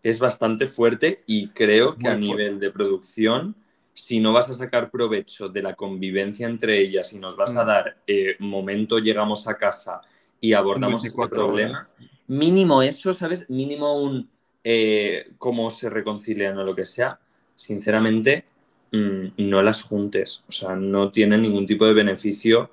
Es 0.03 0.19
bastante 0.19 0.67
fuerte 0.67 1.23
y 1.27 1.49
creo 1.49 1.97
que 1.97 2.09
Muy 2.09 2.15
a 2.15 2.17
fuerte. 2.17 2.25
nivel 2.27 2.59
de 2.59 2.71
producción, 2.71 3.55
si 3.93 4.19
no 4.21 4.33
vas 4.33 4.49
a 4.49 4.53
sacar 4.55 4.91
provecho 4.91 5.49
de 5.49 5.61
la 5.63 5.75
convivencia 5.75 6.47
entre 6.47 6.79
ellas 6.79 7.13
y 7.13 7.19
nos 7.19 7.37
vas 7.37 7.57
a 7.57 7.65
Mm. 7.65 7.67
dar 7.67 7.97
eh, 8.07 8.35
momento 8.39 8.99
llegamos 8.99 9.47
a 9.47 9.57
casa 9.57 10.01
y 10.41 10.53
abordamos 10.53 11.05
este 11.05 11.27
24 11.27 11.29
problema, 11.29 11.89
mínimo 12.27 12.81
eso, 12.81 13.13
¿sabes? 13.13 13.49
Mínimo 13.49 14.01
un 14.01 14.29
eh, 14.63 15.31
cómo 15.37 15.69
se 15.69 15.89
reconcilian 15.89 16.57
o 16.57 16.63
lo 16.63 16.75
que 16.75 16.85
sea. 16.85 17.19
Sinceramente, 17.55 18.45
mm, 18.91 19.27
no 19.49 19.61
las 19.61 19.83
juntes. 19.83 20.43
O 20.47 20.51
sea, 20.51 20.75
no 20.75 21.11
tienen 21.11 21.41
ningún 21.41 21.65
tipo 21.67 21.85
de 21.85 21.93
beneficio 21.93 22.71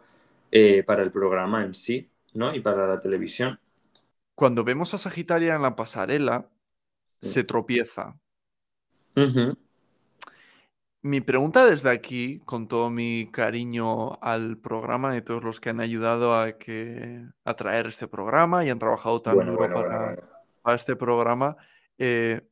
eh, 0.52 0.82
para 0.84 1.02
el 1.02 1.10
programa 1.12 1.64
en 1.64 1.74
sí, 1.74 2.08
¿no? 2.34 2.54
Y 2.54 2.60
para 2.60 2.86
la 2.86 3.00
televisión. 3.00 3.58
Cuando 4.36 4.64
vemos 4.64 4.92
a 4.92 4.98
Sagitaria 4.98 5.54
en 5.54 5.62
la 5.62 5.74
pasarela, 5.74 6.50
se 7.22 7.42
tropieza. 7.42 8.20
Mi 11.00 11.22
pregunta 11.22 11.64
desde 11.64 11.88
aquí, 11.88 12.40
con 12.40 12.68
todo 12.68 12.90
mi 12.90 13.30
cariño 13.32 14.22
al 14.22 14.58
programa 14.58 15.16
y 15.16 15.22
todos 15.22 15.42
los 15.42 15.58
que 15.58 15.70
han 15.70 15.80
ayudado 15.80 16.38
a, 16.38 16.52
que, 16.58 17.24
a 17.44 17.54
traer 17.54 17.86
este 17.86 18.08
programa 18.08 18.62
y 18.62 18.68
han 18.68 18.78
trabajado 18.78 19.22
tan 19.22 19.36
Bueno, 19.36 19.52
duro 19.52 19.68
bueno, 19.68 19.74
para, 19.74 19.88
bueno, 19.88 20.14
bueno. 20.16 20.28
para 20.60 20.76
este 20.76 20.96
programa, 20.96 21.56
eh, 21.96 22.46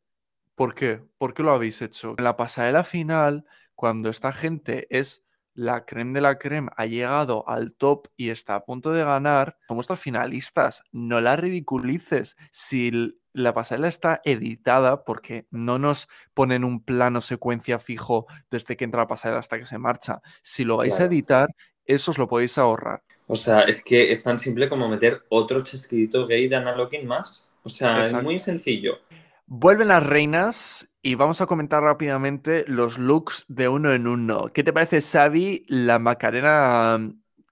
¿por 0.54 0.74
qué? 0.74 1.02
¿Por 1.18 1.34
qué 1.34 1.42
lo 1.42 1.50
habéis 1.52 1.82
hecho? 1.82 2.14
En 2.16 2.24
la 2.24 2.36
pasarela 2.38 2.84
final, 2.84 3.44
cuando 3.74 4.08
esta 4.08 4.32
gente 4.32 4.86
es 4.88 5.23
la 5.54 5.84
creme 5.84 6.12
de 6.12 6.20
la 6.20 6.38
creme, 6.38 6.70
ha 6.76 6.86
llegado 6.86 7.48
al 7.48 7.72
top 7.72 8.08
y 8.16 8.30
está 8.30 8.56
a 8.56 8.64
punto 8.64 8.92
de 8.92 9.04
ganar, 9.04 9.56
son 9.68 9.76
vuestras 9.76 10.00
finalistas, 10.00 10.82
no 10.92 11.20
la 11.20 11.36
ridiculices. 11.36 12.36
Si 12.50 13.16
la 13.32 13.54
pasarela 13.54 13.88
está 13.88 14.20
editada, 14.24 15.04
porque 15.04 15.46
no 15.50 15.78
nos 15.78 16.08
ponen 16.34 16.64
un 16.64 16.84
plano 16.84 17.20
secuencia 17.20 17.78
fijo 17.78 18.26
desde 18.50 18.76
que 18.76 18.84
entra 18.84 19.02
la 19.02 19.08
pasarela 19.08 19.40
hasta 19.40 19.58
que 19.58 19.66
se 19.66 19.78
marcha, 19.78 20.20
si 20.42 20.64
lo 20.64 20.76
vais 20.76 20.98
a 21.00 21.04
editar, 21.04 21.48
eso 21.84 22.10
os 22.10 22.18
lo 22.18 22.28
podéis 22.28 22.58
ahorrar. 22.58 23.02
O 23.26 23.34
sea, 23.34 23.62
es 23.62 23.82
que 23.82 24.10
es 24.10 24.22
tan 24.22 24.38
simple 24.38 24.68
como 24.68 24.88
meter 24.88 25.24
otro 25.30 25.62
chasquidito 25.62 26.26
gay 26.26 26.46
de 26.48 26.56
Anna 26.56 26.76
Locking 26.76 27.06
más. 27.06 27.52
O 27.62 27.68
sea, 27.68 27.96
Exacto. 27.96 28.18
es 28.18 28.22
muy 28.22 28.38
sencillo. 28.38 28.98
Vuelven 29.46 29.88
las 29.88 30.04
reinas 30.04 30.88
y 31.02 31.16
vamos 31.16 31.42
a 31.42 31.46
comentar 31.46 31.82
rápidamente 31.82 32.64
los 32.66 32.98
looks 32.98 33.44
de 33.48 33.68
uno 33.68 33.92
en 33.92 34.06
uno. 34.06 34.50
¿Qué 34.54 34.64
te 34.64 34.72
parece, 34.72 35.02
Xavi? 35.02 35.66
La 35.68 35.98
Macarena. 35.98 36.98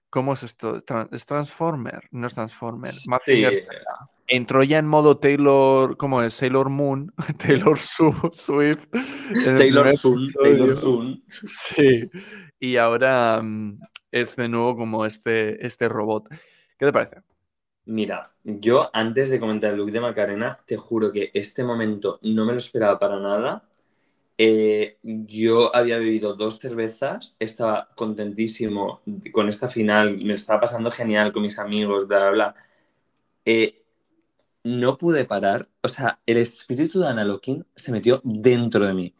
¿Cómo 0.09 0.33
es 0.33 0.41
esto? 0.41 0.81
¿Es 1.11 1.25
Transformer? 1.25 2.07
No 2.11 2.25
es 2.25 2.33
Transformer. 2.33 2.91
Sí. 2.91 3.45
Entró 4.27 4.63
ya 4.63 4.79
en 4.79 4.87
modo 4.87 5.19
Taylor. 5.19 5.95
¿Cómo 5.97 6.23
es? 6.23 6.33
Sailor 6.33 6.69
Moon. 6.69 7.13
Taylor 7.37 7.77
Swift. 7.77 8.87
Taylor 9.43 9.95
Sun, 9.95 10.27
Taylor. 10.41 10.71
Sun. 10.71 11.23
Sí. 11.29 12.09
Y 12.59 12.77
ahora 12.77 13.39
mm, 13.43 13.79
es 14.11 14.35
de 14.35 14.49
nuevo 14.49 14.75
como 14.75 15.05
este, 15.05 15.63
este 15.65 15.87
robot. 15.89 16.27
¿Qué 16.77 16.85
te 16.87 16.93
parece? 16.93 17.17
Mira, 17.85 18.31
yo 18.43 18.89
antes 18.93 19.29
de 19.29 19.39
comentar 19.39 19.71
el 19.71 19.77
look 19.77 19.91
de 19.91 19.99
Macarena, 19.99 20.59
te 20.65 20.77
juro 20.77 21.11
que 21.11 21.31
este 21.33 21.63
momento 21.63 22.19
no 22.23 22.45
me 22.45 22.53
lo 22.53 22.57
esperaba 22.57 22.97
para 22.97 23.19
nada. 23.19 23.67
Eh, 24.37 24.97
yo 25.03 25.75
había 25.75 25.97
bebido 25.99 26.33
dos 26.35 26.59
cervezas, 26.59 27.35
estaba 27.39 27.89
contentísimo 27.95 29.01
con 29.31 29.49
esta 29.49 29.69
final, 29.69 30.17
me 30.23 30.33
estaba 30.33 30.61
pasando 30.61 30.91
genial 30.91 31.31
con 31.33 31.43
mis 31.43 31.59
amigos, 31.59 32.07
bla, 32.07 32.19
bla, 32.19 32.31
bla. 32.31 32.55
Eh, 33.45 33.83
no 34.63 34.97
pude 34.97 35.25
parar, 35.25 35.69
o 35.81 35.87
sea, 35.89 36.19
el 36.25 36.37
espíritu 36.37 36.99
de 37.01 37.09
Analoquín 37.09 37.65
se 37.75 37.91
metió 37.91 38.21
dentro 38.23 38.85
de 38.85 38.93
mí. 38.93 39.15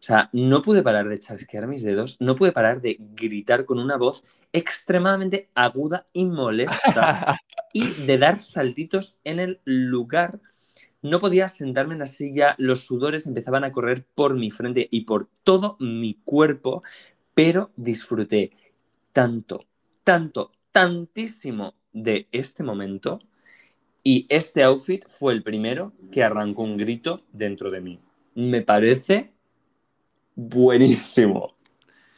O 0.00 0.02
sea, 0.02 0.30
no 0.32 0.62
pude 0.62 0.82
parar 0.82 1.08
de 1.08 1.18
chasquear 1.18 1.66
mis 1.66 1.82
dedos, 1.82 2.16
no 2.20 2.36
pude 2.36 2.52
parar 2.52 2.80
de 2.80 2.96
gritar 3.00 3.64
con 3.64 3.78
una 3.80 3.96
voz 3.96 4.22
extremadamente 4.52 5.50
aguda 5.54 6.06
y 6.12 6.24
molesta 6.26 7.40
y 7.72 7.88
de 7.90 8.18
dar 8.18 8.38
saltitos 8.38 9.18
en 9.24 9.40
el 9.40 9.60
lugar. 9.64 10.40
No 11.02 11.20
podía 11.20 11.48
sentarme 11.48 11.94
en 11.94 12.00
la 12.00 12.06
silla, 12.06 12.54
los 12.58 12.80
sudores 12.80 13.26
empezaban 13.26 13.64
a 13.64 13.72
correr 13.72 14.06
por 14.14 14.34
mi 14.34 14.50
frente 14.50 14.88
y 14.90 15.02
por 15.02 15.28
todo 15.44 15.76
mi 15.78 16.14
cuerpo, 16.24 16.82
pero 17.34 17.70
disfruté 17.76 18.52
tanto, 19.12 19.66
tanto, 20.02 20.52
tantísimo 20.72 21.74
de 21.92 22.28
este 22.32 22.62
momento 22.62 23.20
y 24.02 24.26
este 24.28 24.62
outfit 24.62 25.04
fue 25.08 25.32
el 25.34 25.42
primero 25.42 25.92
que 26.10 26.22
arrancó 26.22 26.62
un 26.62 26.76
grito 26.76 27.24
dentro 27.32 27.70
de 27.70 27.80
mí. 27.80 28.00
Me 28.34 28.62
parece 28.62 29.32
buenísimo. 30.34 31.57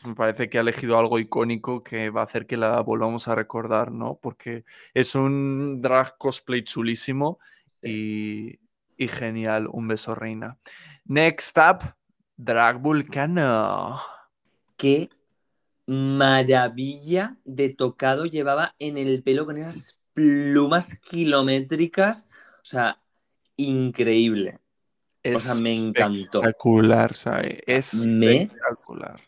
Me 0.04 0.14
parece 0.14 0.48
que 0.48 0.58
ha 0.58 0.62
elegido 0.62 0.98
algo 0.98 1.18
icónico 1.18 1.82
que 1.82 2.10
va 2.10 2.22
a 2.22 2.24
hacer 2.24 2.46
que 2.46 2.56
la 2.56 2.80
volvamos 2.80 3.28
a 3.28 3.34
recordar, 3.34 3.92
¿no? 3.92 4.18
Porque 4.20 4.64
es 4.94 5.14
un 5.14 5.80
drag 5.80 6.16
cosplay 6.18 6.62
chulísimo 6.62 7.38
y, 7.82 8.58
y 8.96 9.08
genial. 9.08 9.68
Un 9.70 9.88
beso, 9.88 10.14
reina. 10.14 10.58
Next 11.04 11.56
up, 11.58 11.94
Drag 12.36 12.80
Vulcano. 12.80 14.00
qué 14.76 15.10
maravilla 15.86 17.36
de 17.44 17.68
tocado 17.68 18.24
llevaba 18.24 18.74
en 18.78 18.96
el 18.96 19.22
pelo 19.22 19.44
con 19.44 19.58
esas 19.58 20.00
plumas 20.14 20.98
kilométricas. 20.98 22.28
O 22.62 22.64
sea, 22.64 23.02
increíble. 23.56 24.58
O 25.34 25.38
sea, 25.38 25.54
me 25.56 25.74
encantó. 25.74 26.38
Espectacular, 26.38 27.14
¿sabes? 27.14 27.60
Es 27.66 27.92
espectacular. 27.92 29.20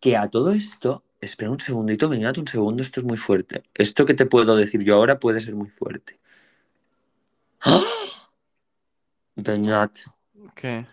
Que 0.00 0.16
a 0.16 0.28
todo 0.28 0.50
esto, 0.52 1.04
espera 1.20 1.50
un 1.50 1.60
segundito, 1.60 2.08
venga 2.08 2.32
un 2.36 2.48
segundo, 2.48 2.82
esto 2.82 3.00
es 3.00 3.04
muy 3.06 3.18
fuerte. 3.18 3.62
Esto 3.74 4.06
que 4.06 4.14
te 4.14 4.26
puedo 4.26 4.56
decir 4.56 4.82
yo 4.82 4.96
ahora 4.96 5.18
puede 5.18 5.40
ser 5.40 5.54
muy 5.54 5.68
fuerte. 5.68 6.18
¡Ah! 7.60 7.84
Beñat, 9.36 9.96
¿Qué? 10.54 10.86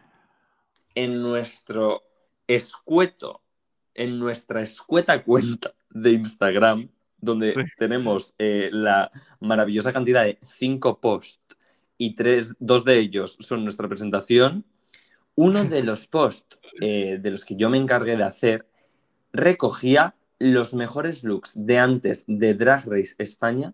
en 0.96 1.22
nuestro 1.22 2.04
escueto, 2.48 3.42
en 3.94 4.20
nuestra 4.20 4.62
escueta 4.62 5.24
cuenta 5.24 5.74
de 5.90 6.12
Instagram, 6.12 6.90
donde 7.18 7.52
Sí. 7.52 7.62
tenemos 7.78 8.36
eh, 8.38 8.70
la 8.72 9.12
maravillosa 9.40 9.92
cantidad 9.92 10.24
de 10.24 10.38
cinco 10.42 11.00
posts 11.00 11.58
y 11.98 12.16
tres, 12.16 12.56
dos 12.60 12.86
de 12.86 13.00
ellos 13.00 13.38
son 13.40 13.64
nuestra 13.64 13.88
presentación, 13.88 14.66
uno 15.36 15.66
de 15.66 15.84
los 15.84 16.08
posts 16.08 16.60
eh, 16.82 17.18
de 17.22 17.32
los 17.32 17.44
que 17.44 17.56
yo 17.56 17.70
me 17.70 17.78
encargué 17.78 18.16
de 18.18 18.24
hacer 18.24 18.68
recogía 19.34 20.16
los 20.40 20.74
mejores 20.74 21.24
looks 21.24 21.54
de 21.56 21.80
antes 21.80 22.26
de 22.28 22.54
Drag 22.54 22.86
Race 22.86 23.16
España 23.18 23.74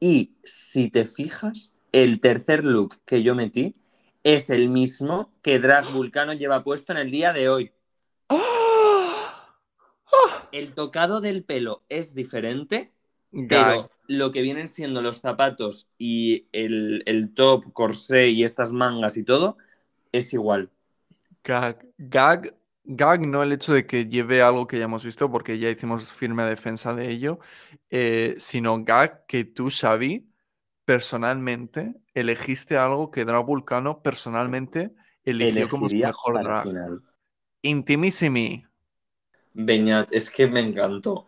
y 0.00 0.34
si 0.44 0.90
te 0.90 1.04
fijas, 1.04 1.72
el 1.92 2.20
tercer 2.20 2.64
look 2.64 2.98
que 3.04 3.22
yo 3.22 3.34
metí 3.34 3.76
es 4.22 4.50
el 4.50 4.68
mismo 4.68 5.32
que 5.42 5.58
Drag 5.58 5.92
Vulcano 5.92 6.32
lleva 6.32 6.64
puesto 6.64 6.92
en 6.92 6.98
el 6.98 7.10
día 7.10 7.32
de 7.32 7.48
hoy. 7.48 7.72
El 10.52 10.74
tocado 10.74 11.20
del 11.20 11.44
pelo 11.44 11.82
es 11.88 12.14
diferente, 12.14 12.92
Gag. 13.32 13.66
pero 13.66 13.90
lo 14.06 14.30
que 14.30 14.42
vienen 14.42 14.68
siendo 14.68 15.02
los 15.02 15.20
zapatos 15.20 15.88
y 15.98 16.46
el, 16.52 17.02
el 17.06 17.34
top, 17.34 17.72
corsé 17.72 18.28
y 18.28 18.44
estas 18.44 18.72
mangas 18.72 19.16
y 19.16 19.24
todo 19.24 19.56
es 20.12 20.32
igual. 20.32 20.70
Gag. 21.42 21.86
Gag. 21.98 22.54
Gag, 22.86 23.26
no 23.26 23.42
el 23.42 23.52
hecho 23.52 23.72
de 23.72 23.86
que 23.86 24.06
lleve 24.06 24.42
algo 24.42 24.66
que 24.66 24.78
ya 24.78 24.84
hemos 24.84 25.04
visto, 25.04 25.30
porque 25.30 25.58
ya 25.58 25.70
hicimos 25.70 26.12
firme 26.12 26.44
defensa 26.44 26.94
de 26.94 27.10
ello, 27.10 27.38
eh, 27.90 28.34
sino 28.38 28.84
gag 28.84 29.24
que 29.26 29.44
tú, 29.44 29.70
Xavi, 29.70 30.30
personalmente 30.84 31.94
elegiste 32.12 32.76
algo 32.76 33.10
que 33.10 33.24
Drag 33.24 33.44
Vulcano 33.44 34.02
personalmente 34.02 34.94
eligió 35.24 35.68
como 35.68 35.88
su 35.88 35.96
Elegiría 35.96 36.08
mejor 36.08 36.42
drag. 36.42 36.64
final. 36.64 37.02
Intimissimi. 37.62 38.66
Beñat, 39.54 40.12
es 40.12 40.30
que 40.30 40.46
me 40.46 40.60
encantó. 40.60 41.26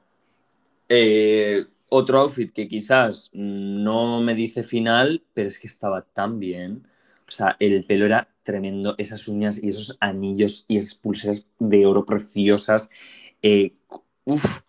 Eh, 0.88 1.64
otro 1.88 2.20
outfit 2.20 2.52
que 2.52 2.68
quizás 2.68 3.30
no 3.32 4.20
me 4.20 4.34
dice 4.34 4.62
final, 4.62 5.24
pero 5.34 5.48
es 5.48 5.58
que 5.58 5.66
estaba 5.68 6.02
tan 6.02 6.38
bien. 6.38 6.86
O 7.28 7.30
sea, 7.32 7.56
el 7.60 7.84
pelo 7.84 8.06
era 8.06 8.28
tremendo, 8.42 8.94
esas 8.98 9.28
uñas 9.28 9.62
y 9.62 9.68
esos 9.68 9.96
anillos 10.00 10.64
y 10.68 10.76
esas 10.78 10.94
pulseras 10.94 11.46
de 11.58 11.86
oro 11.86 12.06
preciosas. 12.06 12.90
eh, 13.42 13.74
uf, 14.24 14.62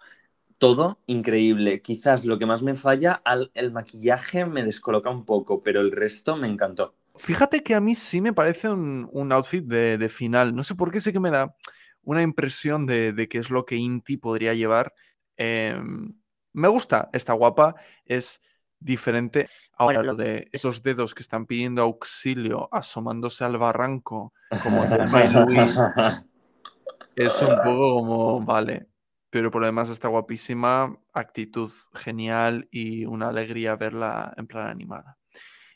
todo 0.60 1.00
increíble. 1.08 1.82
Quizás 1.82 2.26
lo 2.26 2.40
que 2.40 2.46
más 2.46 2.64
me 2.64 2.76
falla, 2.76 3.14
al, 3.26 3.52
el 3.56 3.72
maquillaje 3.72 4.46
me 4.46 4.64
descoloca 4.64 5.10
un 5.10 5.26
poco, 5.26 5.64
pero 5.64 5.82
el 5.82 5.92
resto 5.92 6.36
me 6.38 6.48
encantó. 6.48 6.96
Fíjate 7.16 7.64
que 7.64 7.74
a 7.76 7.82
mí 7.82 7.96
sí 7.96 8.22
me 8.22 8.34
parece 8.34 8.70
un, 8.70 9.10
un 9.12 9.32
outfit 9.32 9.66
de, 9.66 9.98
de 9.98 10.10
final. 10.10 10.54
No 10.56 10.64
sé 10.64 10.76
por 10.76 10.92
qué 10.92 11.00
sé 11.02 11.12
que 11.14 11.20
me 11.20 11.32
da 11.32 11.56
una 12.04 12.22
impresión 12.22 12.86
de, 12.86 13.12
de 13.14 13.28
que 13.28 13.40
es 13.40 13.50
lo 13.50 13.66
que 13.66 13.76
Inti 13.76 14.18
podría 14.18 14.54
llevar. 14.54 14.94
Em, 15.36 16.14
me 16.54 16.68
gusta, 16.68 17.10
está 17.14 17.34
guapa, 17.34 17.76
es 18.06 18.42
diferente. 18.80 19.50
Ahora, 19.78 20.04
lo 20.04 20.16
de 20.16 20.48
esos 20.52 20.82
dedos 20.84 21.14
que 21.16 21.22
están 21.24 21.46
pidiendo 21.46 21.82
auxilio 21.82 22.70
asomándose 22.72 23.44
al 23.44 23.58
barranco, 23.58 24.34
como 24.64 24.84
es 27.16 27.42
un 27.42 27.56
poco 27.56 27.94
como, 27.96 28.42
vale. 28.46 28.88
Pero 29.30 29.52
por 29.52 29.62
lo 29.62 29.68
demás 29.68 29.90
está 29.90 30.08
guapísima, 30.08 30.98
actitud 31.14 31.70
genial 31.94 32.68
y 32.72 33.06
una 33.06 33.28
alegría 33.30 33.76
verla 33.76 34.34
en 34.38 34.48
plan 34.48 34.68
animada. 34.68 35.18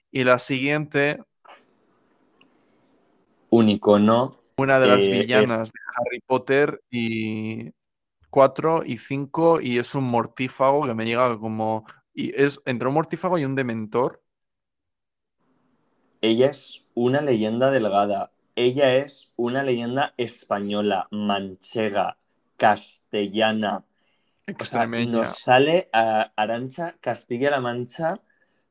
Y 0.09 0.23
la 0.23 0.39
siguiente, 0.39 1.19
Un 3.49 3.67
icono. 3.69 4.37
una 4.57 4.79
de 4.79 4.87
las 4.87 5.05
Eh, 5.07 5.11
es- 5.11 5.21
villanas 5.23 5.71
de 5.71 5.79
Harry 5.97 6.19
Potter 6.25 6.81
y 6.89 7.71
4 8.29 8.83
y 8.85 8.97
5 8.97 9.59
y 9.59 9.77
es 9.77 9.93
un 9.95 10.05
mortífago 10.05 10.85
que 10.85 10.93
me 10.93 11.05
llega 11.05 11.37
como... 11.37 11.85
Y 12.13 12.33
es 12.41 12.61
entre 12.65 12.87
un 12.87 12.93
mortífago 12.93 13.37
y 13.37 13.45
un 13.45 13.55
dementor. 13.55 14.21
Ella 16.21 16.47
es 16.47 16.85
una 16.93 17.21
leyenda 17.21 17.71
delgada. 17.71 18.31
Ella 18.55 18.95
es 18.97 19.33
una 19.37 19.63
leyenda 19.63 20.13
española, 20.17 21.07
manchega, 21.11 22.17
castellana. 22.57 23.77
O 23.77 24.65
sea, 24.65 24.83
Extremeña. 24.83 25.11
nos 25.11 25.27
sale 25.39 25.89
a 25.93 26.31
Arancha 26.35 26.95
Castilla-La 27.01 27.61
Mancha 27.61 28.19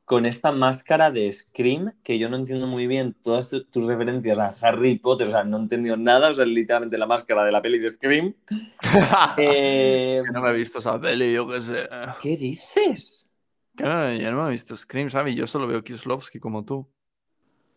con 0.04 0.26
esta 0.26 0.52
máscara 0.52 1.10
de 1.10 1.32
Scream, 1.32 1.94
que 2.02 2.18
yo 2.18 2.28
no 2.28 2.36
entiendo 2.36 2.66
muy 2.66 2.86
bien 2.88 3.14
todas 3.14 3.48
tu- 3.48 3.64
tus 3.64 3.86
referencias 3.86 4.38
a 4.38 4.68
Harry 4.68 4.98
Potter, 4.98 5.28
o 5.28 5.30
sea, 5.30 5.44
no 5.44 5.56
he 5.58 5.60
entendido 5.60 5.96
nada, 5.96 6.30
o 6.30 6.34
sea, 6.34 6.44
literalmente 6.44 6.98
la 6.98 7.06
máscara 7.06 7.44
de 7.44 7.52
la 7.52 7.62
peli 7.62 7.78
de 7.78 7.90
Scream. 7.90 8.34
Eh, 9.38 10.22
no 10.32 10.42
me 10.42 10.50
he 10.50 10.52
visto 10.54 10.80
esa 10.80 11.00
peli, 11.00 11.32
yo 11.32 11.46
qué 11.48 11.60
sé. 11.60 11.88
¿Qué 12.20 12.36
dices? 12.36 13.26
No, 13.74 14.14
yo 14.14 14.30
no 14.30 14.42
me 14.42 14.48
he 14.48 14.52
visto 14.52 14.76
Scream, 14.76 15.10
¿sabes? 15.10 15.34
Yo 15.34 15.46
solo 15.46 15.66
veo 15.66 15.82
Kieslowski 15.82 16.38
como 16.38 16.64
tú. 16.64 16.88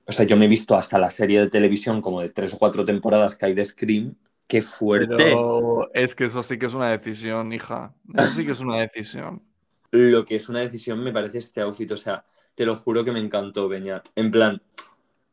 O 0.05 0.11
sea, 0.11 0.25
yo 0.25 0.35
me 0.35 0.45
he 0.45 0.49
visto 0.49 0.75
hasta 0.75 0.97
la 0.97 1.09
serie 1.09 1.39
de 1.39 1.49
televisión 1.49 2.01
como 2.01 2.21
de 2.21 2.29
tres 2.29 2.53
o 2.53 2.59
cuatro 2.59 2.83
temporadas 2.83 3.35
que 3.35 3.45
hay 3.45 3.53
de 3.53 3.63
Scream. 3.63 4.15
¡Qué 4.47 4.61
fuerte! 4.61 5.15
Pero 5.15 5.87
es 5.93 6.13
que 6.13 6.25
eso 6.25 6.43
sí 6.43 6.59
que 6.59 6.65
es 6.65 6.73
una 6.73 6.89
decisión, 6.89 7.53
hija. 7.53 7.93
Eso 8.13 8.29
sí 8.29 8.45
que 8.45 8.51
es 8.51 8.59
una 8.59 8.79
decisión. 8.79 9.41
lo 9.91 10.25
que 10.25 10.35
es 10.35 10.49
una 10.49 10.59
decisión 10.59 11.01
me 11.03 11.13
parece 11.13 11.37
este 11.37 11.61
outfit. 11.61 11.91
O 11.91 11.97
sea, 11.97 12.25
te 12.55 12.65
lo 12.65 12.75
juro 12.75 13.05
que 13.05 13.11
me 13.11 13.19
encantó, 13.19 13.69
Beñat. 13.69 14.09
En 14.15 14.31
plan, 14.31 14.61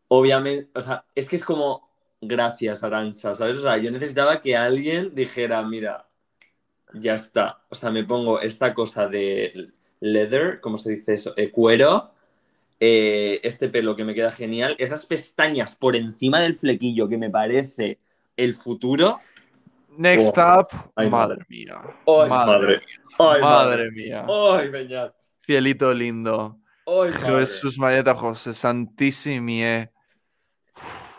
obviamente, 0.08 0.70
o 0.74 0.80
sea, 0.80 1.04
es 1.14 1.28
que 1.28 1.36
es 1.36 1.44
como 1.44 1.90
gracias, 2.20 2.84
Arancha, 2.84 3.34
¿sabes? 3.34 3.56
O 3.56 3.62
sea, 3.62 3.78
yo 3.78 3.90
necesitaba 3.90 4.40
que 4.40 4.56
alguien 4.56 5.14
dijera, 5.14 5.62
mira, 5.62 6.06
ya 6.94 7.14
está. 7.14 7.62
O 7.68 7.74
sea, 7.74 7.90
me 7.90 8.04
pongo 8.04 8.40
esta 8.40 8.74
cosa 8.74 9.08
de 9.08 9.72
leather, 10.00 10.60
¿cómo 10.60 10.78
se 10.78 10.90
dice 10.92 11.14
eso? 11.14 11.34
Eh, 11.36 11.50
cuero. 11.50 12.12
eh, 12.82 13.40
este 13.42 13.68
pelo 13.68 13.94
que 13.94 14.04
me 14.04 14.14
queda 14.14 14.32
genial. 14.32 14.74
Esas 14.78 15.04
pestañas 15.04 15.76
por 15.76 15.96
encima 15.96 16.40
del 16.40 16.54
flequillo 16.54 17.08
que 17.10 17.18
me 17.18 17.28
parece 17.28 17.98
el 18.38 18.54
futuro. 18.54 19.18
Next 19.98 20.38
Oh. 20.38 20.60
up, 20.60 20.68
Ay, 20.96 21.10
madre 21.10 21.44
mía. 21.48 21.74
¡Ay, 22.06 22.28
madre, 22.30 22.30
madre! 22.30 22.80
¡Ay, 23.18 23.40
madre 23.42 23.90
mía. 23.90 24.24
¡Ay, 24.26 24.70
Beñat! 24.70 25.14
Cielito 25.44 25.92
lindo. 25.92 26.56
¡Ay! 26.86 27.12
Jesús 27.12 27.78
Marieta 27.78 28.14
José, 28.14 28.54
santísimie. 28.54 29.90
Uf, 30.74 31.10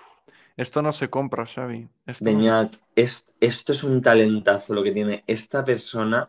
Esto 0.58 0.82
no 0.82 0.92
se 0.92 1.12
compra, 1.12 1.46
Xavi. 1.46 1.88
Esto 2.08 2.26
no 2.26 2.32
se- 2.32 2.36
Beñat, 2.38 2.76
es- 2.96 3.28
esto 3.40 3.72
es 3.72 3.84
un 3.84 4.02
talentazo 4.02 4.74
lo 4.74 4.82
que 4.82 4.92
tiene 4.92 5.24
esta 5.28 5.64
persona. 5.64 6.28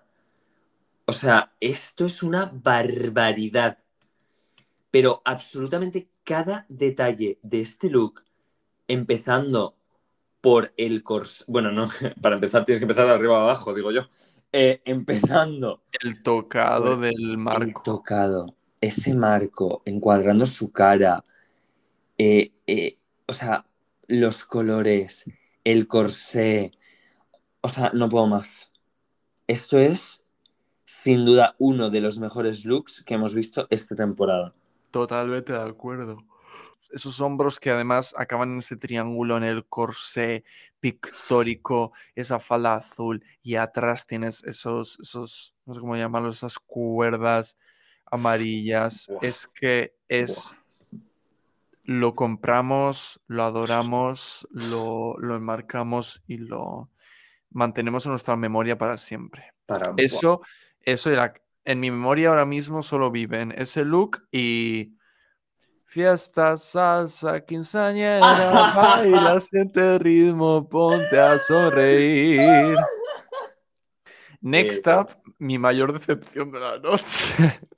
O 1.07 1.13
sea, 1.13 1.53
esto 1.61 2.07
es 2.07 2.23
una 2.23 2.51
barbaridad. 2.53 3.79
Pero 4.91 5.23
absolutamente 5.25 6.09
cada 6.25 6.67
detalle 6.69 7.39
de 7.43 7.61
este 7.61 7.89
look, 7.91 8.23
empezando 8.89 9.77
por 10.41 10.73
el 10.77 11.03
corsé. 11.03 11.45
Bueno, 11.49 11.73
no, 11.73 11.89
para 12.23 12.35
empezar 12.37 12.65
tienes 12.65 12.81
que 12.81 12.85
empezar 12.85 13.07
de 13.07 13.13
arriba 13.15 13.41
abajo, 13.41 13.75
digo 13.75 13.91
yo. 13.91 14.03
Eh, 14.53 14.83
empezando 14.85 15.83
El 15.93 16.23
tocado 16.23 16.99
del 16.99 17.15
el 17.15 17.39
marco. 17.39 17.83
tocado, 17.83 18.55
ese 18.81 19.15
marco, 19.15 19.83
encuadrando 19.87 20.45
su 20.47 20.71
cara. 20.73 21.25
eh, 22.19 22.53
eh, 22.67 22.99
o 23.27 23.33
sea, 23.33 23.67
los 24.09 24.45
colores, 24.45 25.25
el 25.65 25.87
corsé. 25.89 26.73
O 27.63 27.69
sea, 27.69 27.91
no 27.95 28.09
puedo 28.09 28.27
más. 28.27 28.71
Esto 29.47 29.79
es, 29.79 30.22
sin 30.93 31.25
duda, 31.25 31.57
uno 31.59 31.89
de 31.89 32.03
los 32.03 32.19
mejores 32.19 32.67
looks 32.67 33.03
que 33.03 33.15
hemos 33.15 33.35
visto 33.35 33.67
esta 33.71 33.97
temporada. 33.97 34.55
Totalmente 34.91 35.55
de 35.55 35.63
acuerdo. 35.63 36.19
Esos 36.93 37.19
hombros 37.23 37.59
que 37.59 37.71
además 37.71 38.15
acaban 38.19 38.53
en 38.53 38.59
ese 38.59 38.77
triángulo 38.77 39.39
en 39.39 39.45
el 39.45 39.65
corsé 39.65 40.45
pictórico, 40.81 41.93
esa 42.15 42.39
falda 42.39 42.75
azul, 42.75 43.25
y 43.43 43.55
atrás 43.55 44.07
tienes 44.07 44.45
esos, 44.45 45.01
esos, 45.01 45.55
no 45.65 45.73
sé 45.73 45.81
cómo 45.81 45.97
llamarlos, 45.97 46.37
esas 46.37 46.59
cuerdas 46.59 47.57
amarillas. 48.05 49.07
Buah. 49.09 49.21
Es 49.23 49.47
que 49.47 49.95
es, 50.09 50.55
lo 51.85 52.15
compramos, 52.15 53.19
lo 53.29 53.45
adoramos, 53.45 54.47
lo, 54.51 55.17
lo 55.19 55.37
enmarcamos 55.37 56.23
y 56.27 56.37
lo 56.37 56.91
mantenemos 57.49 58.05
en 58.05 58.11
nuestra 58.11 58.37
memoria 58.37 58.77
para 58.77 58.99
siempre. 58.99 59.53
Para, 59.65 59.95
Eso, 59.97 60.43
eso 60.85 61.11
era. 61.11 61.35
En 61.65 61.79
mi 61.79 61.91
memoria 61.91 62.31
ahora 62.31 62.45
mismo 62.45 62.83
solo 62.83 63.11
viven 63.11 63.53
ese 63.57 63.85
look 63.85 64.27
y. 64.33 64.97
Fiesta, 65.85 66.57
salsa, 66.57 67.45
quinceañera, 67.45 68.73
baila, 68.75 69.39
siente 69.39 69.99
ritmo, 69.99 70.67
ponte 70.67 71.21
a 71.21 71.39
sonreír. 71.39 72.77
Next 74.41 74.87
Eh, 74.87 74.97
up, 74.97 75.11
mi 75.39 75.59
mayor 75.59 75.93
decepción 75.93 76.51
de 76.51 76.61
la 76.61 76.79
noche. 76.79 77.61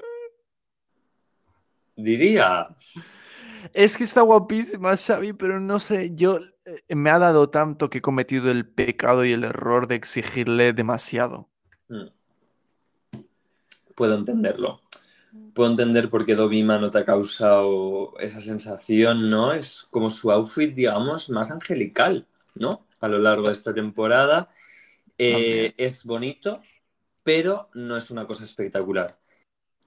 Dirías. 1.97 3.11
Es 3.73 3.97
que 3.97 4.05
está 4.05 4.23
guapísima, 4.23 4.97
Xavi, 4.97 5.33
pero 5.33 5.61
no 5.61 5.79
sé, 5.79 6.13
yo 6.15 6.39
eh, 6.67 6.95
me 6.95 7.11
ha 7.11 7.19
dado 7.19 7.51
tanto 7.51 7.91
que 7.91 7.99
he 7.99 8.03
cometido 8.03 8.51
el 8.51 8.67
pecado 8.69 9.25
y 9.25 9.33
el 9.33 9.45
error 9.45 9.87
de 9.87 9.95
exigirle 9.95 10.73
demasiado. 10.73 11.51
Mm. 11.89 12.07
Puedo 13.95 14.15
entenderlo. 14.17 14.81
Puedo 15.55 15.71
entender 15.71 16.11
por 16.11 16.27
qué 16.27 16.35
Dovima 16.37 16.79
no 16.79 16.91
te 16.91 16.99
ha 16.99 17.05
causado 17.05 18.15
esa 18.21 18.41
sensación, 18.41 19.31
¿no? 19.31 19.53
Es 19.53 19.85
como 19.91 20.11
su 20.11 20.33
outfit, 20.33 20.75
digamos, 20.75 21.31
más 21.31 21.51
angelical, 21.53 22.27
¿no? 22.57 22.87
A 23.01 23.09
lo 23.09 23.19
largo 23.19 23.49
de 23.49 23.53
esta 23.55 23.75
temporada. 23.75 24.51
Eh, 25.19 25.75
es 25.79 26.05
bonito, 26.05 26.61
pero 27.25 27.71
no 27.75 27.97
es 27.97 28.11
una 28.11 28.27
cosa 28.27 28.45
espectacular. 28.45 29.19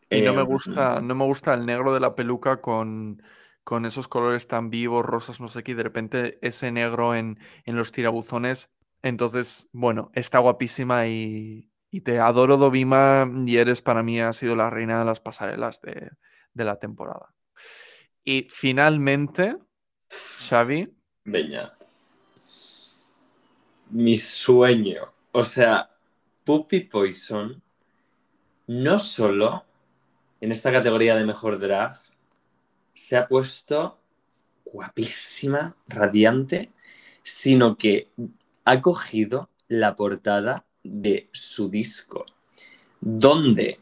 Y 0.10 0.22
no 0.22 0.34
me 0.34 0.42
Eh, 0.42 0.44
gusta, 0.44 1.02
no 1.02 1.16
me 1.16 1.26
gusta 1.26 1.54
el 1.54 1.66
negro 1.66 1.94
de 1.94 2.00
la 2.00 2.16
peluca 2.16 2.62
con, 2.62 3.22
con 3.64 3.86
esos 3.86 4.08
colores 4.08 4.48
tan 4.48 4.70
vivos, 4.70 5.06
rosas, 5.06 5.40
no 5.42 5.48
sé 5.50 5.64
qué, 5.64 5.74
y 5.74 5.76
de 5.76 5.84
repente 5.84 6.40
ese 6.42 6.72
negro 6.72 7.14
en, 7.16 7.40
en 7.66 7.76
los 7.76 7.92
tirabuzones 7.92 8.72
Entonces, 9.02 9.68
bueno, 9.74 10.10
está 10.14 10.40
guapísima 10.40 11.08
y, 11.08 11.70
y 11.90 12.02
te 12.02 12.20
adoro, 12.20 12.58
Dovima, 12.58 13.26
y 13.46 13.58
eres 13.58 13.82
para 13.82 14.04
mí 14.04 14.20
ha 14.20 14.34
sido 14.34 14.56
la 14.56 14.70
reina 14.70 15.00
de 15.00 15.06
las 15.06 15.20
pasarelas 15.20 15.82
de, 15.82 16.12
de 16.54 16.64
la 16.64 16.78
temporada. 16.78 17.34
Y 18.24 18.48
finalmente, 18.50 19.58
Xavi, 20.10 20.94
Beñat. 21.24 21.74
Mi 23.90 24.18
sueño. 24.18 25.14
O 25.34 25.44
sea, 25.44 25.90
Puppy 26.46 26.82
Poison 26.82 27.62
no 28.68 29.00
solo 29.00 29.66
en 30.40 30.52
esta 30.52 30.72
categoría 30.72 31.16
de 31.16 31.26
mejor 31.26 31.60
drag 31.60 31.96
se 32.94 33.18
ha 33.18 33.28
puesto 33.28 34.00
guapísima, 34.66 35.76
radiante, 35.88 36.72
sino 37.24 37.78
que 37.78 38.10
ha 38.64 38.82
cogido 38.82 39.50
la 39.68 39.96
portada 39.96 40.66
de 40.90 41.30
su 41.34 41.70
disco, 41.70 42.26
donde 43.02 43.80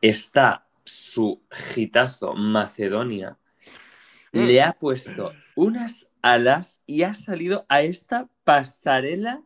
está 0.00 0.66
su 0.84 1.42
gitazo 1.50 2.34
Macedonia, 2.34 3.38
le 4.32 4.62
ha 4.62 4.72
puesto 4.74 5.32
unas 5.56 6.12
alas 6.22 6.82
y 6.86 7.02
ha 7.02 7.14
salido 7.14 7.66
a 7.68 7.82
esta 7.82 8.28
pasarela. 8.44 9.42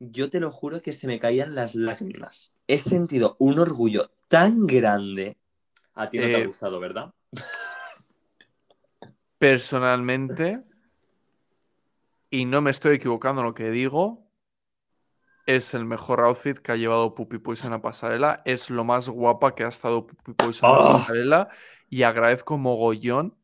Yo 0.00 0.30
te 0.30 0.40
lo 0.40 0.50
juro 0.50 0.82
que 0.82 0.92
se 0.92 1.06
me 1.06 1.18
caían 1.20 1.54
las 1.54 1.74
lágrimas. 1.74 2.54
He 2.68 2.78
sentido 2.78 3.36
un 3.38 3.58
orgullo 3.58 4.10
tan 4.28 4.66
grande. 4.66 5.36
A 5.94 6.08
ti 6.10 6.18
no 6.18 6.30
te 6.30 6.32
Eh, 6.32 6.42
ha 6.42 6.46
gustado, 6.46 6.80
¿verdad? 6.80 7.12
personalmente, 9.38 10.62
y 12.30 12.44
no 12.44 12.60
me 12.60 12.70
estoy 12.70 12.96
equivocando 12.96 13.40
en 13.40 13.46
lo 13.48 13.54
que 13.54 13.70
digo, 13.70 14.25
es 15.46 15.74
el 15.74 15.84
mejor 15.84 16.20
outfit 16.20 16.58
que 16.58 16.72
ha 16.72 16.76
llevado 16.76 17.14
Puppy 17.14 17.38
Poison 17.38 17.72
a 17.72 17.80
pasarela. 17.80 18.42
Es 18.44 18.68
lo 18.68 18.84
más 18.84 19.08
guapa 19.08 19.54
que 19.54 19.64
ha 19.64 19.68
estado 19.68 20.06
Puppy 20.06 20.34
Poison 20.34 20.70
a 20.70 20.74
¡Ah! 20.74 20.92
pasarela. 20.98 21.48
Y 21.88 22.02
agradezco 22.02 22.58
mogollón 22.58 23.36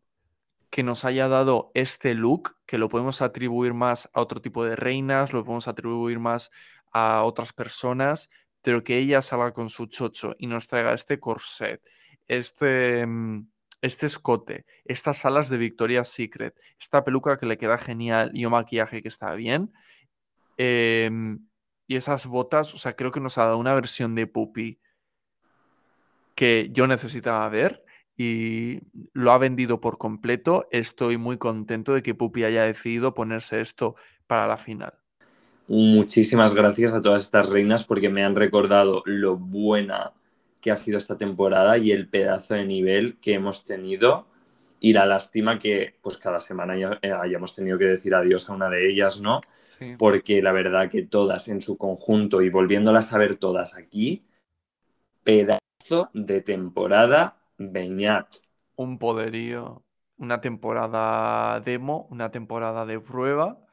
que 0.71 0.83
nos 0.83 1.05
haya 1.05 1.29
dado 1.29 1.71
este 1.75 2.15
look, 2.15 2.57
que 2.67 2.79
lo 2.79 2.89
podemos 2.89 3.23
atribuir 3.23 3.75
más 3.75 4.11
a 4.15 4.21
otro 4.23 4.41
tipo 4.41 4.65
de 4.65 4.75
reinas, 4.75 5.33
lo 5.33 5.45
podemos 5.45 5.69
atribuir 5.69 6.19
más 6.19 6.51
a 6.93 7.23
otras 7.25 7.53
personas, 7.53 8.31
pero 8.63 8.83
que 8.83 8.99
ella 8.99 9.23
salga 9.23 9.53
con 9.53 9.69
su 9.69 9.87
chocho 9.87 10.35
y 10.39 10.47
nos 10.47 10.69
traiga 10.69 10.95
este 10.95 11.21
corset, 11.21 11.83
este, 12.27 13.07
mm, 13.07 13.47
este 13.83 14.07
escote, 14.07 14.65
estas 14.85 15.25
alas 15.27 15.49
de 15.51 15.59
Victoria's 15.59 16.09
Secret, 16.09 16.55
esta 16.81 17.05
peluca 17.05 17.39
que 17.39 17.47
le 17.47 17.59
queda 17.59 17.77
genial 17.79 18.31
y 18.35 18.47
un 18.47 18.53
maquillaje 18.53 19.03
que 19.03 19.09
está 19.09 19.35
bien. 19.35 19.73
em, 20.57 21.39
y 21.93 21.97
esas 21.97 22.27
botas, 22.27 22.73
o 22.73 22.79
sea, 22.79 22.97
creo 22.97 23.11
que 23.11 23.21
nos 23.21 23.37
ha 23.37 23.45
dado 23.45 23.59
una 23.59 23.75
versión 23.75 24.15
de 24.15 24.27
Puppy 24.27 24.81
que 26.35 26.71
yo 26.73 26.87
necesitaba 26.87 27.47
ver 27.51 27.85
y 28.17 28.81
lo 29.13 29.31
ha 29.31 29.37
vendido 29.37 29.79
por 29.79 29.99
completo. 29.99 30.67
Estoy 30.71 31.19
muy 31.19 31.37
contento 31.37 31.93
de 31.93 32.03
que 32.03 32.15
Puppy 32.15 32.45
haya 32.45 32.63
decidido 32.63 33.13
ponerse 33.13 33.61
esto 33.61 33.95
para 34.27 34.47
la 34.47 34.57
final. 34.57 34.95
Muchísimas 35.69 36.55
gracias 36.55 36.95
a 36.95 37.03
todas 37.03 37.25
estas 37.25 37.51
reinas 37.51 37.85
porque 37.85 38.09
me 38.09 38.25
han 38.25 38.37
recordado 38.37 39.03
lo 39.05 39.37
buena 39.37 40.15
que 40.63 40.71
ha 40.71 40.77
sido 40.77 40.97
esta 40.97 41.19
temporada 41.19 41.77
y 41.77 41.93
el 41.93 42.09
pedazo 42.09 42.55
de 42.55 42.65
nivel 42.65 43.19
que 43.21 43.35
hemos 43.35 43.67
tenido 43.67 44.29
y 44.85 44.93
la 44.93 45.07
lástima 45.07 45.61
que 45.61 45.95
pues 46.03 46.19
cada 46.19 46.41
semana 46.41 46.77
ya- 46.77 46.99
eh, 47.03 47.13
hayamos 47.13 47.55
tenido 47.55 47.79
que 47.79 47.85
decir 47.85 48.17
adiós 48.17 48.51
a 48.51 48.53
una 48.53 48.69
de 48.69 48.91
ellas, 48.91 49.21
¿no? 49.21 49.41
Sí. 49.63 49.95
Porque 49.97 50.43
la 50.43 50.51
verdad 50.51 50.91
que 50.91 51.05
todas 51.05 51.47
en 51.47 51.63
su 51.63 51.79
conjunto 51.79 52.43
y 52.43 52.51
volviéndolas 52.51 53.13
a 53.13 53.19
ver 53.19 53.37
todas 53.37 53.77
aquí, 53.77 54.27
pedazo 55.23 56.11
de 56.13 56.41
temporada 56.41 57.37
Beñat. 57.59 58.27
Un 58.75 58.99
poderío, 58.99 59.85
una 60.17 60.41
temporada 60.41 61.61
demo, 61.61 62.09
una 62.11 62.33
temporada 62.33 62.85
de 62.85 62.99
prueba, 62.99 63.65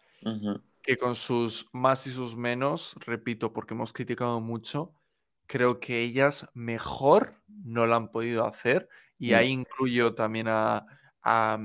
que 0.83 0.95
con 0.97 1.15
sus 1.15 1.69
más 1.73 2.05
y 2.05 2.11
sus 2.11 2.35
menos, 2.35 2.95
repito, 3.03 3.51
porque 3.51 3.73
hemos 3.73 3.93
criticado 3.93 4.41
mucho, 4.41 4.93
creo 5.47 5.79
que 5.79 6.01
ellas 6.01 6.47
mejor 6.53 7.33
no 7.47 7.87
lo 7.87 7.95
han 7.95 8.11
podido 8.11 8.45
hacer. 8.45 8.87
Y 9.17 9.33
ahí 9.33 9.49
incluyo 9.49 10.13
también 10.15 10.47
a, 10.47 10.85
a, 11.23 11.57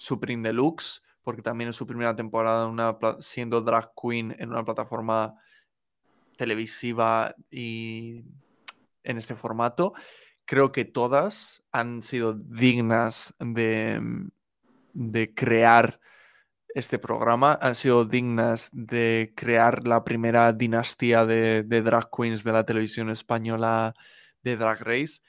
Supreme 0.00 0.42
Deluxe, 0.42 1.02
porque 1.22 1.42
también 1.42 1.68
es 1.68 1.76
su 1.76 1.86
primera 1.86 2.16
temporada 2.16 2.96
siendo 3.20 3.60
drag 3.60 3.92
queen 3.94 4.34
en 4.38 4.48
una 4.48 4.64
plataforma 4.64 5.34
televisiva 6.38 7.34
y 7.50 8.24
en 9.04 9.18
este 9.18 9.34
formato. 9.34 9.92
Creo 10.46 10.72
que 10.72 10.86
todas 10.86 11.62
han 11.70 12.02
sido 12.02 12.32
dignas 12.32 13.34
de, 13.38 14.30
crear 15.34 16.00
este 16.74 16.98
programa, 16.98 17.58
han 17.60 17.74
sido 17.74 18.06
dignas 18.06 18.70
de 18.72 19.34
crear 19.36 19.86
la 19.86 20.02
primera 20.02 20.54
dinastía 20.54 21.26
de 21.26 21.62
drag 21.62 22.08
queens 22.10 22.42
de 22.42 22.52
la 22.52 22.64
televisión 22.64 23.10
española 23.10 23.94
de 24.42 24.56
Drag 24.56 24.80
Race. 24.80 25.20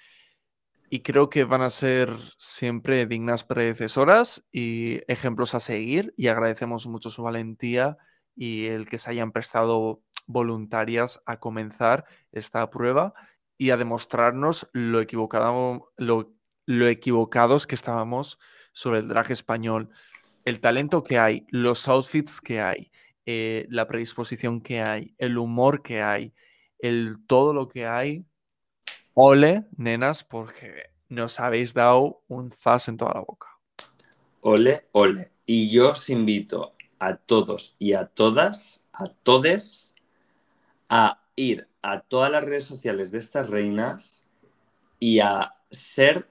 Y 0.94 1.04
creo 1.04 1.30
que 1.30 1.46
van 1.46 1.62
a 1.62 1.70
ser 1.70 2.14
siempre 2.38 3.06
dignas 3.06 3.46
predecesoras 3.46 4.46
y 4.52 5.00
ejemplos 5.10 5.56
a 5.56 5.62
seguir. 5.62 6.14
Y 6.18 6.28
agradecemos 6.28 6.86
mucho 6.86 7.10
su 7.10 7.24
valentía 7.24 7.98
y 8.36 8.66
el 8.66 8.90
que 8.90 8.98
se 8.98 9.10
hayan 9.10 9.32
prestado 9.32 10.04
voluntarias 10.28 11.22
a 11.26 11.40
comenzar 11.40 12.04
esta 12.34 12.70
prueba 12.70 13.14
y 13.58 13.70
a 13.70 13.78
demostrarnos 13.78 14.70
lo, 14.74 15.00
equivocado, 15.00 15.94
lo, 15.96 16.34
lo 16.66 16.88
equivocados 16.90 17.68
que 17.68 17.76
estábamos 17.76 18.38
sobre 18.74 19.00
el 19.00 19.08
drag 19.08 19.32
español. 19.32 19.92
El 20.44 20.60
talento 20.60 21.06
que 21.06 21.18
hay, 21.18 21.48
los 21.52 21.88
outfits 21.88 22.42
que 22.42 22.60
hay, 22.60 22.92
eh, 23.26 23.66
la 23.70 23.88
predisposición 23.88 24.60
que 24.60 24.82
hay, 24.82 25.16
el 25.20 25.38
humor 25.38 25.84
que 25.84 26.02
hay, 26.02 26.34
el 26.80 27.16
todo 27.28 27.54
lo 27.54 27.70
que 27.70 27.86
hay. 27.88 28.26
Ole, 29.14 29.66
nenas, 29.78 30.24
porque 30.24 30.90
nos 31.10 31.40
habéis 31.40 31.74
dado 31.74 32.22
un 32.28 32.52
zas 32.52 32.88
en 32.88 32.98
toda 32.98 33.14
la 33.14 33.22
boca. 33.22 33.50
Ole, 34.42 34.86
ole. 34.94 35.32
Y 35.46 35.70
yo 35.70 35.92
os 35.92 36.10
invito 36.10 36.72
a 37.00 37.16
todos 37.16 37.76
y 37.80 37.94
a 37.94 38.06
todas, 38.06 38.86
a 38.94 39.06
todes, 39.06 39.96
a 40.90 41.20
ir 41.36 41.68
a 41.82 42.02
todas 42.02 42.32
las 42.32 42.44
redes 42.44 42.64
sociales 42.64 43.12
de 43.12 43.18
estas 43.18 43.50
reinas 43.50 44.28
y 45.00 45.20
a 45.20 45.56
ser 45.72 46.28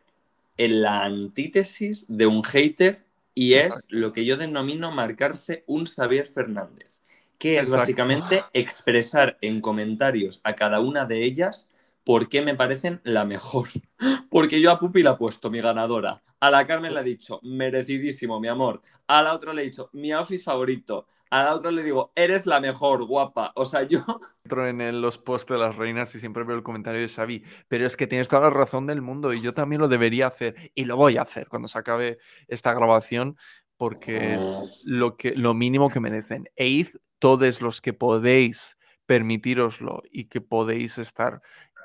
en 0.57 0.83
la 0.83 1.05
antítesis 1.05 2.07
de 2.09 2.27
un 2.27 2.43
hater 2.45 3.05
y 3.35 3.55
es 3.55 3.87
lo 3.89 4.13
que 4.13 4.25
yo 4.25 4.37
denomino 4.37 4.91
marcarse 4.91 5.65
un 5.67 5.87
Xavier 5.87 6.27
Fernández, 6.27 7.01
que 7.39 7.55
es 7.55 7.67
Exacto. 7.67 7.83
básicamente 7.83 8.43
expresar 8.53 9.39
en 9.41 9.61
comentarios 9.61 10.41
a 10.45 10.55
cada 10.55 10.81
una 10.81 11.05
de 11.05 11.25
ellas 11.25 11.73
por 12.11 12.29
qué 12.29 12.43
me 12.43 12.57
parecen 12.57 13.01
la 13.05 13.25
mejor. 13.25 13.69
Porque 14.31 14.61
yo 14.61 14.73
a 14.73 14.81
Pupi 14.81 15.01
la 15.01 15.13
he 15.13 15.17
puesto, 15.17 15.49
mi 15.49 15.61
ganadora. 15.61 16.21
A 16.41 16.51
la 16.51 16.67
Carmen 16.67 16.93
le 16.93 17.03
he 17.03 17.05
dicho, 17.05 17.39
merecidísimo, 17.45 18.41
mi 18.41 18.49
amor. 18.49 18.83
A 19.07 19.23
la 19.23 19.33
otra 19.33 19.53
le 19.53 19.63
he 19.63 19.67
dicho, 19.67 19.91
mi 19.93 20.11
outfit 20.11 20.43
favorito. 20.43 21.07
A 21.31 21.45
la 21.45 21.55
otra 21.55 21.71
le 21.71 21.85
digo, 21.85 22.11
eres 22.17 22.47
la 22.47 22.59
mejor, 22.59 23.05
guapa. 23.05 23.53
O 23.55 23.65
sea, 23.65 23.85
yo 23.85 24.05
Entro 24.45 24.67
en 24.67 25.01
los 25.01 25.19
posts 25.19 25.53
de 25.53 25.59
las 25.59 25.77
reinas 25.77 26.13
y 26.17 26.19
siempre 26.19 26.43
veo 26.43 26.57
el 26.57 26.65
comentario 26.65 27.01
de 27.01 27.07
Xavi, 27.07 27.45
pero 27.69 27.87
es 27.87 27.97
que 27.97 28.09
tienes 28.09 28.29
toda 28.29 28.43
la 28.43 28.51
razón 28.51 28.89
del 28.89 29.03
mundo 29.03 29.33
y 29.33 29.41
yo 29.41 29.55
también 29.55 29.81
lo 29.81 29.87
debería 29.87 30.27
hacer 30.27 30.73
y 30.75 30.87
lo 30.87 30.97
voy 30.97 31.17
a 31.17 31.23
hacer 31.23 31.47
cuando 31.47 31.69
se 31.69 31.79
acabe 31.79 32.19
esta 32.49 32.75
grabación 32.75 33.37
porque 33.77 34.35
es 34.35 34.83
lo, 34.85 35.15
mínimo 35.55 35.89
que 35.91 36.01
merecen. 36.01 36.49
E 36.57 36.67
id 36.67 36.89
todos 37.21 37.63
los 37.63 37.81
que 37.81 37.93
podéis 37.93 38.77
permitiroslo 39.11 40.05
y 40.13 40.27
que 40.27 40.41
podéis 40.41 40.97
estar 40.97 41.43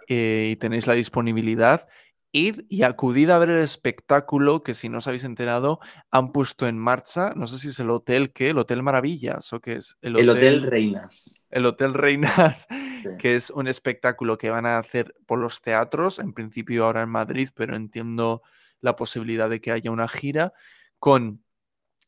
eh, 0.08 0.50
y 0.52 0.56
tenéis 0.58 0.88
la 0.88 0.94
disponibilidad, 0.94 1.88
id 2.32 2.62
y 2.68 2.84
acudid 2.84 3.30
a 3.30 3.38
ver 3.38 3.50
el 3.50 3.62
espectáculo 3.62 4.62
que 4.62 4.74
si 4.74 4.90
no 4.90 4.98
os 4.98 5.08
habéis 5.08 5.24
enterado 5.24 5.80
han 6.12 6.34
puesto 6.34 6.68
en 6.68 6.78
marcha, 6.78 7.32
no 7.36 7.48
sé 7.48 7.58
si 7.58 7.70
es 7.70 7.80
el 7.80 7.90
hotel, 7.90 8.34
¿qué? 8.34 8.50
El 8.50 8.58
Hotel 8.58 8.84
Maravillas 8.84 9.54
o 9.54 9.62
qué 9.62 9.74
es? 9.76 9.98
el 10.02 10.30
Hotel 10.30 10.62
Reinas. 10.64 11.40
el 11.50 11.66
Hotel 11.66 11.94
Reinas, 11.94 12.68
Sí. 13.04 13.10
que 13.20 13.36
es 13.36 13.52
un 13.52 13.68
espectáculo 13.68 14.38
que 14.38 14.50
van 14.50 14.66
a 14.66 14.78
hacer 14.80 15.16
por 15.26 15.40
los 15.40 15.62
teatros, 15.62 16.20
en 16.20 16.34
principio 16.34 16.86
ahora 16.86 17.04
en 17.04 17.10
Madrid, 17.10 17.50
pero 17.56 17.76
entiendo 17.76 18.42
la 18.82 18.96
posibilidad 18.98 19.50
de 19.50 19.62
que 19.62 19.72
haya 19.72 19.92
una 19.92 20.08
gira 20.08 20.52
con 21.00 21.42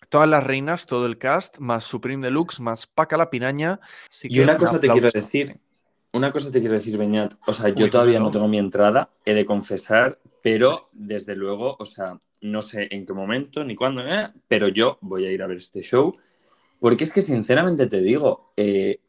todas 0.10 0.28
las 0.28 0.44
reinas, 0.44 0.86
todo 0.86 1.06
el 1.06 1.18
cast, 1.18 1.58
más 1.60 1.84
Supreme 1.86 2.24
Deluxe, 2.26 2.60
más 2.60 2.86
Paca 2.88 3.16
la 3.18 3.30
Piraña. 3.30 3.80
Así 4.10 4.28
Y 4.30 4.36
que 4.36 4.42
una 4.44 4.54
un 4.54 4.58
cosa 4.58 4.80
te 4.80 4.90
quiero 4.90 5.10
decir. 5.10 5.60
Una 6.14 6.32
cosa 6.32 6.52
te 6.52 6.60
quiero 6.60 6.76
decir, 6.76 6.98
Beñat. 6.98 7.34
O 7.46 7.54
sea, 7.54 7.70
yo 7.70 7.86
Uy, 7.86 7.92
todavía 7.92 8.20
no 8.20 8.32
tengo 8.32 8.48
mi 8.48 8.58
entrada, 8.58 9.10
he 9.26 9.34
de 9.34 9.46
confesar, 9.46 10.20
pero 10.42 10.82
Sí. 10.84 10.98
desde 11.00 11.36
luego, 11.36 11.76
o 11.80 11.86
sea, 11.86 12.20
no 12.42 12.62
sé 12.62 12.88
en 12.92 13.06
qué 13.06 13.14
momento 13.14 13.64
ni 13.64 13.76
cuándo, 13.76 14.02
eh, 14.08 14.30
pero 14.48 14.68
yo 14.68 14.98
voy 15.02 15.26
a 15.26 15.32
ir 15.32 15.42
a 15.44 15.48
ver 15.48 15.58
este 15.58 15.82
show 15.82 16.16
Porque 16.80 17.04
es 17.04 17.12
que 17.12 17.22
sinceramente 17.22 17.88
te 17.88 18.02
digo, 18.02 18.54
eh, 18.56 19.00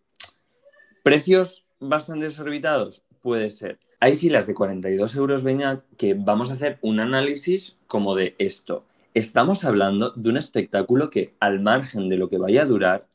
precios 1.03 1.67
bastante 1.81 2.25
desorbitados, 2.25 3.03
puede 3.21 3.51
ser. 3.51 3.79
Hay 4.01 4.17
filas 4.17 4.47
de 4.47 4.55
42 4.55 5.15
euros 5.17 5.43
Beñat 5.43 5.83
que 5.97 6.15
vamos 6.15 6.51
a 6.51 6.55
hacer 6.55 6.79
un 6.81 6.99
análisis 7.01 7.77
como 7.87 8.15
de 8.15 8.35
esto. 8.39 8.85
Estamos 9.15 9.65
hablando 9.65 10.11
de 10.17 10.31
un 10.31 10.37
espectáculo 10.37 11.11
que 11.11 11.35
al 11.41 11.61
margen 11.61 12.09
de 12.09 12.17
lo 12.17 12.29
que 12.29 12.39
vaya 12.39 12.63
a 12.63 12.67
durar, 12.67 13.07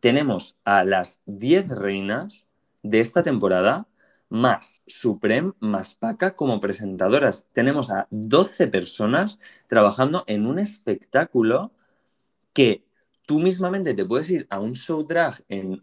tenemos 0.00 0.56
a 0.64 0.84
las 0.84 1.20
10 1.26 1.70
reinas 1.70 2.46
de 2.82 3.00
esta 3.00 3.22
temporada 3.22 3.86
más 4.28 4.82
Supreme 4.86 5.52
más 5.58 5.94
Paca 5.94 6.36
como 6.36 6.60
presentadoras. 6.60 7.48
Tenemos 7.52 7.90
a 7.90 8.06
12 8.10 8.68
personas 8.68 9.38
trabajando 9.66 10.24
en 10.26 10.46
un 10.46 10.58
espectáculo 10.58 11.72
que 12.52 12.84
tú 13.26 13.38
mismamente 13.40 13.94
te 13.94 14.04
puedes 14.04 14.30
ir 14.30 14.46
a 14.50 14.60
un 14.60 14.74
show 14.74 15.04
drag 15.04 15.44
en, 15.48 15.82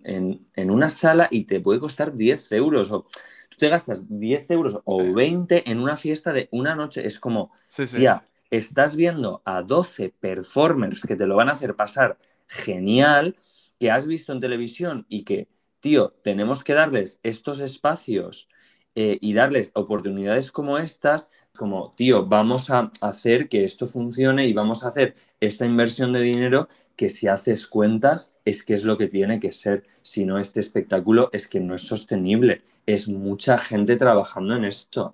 en 0.53 0.71
una 0.71 0.89
sala 0.89 1.27
y 1.29 1.43
te 1.43 1.59
puede 1.59 1.79
costar 1.79 2.15
10 2.15 2.51
euros. 2.53 2.91
O, 2.91 3.07
tú 3.49 3.57
te 3.57 3.69
gastas 3.69 4.05
10 4.09 4.51
euros 4.51 4.79
o 4.85 5.13
20 5.13 5.69
en 5.69 5.79
una 5.79 5.97
fiesta 5.97 6.33
de 6.33 6.47
una 6.51 6.75
noche. 6.75 7.05
Es 7.05 7.19
como, 7.19 7.51
ya, 7.99 8.25
estás 8.49 8.95
viendo 8.95 9.41
a 9.45 9.61
12 9.61 10.13
performers 10.19 11.05
que 11.05 11.15
te 11.15 11.27
lo 11.27 11.35
van 11.35 11.49
a 11.49 11.53
hacer 11.53 11.75
pasar 11.75 12.17
genial, 12.47 13.35
que 13.79 13.91
has 13.91 14.07
visto 14.07 14.31
en 14.33 14.39
televisión 14.39 15.05
y 15.09 15.23
que, 15.23 15.47
tío, 15.79 16.13
tenemos 16.23 16.63
que 16.63 16.73
darles 16.73 17.19
estos 17.23 17.59
espacios 17.59 18.49
eh, 18.95 19.17
y 19.21 19.33
darles 19.33 19.71
oportunidades 19.75 20.51
como 20.51 20.77
estas, 20.79 21.31
como, 21.55 21.93
tío, 21.95 22.25
vamos 22.25 22.69
a 22.71 22.91
hacer 23.01 23.47
que 23.47 23.63
esto 23.63 23.87
funcione 23.87 24.47
y 24.47 24.53
vamos 24.53 24.83
a 24.83 24.89
hacer 24.89 25.15
esta 25.39 25.65
inversión 25.65 26.13
de 26.13 26.21
dinero 26.21 26.67
que 26.95 27.09
si 27.09 27.27
haces 27.27 27.67
cuentas 27.67 28.35
es 28.43 28.63
que 28.63 28.73
es 28.73 28.83
lo 28.83 28.97
que 28.97 29.07
tiene 29.07 29.39
que 29.39 29.51
ser. 29.51 29.83
Si 30.01 30.25
no, 30.25 30.39
este 30.39 30.59
espectáculo 30.59 31.29
es 31.31 31.47
que 31.47 31.59
no 31.59 31.75
es 31.75 31.83
sostenible. 31.83 32.63
Es 32.87 33.07
mucha 33.07 33.59
gente 33.59 33.97
trabajando 33.97 34.55
en 34.55 34.65
esto. 34.65 35.13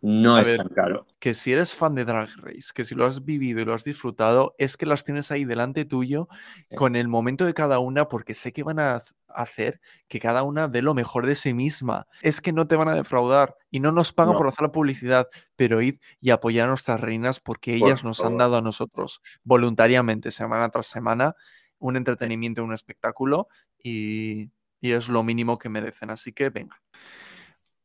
No 0.00 0.38
es 0.38 0.56
tan 0.56 0.68
caro. 0.68 1.06
Que 1.18 1.34
si 1.34 1.52
eres 1.52 1.74
fan 1.74 1.94
de 1.94 2.04
Drag 2.04 2.28
Race, 2.36 2.70
que 2.74 2.84
si 2.84 2.94
lo 2.94 3.06
has 3.06 3.24
vivido 3.24 3.60
y 3.60 3.64
lo 3.64 3.74
has 3.74 3.84
disfrutado, 3.84 4.54
es 4.58 4.76
que 4.76 4.86
las 4.86 5.04
tienes 5.04 5.30
ahí 5.30 5.44
delante 5.44 5.84
tuyo 5.84 6.28
con 6.76 6.96
el 6.96 7.08
momento 7.08 7.44
de 7.44 7.54
cada 7.54 7.78
una, 7.78 8.08
porque 8.08 8.34
sé 8.34 8.52
que 8.52 8.62
van 8.62 8.78
a 8.78 9.02
hacer 9.28 9.80
que 10.08 10.20
cada 10.20 10.42
una 10.42 10.68
dé 10.68 10.82
lo 10.82 10.94
mejor 10.94 11.26
de 11.26 11.34
sí 11.34 11.54
misma. 11.54 12.06
Es 12.22 12.40
que 12.40 12.52
no 12.52 12.66
te 12.66 12.76
van 12.76 12.88
a 12.88 12.94
defraudar 12.94 13.56
y 13.70 13.80
no 13.80 13.92
nos 13.92 14.12
pagan 14.12 14.36
por 14.36 14.48
hacer 14.48 14.62
la 14.62 14.72
publicidad, 14.72 15.28
pero 15.56 15.80
id 15.82 15.96
y 16.20 16.30
apoyar 16.30 16.66
a 16.66 16.68
nuestras 16.68 17.00
reinas 17.00 17.40
porque 17.40 17.74
ellas 17.74 18.04
nos 18.04 18.24
han 18.24 18.38
dado 18.38 18.56
a 18.56 18.62
nosotros 18.62 19.20
voluntariamente, 19.44 20.30
semana 20.30 20.68
tras 20.70 20.86
semana, 20.86 21.34
un 21.78 21.96
entretenimiento, 21.96 22.64
un 22.64 22.72
espectáculo 22.72 23.48
y, 23.82 24.50
y 24.80 24.92
es 24.92 25.08
lo 25.08 25.22
mínimo 25.22 25.58
que 25.58 25.68
merecen. 25.68 26.10
Así 26.10 26.32
que 26.32 26.50
venga. 26.50 26.80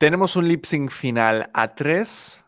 Tenemos 0.01 0.35
un 0.35 0.47
lip 0.47 0.65
sync 0.65 0.89
final 0.89 1.51
a 1.53 1.75
tres 1.75 2.43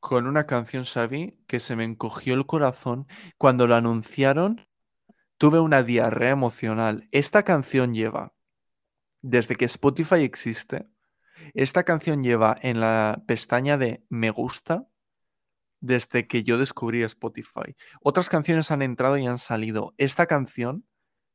con 0.00 0.26
una 0.26 0.46
canción, 0.46 0.86
Xavi, 0.86 1.44
que 1.46 1.60
se 1.60 1.76
me 1.76 1.84
encogió 1.84 2.32
el 2.32 2.46
corazón. 2.46 3.06
Cuando 3.36 3.66
lo 3.66 3.74
anunciaron, 3.74 4.66
tuve 5.36 5.60
una 5.60 5.82
diarrea 5.82 6.30
emocional. 6.30 7.06
Esta 7.12 7.42
canción 7.42 7.92
lleva, 7.92 8.32
desde 9.20 9.56
que 9.56 9.66
Spotify 9.66 10.22
existe, 10.22 10.88
esta 11.52 11.84
canción 11.84 12.22
lleva 12.22 12.56
en 12.62 12.80
la 12.80 13.22
pestaña 13.26 13.76
de 13.76 14.02
Me 14.08 14.30
gusta 14.30 14.88
desde 15.80 16.26
que 16.26 16.44
yo 16.44 16.56
descubrí 16.56 17.02
Spotify. 17.02 17.76
Otras 18.00 18.30
canciones 18.30 18.70
han 18.70 18.80
entrado 18.80 19.18
y 19.18 19.26
han 19.26 19.36
salido. 19.36 19.92
Esta 19.98 20.24
canción 20.24 20.86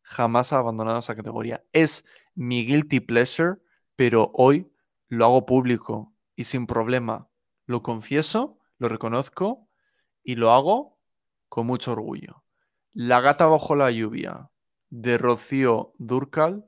jamás 0.01 0.53
ha 0.53 0.57
abandonado 0.57 0.97
esa 0.97 1.15
categoría. 1.15 1.63
Es 1.71 2.03
mi 2.33 2.65
guilty 2.65 2.99
pleasure, 2.99 3.57
pero 3.95 4.31
hoy 4.33 4.70
lo 5.11 5.25
hago 5.25 5.45
público 5.45 6.13
y 6.37 6.45
sin 6.45 6.65
problema. 6.65 7.27
Lo 7.65 7.83
confieso, 7.83 8.57
lo 8.77 8.87
reconozco 8.87 9.67
y 10.23 10.35
lo 10.35 10.51
hago 10.51 10.97
con 11.49 11.67
mucho 11.67 11.91
orgullo. 11.91 12.45
La 12.93 13.19
gata 13.19 13.45
bajo 13.45 13.75
la 13.75 13.91
lluvia 13.91 14.49
de 14.89 15.17
Rocío 15.17 15.93
Durcal 15.97 16.65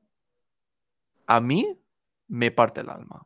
a 1.25 1.39
mí 1.39 1.79
me 2.27 2.51
parte 2.51 2.81
el 2.81 2.89
alma. 2.89 3.25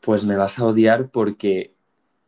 Pues 0.00 0.24
me 0.24 0.36
vas 0.36 0.58
a 0.58 0.64
odiar 0.64 1.10
porque 1.10 1.74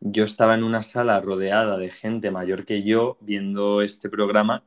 yo 0.01 0.23
estaba 0.23 0.53
en 0.53 0.63
una 0.63 0.83
sala 0.83 1.19
rodeada 1.19 1.79
de 1.79 1.89
gente 1.89 2.29
mayor 2.29 2.65
que 2.65 2.83
yo 2.83 3.17
viendo 3.21 3.81
este 3.81 4.07
programa. 4.07 4.63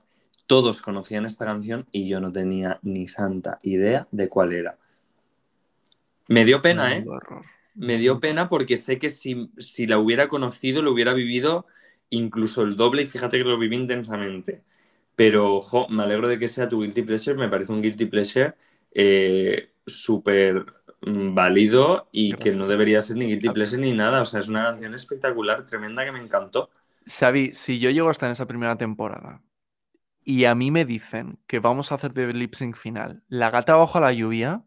Todos 0.48 0.82
conocían 0.82 1.26
esta 1.26 1.44
canción 1.44 1.86
y 1.92 2.08
yo 2.08 2.20
no 2.20 2.32
tenía 2.32 2.80
ni 2.82 3.06
santa 3.06 3.60
idea 3.62 4.08
de 4.10 4.28
cuál 4.28 4.52
era. 4.52 4.78
Me 6.28 6.44
dio 6.44 6.62
pena, 6.62 6.96
¿eh? 6.96 7.04
Me 7.74 7.96
dio 7.96 8.20
pena 8.20 8.48
porque 8.48 8.76
sé 8.76 8.98
que 8.98 9.08
si, 9.08 9.50
la 9.86 9.98
hubiera 9.98 10.28
conocido, 10.28 10.82
lo 10.82 10.92
hubiera 10.92 11.14
vivido 11.14 11.66
incluso 12.10 12.62
el 12.62 12.76
doble 12.76 13.02
y 13.02 13.06
fíjate 13.06 13.38
que 13.38 13.44
lo 13.44 13.58
viví 13.58 13.76
intensamente. 13.76 14.62
Pero, 15.16 15.56
ojo, 15.56 15.88
me 15.88 16.04
alegro 16.04 16.28
de 16.28 16.38
que 16.38 16.48
sea 16.48 16.68
tu 16.68 16.82
guilty 16.82 17.02
pleasure, 17.02 17.36
me 17.36 17.48
parece 17.48 17.72
un 17.72 17.82
guilty 17.82 18.06
pleasure 18.06 18.54
eh, 18.92 19.72
súper 19.86 20.64
mm, 21.00 21.34
válido 21.34 22.08
y 22.12 22.34
que 22.34 22.52
no 22.52 22.68
debería 22.68 23.02
ser 23.02 23.16
ni 23.16 23.26
guilty 23.26 23.50
pleasure 23.50 23.80
ni 23.80 23.92
nada. 23.92 24.20
O 24.20 24.24
sea, 24.24 24.40
es 24.40 24.48
una 24.48 24.64
canción 24.64 24.94
espectacular, 24.94 25.64
tremenda, 25.64 26.04
que 26.04 26.12
me 26.12 26.20
encantó. 26.20 26.70
Xavi, 27.06 27.54
si 27.54 27.78
yo 27.78 27.90
llego 27.90 28.10
hasta 28.10 28.26
en 28.26 28.32
esa 28.32 28.46
primera 28.46 28.76
temporada 28.76 29.42
y 30.24 30.44
a 30.44 30.54
mí 30.54 30.70
me 30.70 30.84
dicen 30.84 31.38
que 31.46 31.58
vamos 31.58 31.90
a 31.90 31.94
hacer 31.94 32.12
de 32.12 32.32
lip 32.34 32.54
sync 32.54 32.76
final 32.76 33.22
La 33.28 33.50
gata 33.50 33.76
bajo 33.76 33.98
la 33.98 34.12
lluvia, 34.12 34.62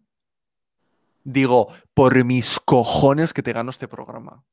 Digo, 1.24 1.68
por 1.94 2.24
mis 2.24 2.60
cojones 2.60 3.34
que 3.34 3.44
te 3.44 3.54
gano 3.54 3.70
este 3.70 3.88
programa. 3.88 4.44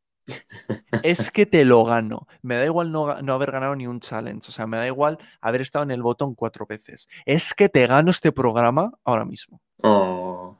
es 1.02 1.30
que 1.30 1.46
te 1.46 1.64
lo 1.64 1.84
gano. 1.84 2.26
Me 2.42 2.56
da 2.56 2.64
igual 2.64 2.92
no, 2.92 3.08
haber 3.08 3.50
ganado 3.50 3.74
ni 3.76 3.86
un 3.86 4.00
challenge. 4.00 4.48
O 4.48 4.52
sea, 4.52 4.66
me 4.66 4.76
da 4.76 4.86
igual 4.86 5.18
haber 5.40 5.60
estado 5.60 5.84
en 5.84 5.90
el 5.90 6.02
botón 6.02 6.34
cuatro 6.34 6.66
veces. 6.66 7.08
Es 7.24 7.54
que 7.54 7.68
te 7.68 7.86
gano 7.86 8.10
este 8.10 8.32
programa 8.32 8.92
ahora 9.04 9.24
mismo. 9.24 9.60
Oh. 9.82 10.56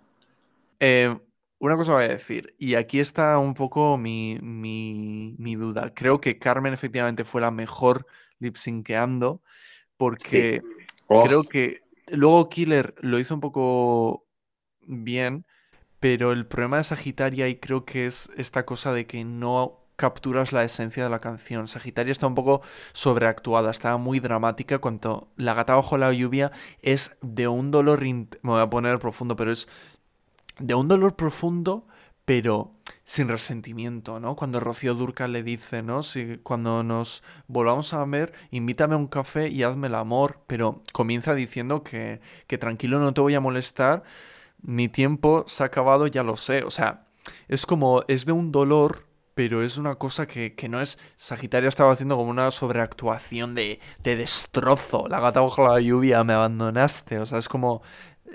Eh, 0.80 1.14
una 1.61 1.76
cosa 1.76 1.94
voy 1.94 2.04
a 2.04 2.09
decir, 2.09 2.54
y 2.56 2.74
aquí 2.74 3.00
está 3.00 3.36
un 3.38 3.54
poco 3.54 3.96
mi, 3.98 4.38
mi, 4.40 5.56
duda. 5.56 5.92
Creo 5.92 6.20
que 6.20 6.38
Carmen 6.38 6.72
efectivamente 6.72 7.24
fue 7.24 7.40
la 7.40 7.50
mejor 7.50 8.06
lip 8.38 8.56
synceando 8.56 9.42
porque 9.96 10.62
oh. 11.09 11.24
creo 11.24 11.42
que 11.42 11.80
luego 12.12 12.48
Killer 12.48 12.94
lo 12.98 13.18
hizo 13.18 13.34
un 13.34 13.40
poco 13.40 14.24
bien, 14.82 15.44
pero 16.01 16.32
el 16.32 16.46
problema 16.46 16.78
de 16.78 16.84
Sagitaria 16.84 17.46
ahí 17.46 17.57
creo 17.57 17.84
que 17.84 18.07
es 18.07 18.30
esta 18.36 18.64
cosa 18.64 18.92
de 18.92 19.07
que 19.07 19.24
no 19.24 19.78
capturas 19.99 20.53
la 20.53 20.62
esencia 20.62 21.03
de 21.03 21.11
la 21.11 21.18
canción. 21.18 21.66
Sagitaria 21.66 22.12
está 22.12 22.28
un 22.28 22.36
poco 22.36 22.62
sobreactuada, 22.92 23.72
está 23.72 23.96
muy 23.96 24.20
dramática. 24.20 24.78
Cuanto 24.78 25.28
La 25.36 25.55
gata 25.55 25.74
bajo 25.74 25.99
la 25.99 26.12
lluvia 26.12 26.53
es 26.82 27.16
de 27.20 27.49
un 27.49 27.72
dolor, 27.72 28.03
me 28.03 28.28
voy 28.42 28.61
a 28.61 28.70
poner 28.70 29.01
profundo, 29.01 29.34
pero 29.34 29.51
es 29.51 29.66
de 30.61 30.74
un 30.74 30.86
dolor 30.86 31.16
profundo, 31.16 31.84
pero 32.24 32.72
sin 33.05 33.26
resentimiento, 33.26 34.20
¿no? 34.20 34.36
Cuando 34.36 34.61
Rocío 34.61 34.94
Durca 34.94 35.26
le 35.26 35.42
dice, 35.42 35.82
¿no? 35.82 36.05
Si 36.05 36.38
cuando 36.44 36.84
nos 36.84 37.24
volvamos 37.49 37.92
a 37.92 38.05
ver, 38.05 38.32
invítame 38.51 38.94
a 38.94 38.99
un 38.99 39.09
café 39.09 39.49
y 39.49 39.64
hazme 39.64 39.88
el 39.88 39.96
amor, 39.96 40.42
pero 40.46 40.82
comienza 40.92 41.34
diciendo 41.34 41.82
que, 41.82 42.20
que 42.46 42.59
tranquilo, 42.59 43.01
no 43.01 43.12
te 43.14 43.20
voy 43.20 43.34
a 43.34 43.40
molestar 43.40 44.05
mi 44.62 44.88
tiempo 44.88 45.44
se 45.46 45.62
ha 45.62 45.66
acabado, 45.66 46.06
ya 46.06 46.22
lo 46.22 46.36
sé. 46.36 46.62
O 46.64 46.70
sea, 46.70 47.06
es 47.48 47.66
como, 47.66 48.02
es 48.09 48.26
de 48.26 48.32
un 48.32 48.52
dolor, 48.52 49.06
pero 49.34 49.62
es 49.62 49.78
una 49.78 49.94
cosa 49.96 50.26
que, 50.26 50.54
no 50.68 50.80
es... 50.80 50.98
Sagitario 51.16 51.68
estaba 51.68 51.92
haciendo 51.92 52.16
como 52.16 52.30
una 52.30 52.50
sobreactuación 52.50 53.54
de, 53.54 53.80
de 54.02 54.16
destrozo. 54.16 55.06
La 55.09 55.20
gata 55.20 55.40
bajo 55.40 55.68
la 55.68 55.80
lluvia, 55.80 56.24
me 56.24 56.32
abandonaste. 56.32 57.18
O 57.18 57.26
sea, 57.26 57.38
es 57.38 57.48
como... 57.48 57.82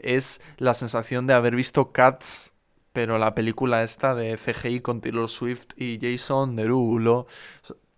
Es 0.01 0.41
la 0.57 0.74
sensación 0.74 1.28
de 1.28 1.34
haber 1.34 1.55
visto 1.55 1.91
Cats, 1.91 2.53
pero 2.93 3.17
la 3.17 3.36
película 3.36 3.84
esta 3.84 4.15
de 4.15 4.38
CGI 4.38 4.82
con 4.82 5.01
Taylor 5.01 5.30
Swift 5.30 5.67
y 5.78 5.99
Jason 6.01 6.55
Derulo, 6.55 7.28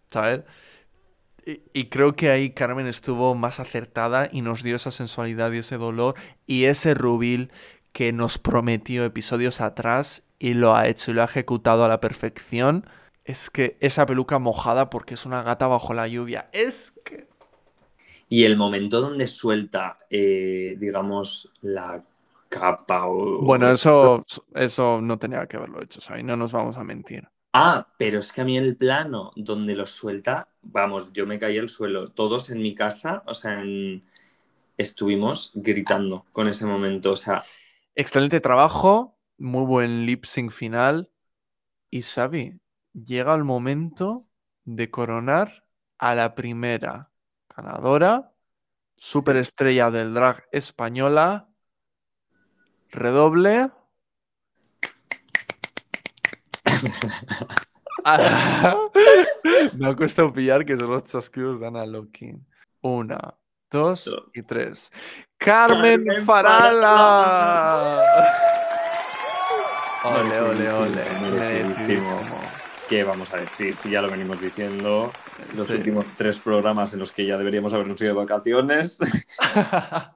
¿sabes? 0.10 0.44
Y, 1.46 1.62
y 1.74 1.90
creo 1.90 2.16
que 2.16 2.32
ahí 2.32 2.52
Carmen 2.52 2.88
estuvo 2.88 3.36
más 3.36 3.60
acertada 3.60 4.30
y 4.32 4.42
nos 4.42 4.64
dio 4.64 4.76
esa 4.76 4.92
sensualidad 4.92 5.52
y 5.52 5.60
ese 5.60 5.78
dolor 5.78 6.16
y 6.48 6.66
ese 6.66 6.96
rubil 6.96 7.52
que 7.96 8.12
nos 8.12 8.38
prometió 8.38 9.06
episodios 9.06 9.62
atrás 9.62 10.22
y 10.38 10.54
lo 10.54 10.76
ha 10.76 10.90
hecho 10.90 11.12
y 11.12 11.14
lo 11.14 11.22
ha 11.22 11.26
ejecutado 11.26 11.86
a 11.86 11.88
la 11.88 12.02
perfección. 12.02 12.86
Es 13.24 13.50
que 13.50 13.78
esa 13.80 14.06
peluca 14.06 14.38
mojada 14.38 14.90
porque 14.90 15.14
es 15.14 15.26
una 15.26 15.44
gata 15.44 15.68
bajo 15.68 15.94
la 15.94 16.06
lluvia. 16.06 16.50
Es 16.52 16.92
que... 17.06 17.30
Y 18.28 18.44
el 18.44 18.58
momento 18.58 19.00
donde 19.00 19.28
suelta, 19.28 19.98
eh, 20.10 20.76
digamos, 20.78 21.54
la 21.62 22.04
capa 22.50 23.08
o... 23.08 23.40
Bueno, 23.42 23.72
eso, 23.72 24.26
eso 24.54 25.00
no 25.02 25.18
tenía 25.18 25.48
que 25.48 25.56
haberlo 25.56 25.82
hecho, 25.82 26.02
¿sabes? 26.02 26.26
No 26.26 26.36
nos 26.36 26.52
vamos 26.52 26.76
a 26.76 26.84
mentir. 26.84 27.26
Ah, 27.54 27.88
pero 27.98 28.20
es 28.20 28.34
que 28.34 28.42
a 28.42 28.44
mí 28.44 28.58
el 28.58 28.76
plano 28.76 29.32
donde 29.38 29.74
lo 29.74 29.88
suelta, 29.88 30.50
vamos, 30.62 31.14
yo 31.14 31.26
me 31.26 31.40
caí 31.40 31.58
al 31.58 31.70
suelo. 31.70 32.10
Todos 32.10 32.50
en 32.50 32.62
mi 32.62 32.76
casa, 32.76 33.24
o 33.26 33.34
sea, 33.34 33.62
en, 33.62 34.04
estuvimos 34.76 35.52
gritando 35.54 36.26
con 36.34 36.50
ese 36.50 36.66
momento. 36.66 37.14
O 37.14 37.16
sea, 37.16 37.42
Excelente 37.98 38.42
trabajo, 38.42 39.18
muy 39.38 39.66
buen 39.66 40.06
lip 40.06 40.26
sync 40.26 40.52
final. 40.52 41.10
Y 41.90 42.02
Xavi, 42.02 42.60
llega 42.94 43.34
el 43.34 43.46
momento 43.46 44.28
de 44.66 44.92
coronar 44.92 45.66
a 45.98 46.14
la 46.14 46.36
primera 46.36 47.12
ganadora, 47.56 48.34
superestrella 48.98 49.92
del 49.92 50.14
drag 50.14 50.46
española. 50.52 51.50
Redoble. 52.90 53.72
no 59.78 59.96
cuesta 59.96 60.32
pillar 60.34 60.66
que 60.66 60.78
son 60.78 60.90
los 60.92 61.06
chasquidos 61.06 61.62
de 61.62 61.68
Ana 61.68 61.86
Lokin. 61.86 62.46
Una, 62.82 63.36
dos 63.72 64.10
y 64.34 64.42
tres. 64.44 64.92
¡Carmen, 65.38 66.06
Carmen 66.06 66.26
Farala! 66.26 68.04
Ole, 70.04 70.40
ole, 70.40 70.72
ole. 70.72 71.04
¿qué 72.88 73.04
vamos 73.04 73.34
a 73.34 73.38
decir? 73.38 73.76
Si 73.76 73.90
ya 73.90 74.02
lo 74.02 74.10
venimos 74.10 74.40
diciendo, 74.40 75.12
los 75.56 75.66
Sí. 75.68 75.74
últimos 75.74 76.10
tres 76.16 76.40
programas 76.40 76.94
en 76.94 77.00
los 77.00 77.12
que 77.12 77.26
ya 77.26 77.38
deberíamos 77.38 77.74
habernos 77.74 78.00
ido 78.02 78.14
de 78.14 78.20
vacaciones. 78.20 79.00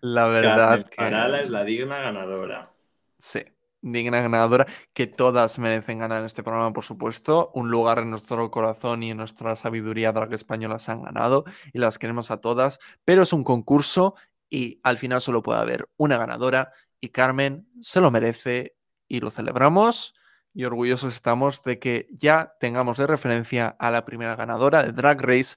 La 0.00 0.26
verdad 0.26 0.68
Carmen 0.68 0.88
que 0.90 0.96
Farala 0.96 1.40
es 1.40 1.50
la 1.50 1.64
digna 1.64 1.98
ganadora. 1.98 2.70
sí, 3.18 3.42
digna 3.84 4.20
ganadora, 4.20 4.66
que 4.92 5.06
todas 5.06 5.58
merecen 5.58 5.98
ganar 5.98 6.20
en 6.20 6.26
este 6.26 6.42
programa, 6.42 6.72
por 6.72 6.84
supuesto. 6.84 7.50
Un 7.54 7.70
lugar 7.70 7.98
en 7.98 8.10
nuestro 8.10 8.50
corazón 8.50 9.02
y 9.02 9.10
en 9.10 9.18
nuestra 9.18 9.56
sabiduría 9.56 10.12
drag 10.12 10.32
española 10.32 10.78
se 10.78 10.92
han 10.92 11.02
ganado 11.02 11.44
y 11.72 11.78
las 11.78 11.98
queremos 11.98 12.30
a 12.30 12.38
todas, 12.38 12.78
pero 13.04 13.22
es 13.22 13.32
un 13.32 13.44
concurso 13.44 14.14
y 14.48 14.80
al 14.82 14.98
final 14.98 15.20
solo 15.20 15.42
puede 15.42 15.60
haber 15.60 15.88
una 15.96 16.16
ganadora 16.16 16.72
y 17.00 17.10
Carmen 17.10 17.68
se 17.80 18.00
lo 18.00 18.10
merece 18.10 18.76
y 19.08 19.20
lo 19.20 19.30
celebramos 19.30 20.14
y 20.54 20.64
orgullosos 20.64 21.14
estamos 21.14 21.62
de 21.64 21.78
que 21.78 22.08
ya 22.12 22.54
tengamos 22.60 22.96
de 22.96 23.06
referencia 23.06 23.76
a 23.78 23.90
la 23.90 24.04
primera 24.04 24.36
ganadora 24.36 24.84
de 24.84 24.92
Drag 24.92 25.20
Race. 25.20 25.56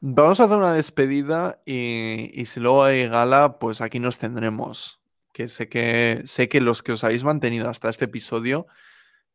Vamos 0.00 0.38
a 0.40 0.44
hacer 0.44 0.56
una 0.56 0.72
despedida 0.72 1.60
y, 1.66 2.30
y 2.32 2.44
si 2.44 2.60
luego 2.60 2.84
hay 2.84 3.08
gala, 3.08 3.58
pues 3.58 3.80
aquí 3.80 3.98
nos 3.98 4.18
tendremos. 4.18 4.98
Que 5.38 5.46
sé 5.46 5.68
que 5.68 6.22
sé 6.24 6.48
que 6.48 6.60
los 6.60 6.82
que 6.82 6.90
os 6.90 7.04
habéis 7.04 7.22
mantenido 7.22 7.70
hasta 7.70 7.90
este 7.90 8.06
episodio, 8.06 8.66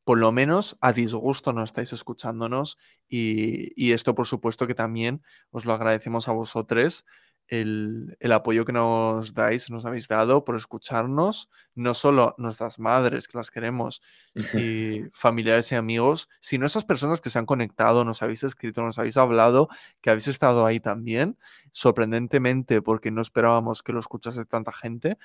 por 0.03 0.17
lo 0.17 0.33
menos 0.33 0.75
a 0.81 0.91
disgusto 0.91 1.53
no 1.53 1.63
estáis 1.63 1.93
escuchándonos 1.93 2.77
y, 3.07 3.71
y 3.81 3.93
esto 3.93 4.13
por 4.13 4.27
supuesto 4.27 4.67
que 4.67 4.75
también 4.75 5.21
os 5.51 5.63
lo 5.63 5.71
agradecemos 5.71 6.27
a 6.27 6.33
vosotros 6.33 7.05
el, 7.47 8.17
el 8.19 8.31
apoyo 8.31 8.65
que 8.65 8.71
nos 8.71 9.33
dais, 9.33 9.69
nos 9.69 9.85
habéis 9.85 10.07
dado 10.07 10.43
por 10.43 10.55
escucharnos, 10.55 11.49
no 11.75 11.93
solo 11.93 12.35
nuestras 12.37 12.79
madres 12.79 13.27
que 13.27 13.37
las 13.37 13.51
queremos 13.51 14.01
y 14.53 15.03
familiares 15.11 15.71
y 15.71 15.75
amigos, 15.75 16.29
sino 16.39 16.65
esas 16.65 16.85
personas 16.85 17.21
que 17.21 17.29
se 17.29 17.39
han 17.39 17.45
conectado, 17.45 18.05
nos 18.05 18.21
habéis 18.21 18.43
escrito, 18.43 18.81
nos 18.81 18.97
habéis 18.97 19.17
hablado, 19.17 19.69
que 20.01 20.09
habéis 20.09 20.27
estado 20.27 20.65
ahí 20.65 20.79
también, 20.79 21.37
sorprendentemente 21.71 22.81
porque 22.81 23.11
no 23.11 23.21
esperábamos 23.21 23.83
que 23.83 23.93
lo 23.93 23.99
escuchase 23.99 24.45
tanta 24.45 24.71
gente, 24.71 25.17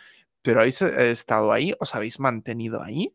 pero 0.43 0.61
habéis 0.61 0.83
eh, 0.83 1.11
estado 1.11 1.53
ahí, 1.53 1.73
os 1.81 1.95
habéis 1.95 2.21
mantenido 2.21 2.83
ahí. 2.83 3.15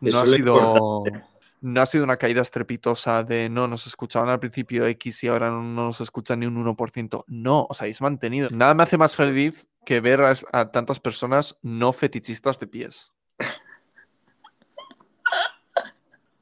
No 0.00 0.18
ha, 0.18 0.26
sido, 0.26 0.36
importante. 0.36 1.24
No 1.60 1.80
ha 1.82 1.86
sido 1.86 2.04
una 2.04 2.16
caída 2.16 2.42
estrepitosa 2.42 3.22
de 3.22 3.48
no, 3.48 3.66
nos 3.68 3.86
escuchaban 3.86 4.28
al 4.28 4.40
principio 4.40 4.86
X 4.86 5.24
y 5.24 5.28
ahora 5.28 5.50
no 5.50 5.62
nos 5.62 6.00
escuchan 6.00 6.40
ni 6.40 6.46
un 6.46 6.56
1%. 6.56 7.24
No, 7.28 7.66
os 7.68 7.80
habéis 7.80 8.00
mantenido. 8.00 8.48
Nada 8.50 8.74
me 8.74 8.82
hace 8.82 8.96
más 8.98 9.14
feliz 9.14 9.68
que 9.84 10.00
ver 10.00 10.20
a, 10.22 10.34
a 10.52 10.70
tantas 10.70 11.00
personas 11.00 11.58
no 11.62 11.92
fetichistas 11.92 12.58
de 12.58 12.66
pies. 12.66 13.12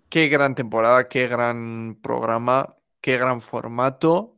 Qué 0.08 0.28
gran 0.28 0.54
temporada, 0.54 1.08
qué 1.08 1.28
gran 1.28 1.98
programa, 2.00 2.76
qué 3.00 3.18
gran 3.18 3.42
formato. 3.42 4.36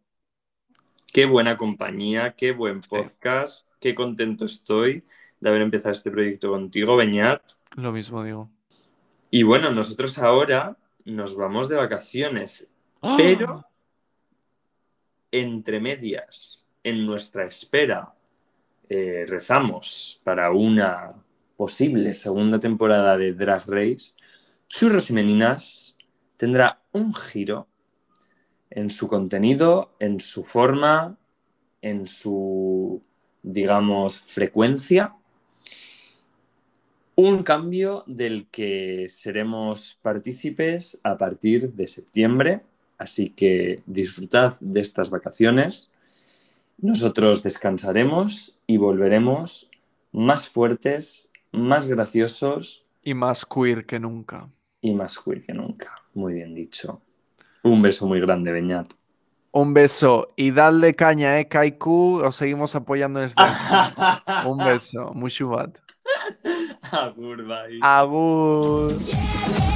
Qué 1.13 1.27
buena 1.27 1.57
compañía, 1.57 2.35
qué 2.37 2.53
buen 2.53 2.83
Sí. 2.83 2.89
podcast, 2.91 3.69
qué 3.81 3.95
contento 3.95 4.45
estoy 4.45 5.05
de 5.41 5.49
haber 5.49 5.63
empezado 5.63 5.93
este 5.93 6.11
proyecto 6.11 6.51
contigo, 6.51 6.97
Beñat. 6.97 7.43
Lo 7.77 7.93
mismo 7.93 8.23
digo. 8.25 8.51
Y 9.31 9.43
bueno, 9.45 9.71
nosotros 9.71 10.19
ahora 10.19 10.77
nos 11.05 11.37
vamos 11.37 11.69
de 11.69 11.77
vacaciones, 11.77 12.67
pero 13.17 13.65
entre 15.31 15.81
medias, 15.81 16.69
en 16.83 17.07
nuestra 17.07 17.45
espera, 17.45 18.13
eh, 18.89 19.25
rezamos 19.29 20.21
para 20.25 20.51
una 20.51 21.15
posible 21.57 22.15
segunda 22.15 22.59
temporada 22.59 23.17
de 23.17 23.33
Drag 23.33 23.65
Race. 23.69 24.15
Churros 24.67 25.11
y 25.11 25.13
Meninas 25.13 25.97
tendrá 26.37 26.81
un 26.93 27.15
giro 27.15 27.69
en 28.71 28.91
su 28.91 29.09
contenido, 29.09 29.95
en 30.01 30.19
su 30.19 30.45
forma, 30.45 31.19
en 31.83 32.07
su, 32.07 33.03
digamos, 33.43 34.19
frecuencia. 34.19 35.15
Un 37.23 37.43
cambio 37.43 38.03
del 38.07 38.49
que 38.49 39.07
seremos 39.11 39.99
partícipes 40.01 40.99
a 41.05 41.19
partir 41.19 41.71
de 41.75 41.87
septiembre, 41.87 42.63
así 42.97 43.29
que 43.29 43.83
disfrutad 43.85 44.55
de 44.61 44.81
estas 44.81 45.11
vacaciones. 45.11 45.93
Nosotros 46.79 47.43
descansaremos 47.43 48.59
y 48.67 48.79
volveremos 48.79 49.69
más 50.13 50.49
fuertes, 50.49 51.29
más 51.53 51.87
graciosos 51.87 52.87
Y 53.03 53.13
más 53.13 53.45
queer 53.45 53.85
que 53.85 54.01
nunca. 54.01 54.49
y 54.81 54.95
más 54.95 55.19
queer 55.19 55.43
que 55.43 55.53
nunca. 55.53 55.91
Muy 56.15 56.33
bien 56.33 56.55
dicho. 56.55 57.03
Un 57.63 57.83
beso 57.83 58.07
muy 58.07 58.21
grande, 58.21 58.51
Beñat. 58.51 58.95
Un 59.53 59.75
beso 59.75 60.33
y 60.37 60.53
dale 60.53 60.95
caña, 60.95 61.39
eh, 61.39 61.49
Kaiku. 61.49 62.23
Os 62.25 62.35
seguimos 62.37 62.75
apoyando 62.75 63.21
desde 63.21 63.35
aquí. 63.37 64.49
Un 64.49 64.57
beso. 64.57 65.13
Mushubat. 65.13 65.77
Agur, 66.43 66.60
bye. 66.91 67.79
Agur. 67.83 68.93
Yeah, 69.05 69.17
yeah. 69.51 69.70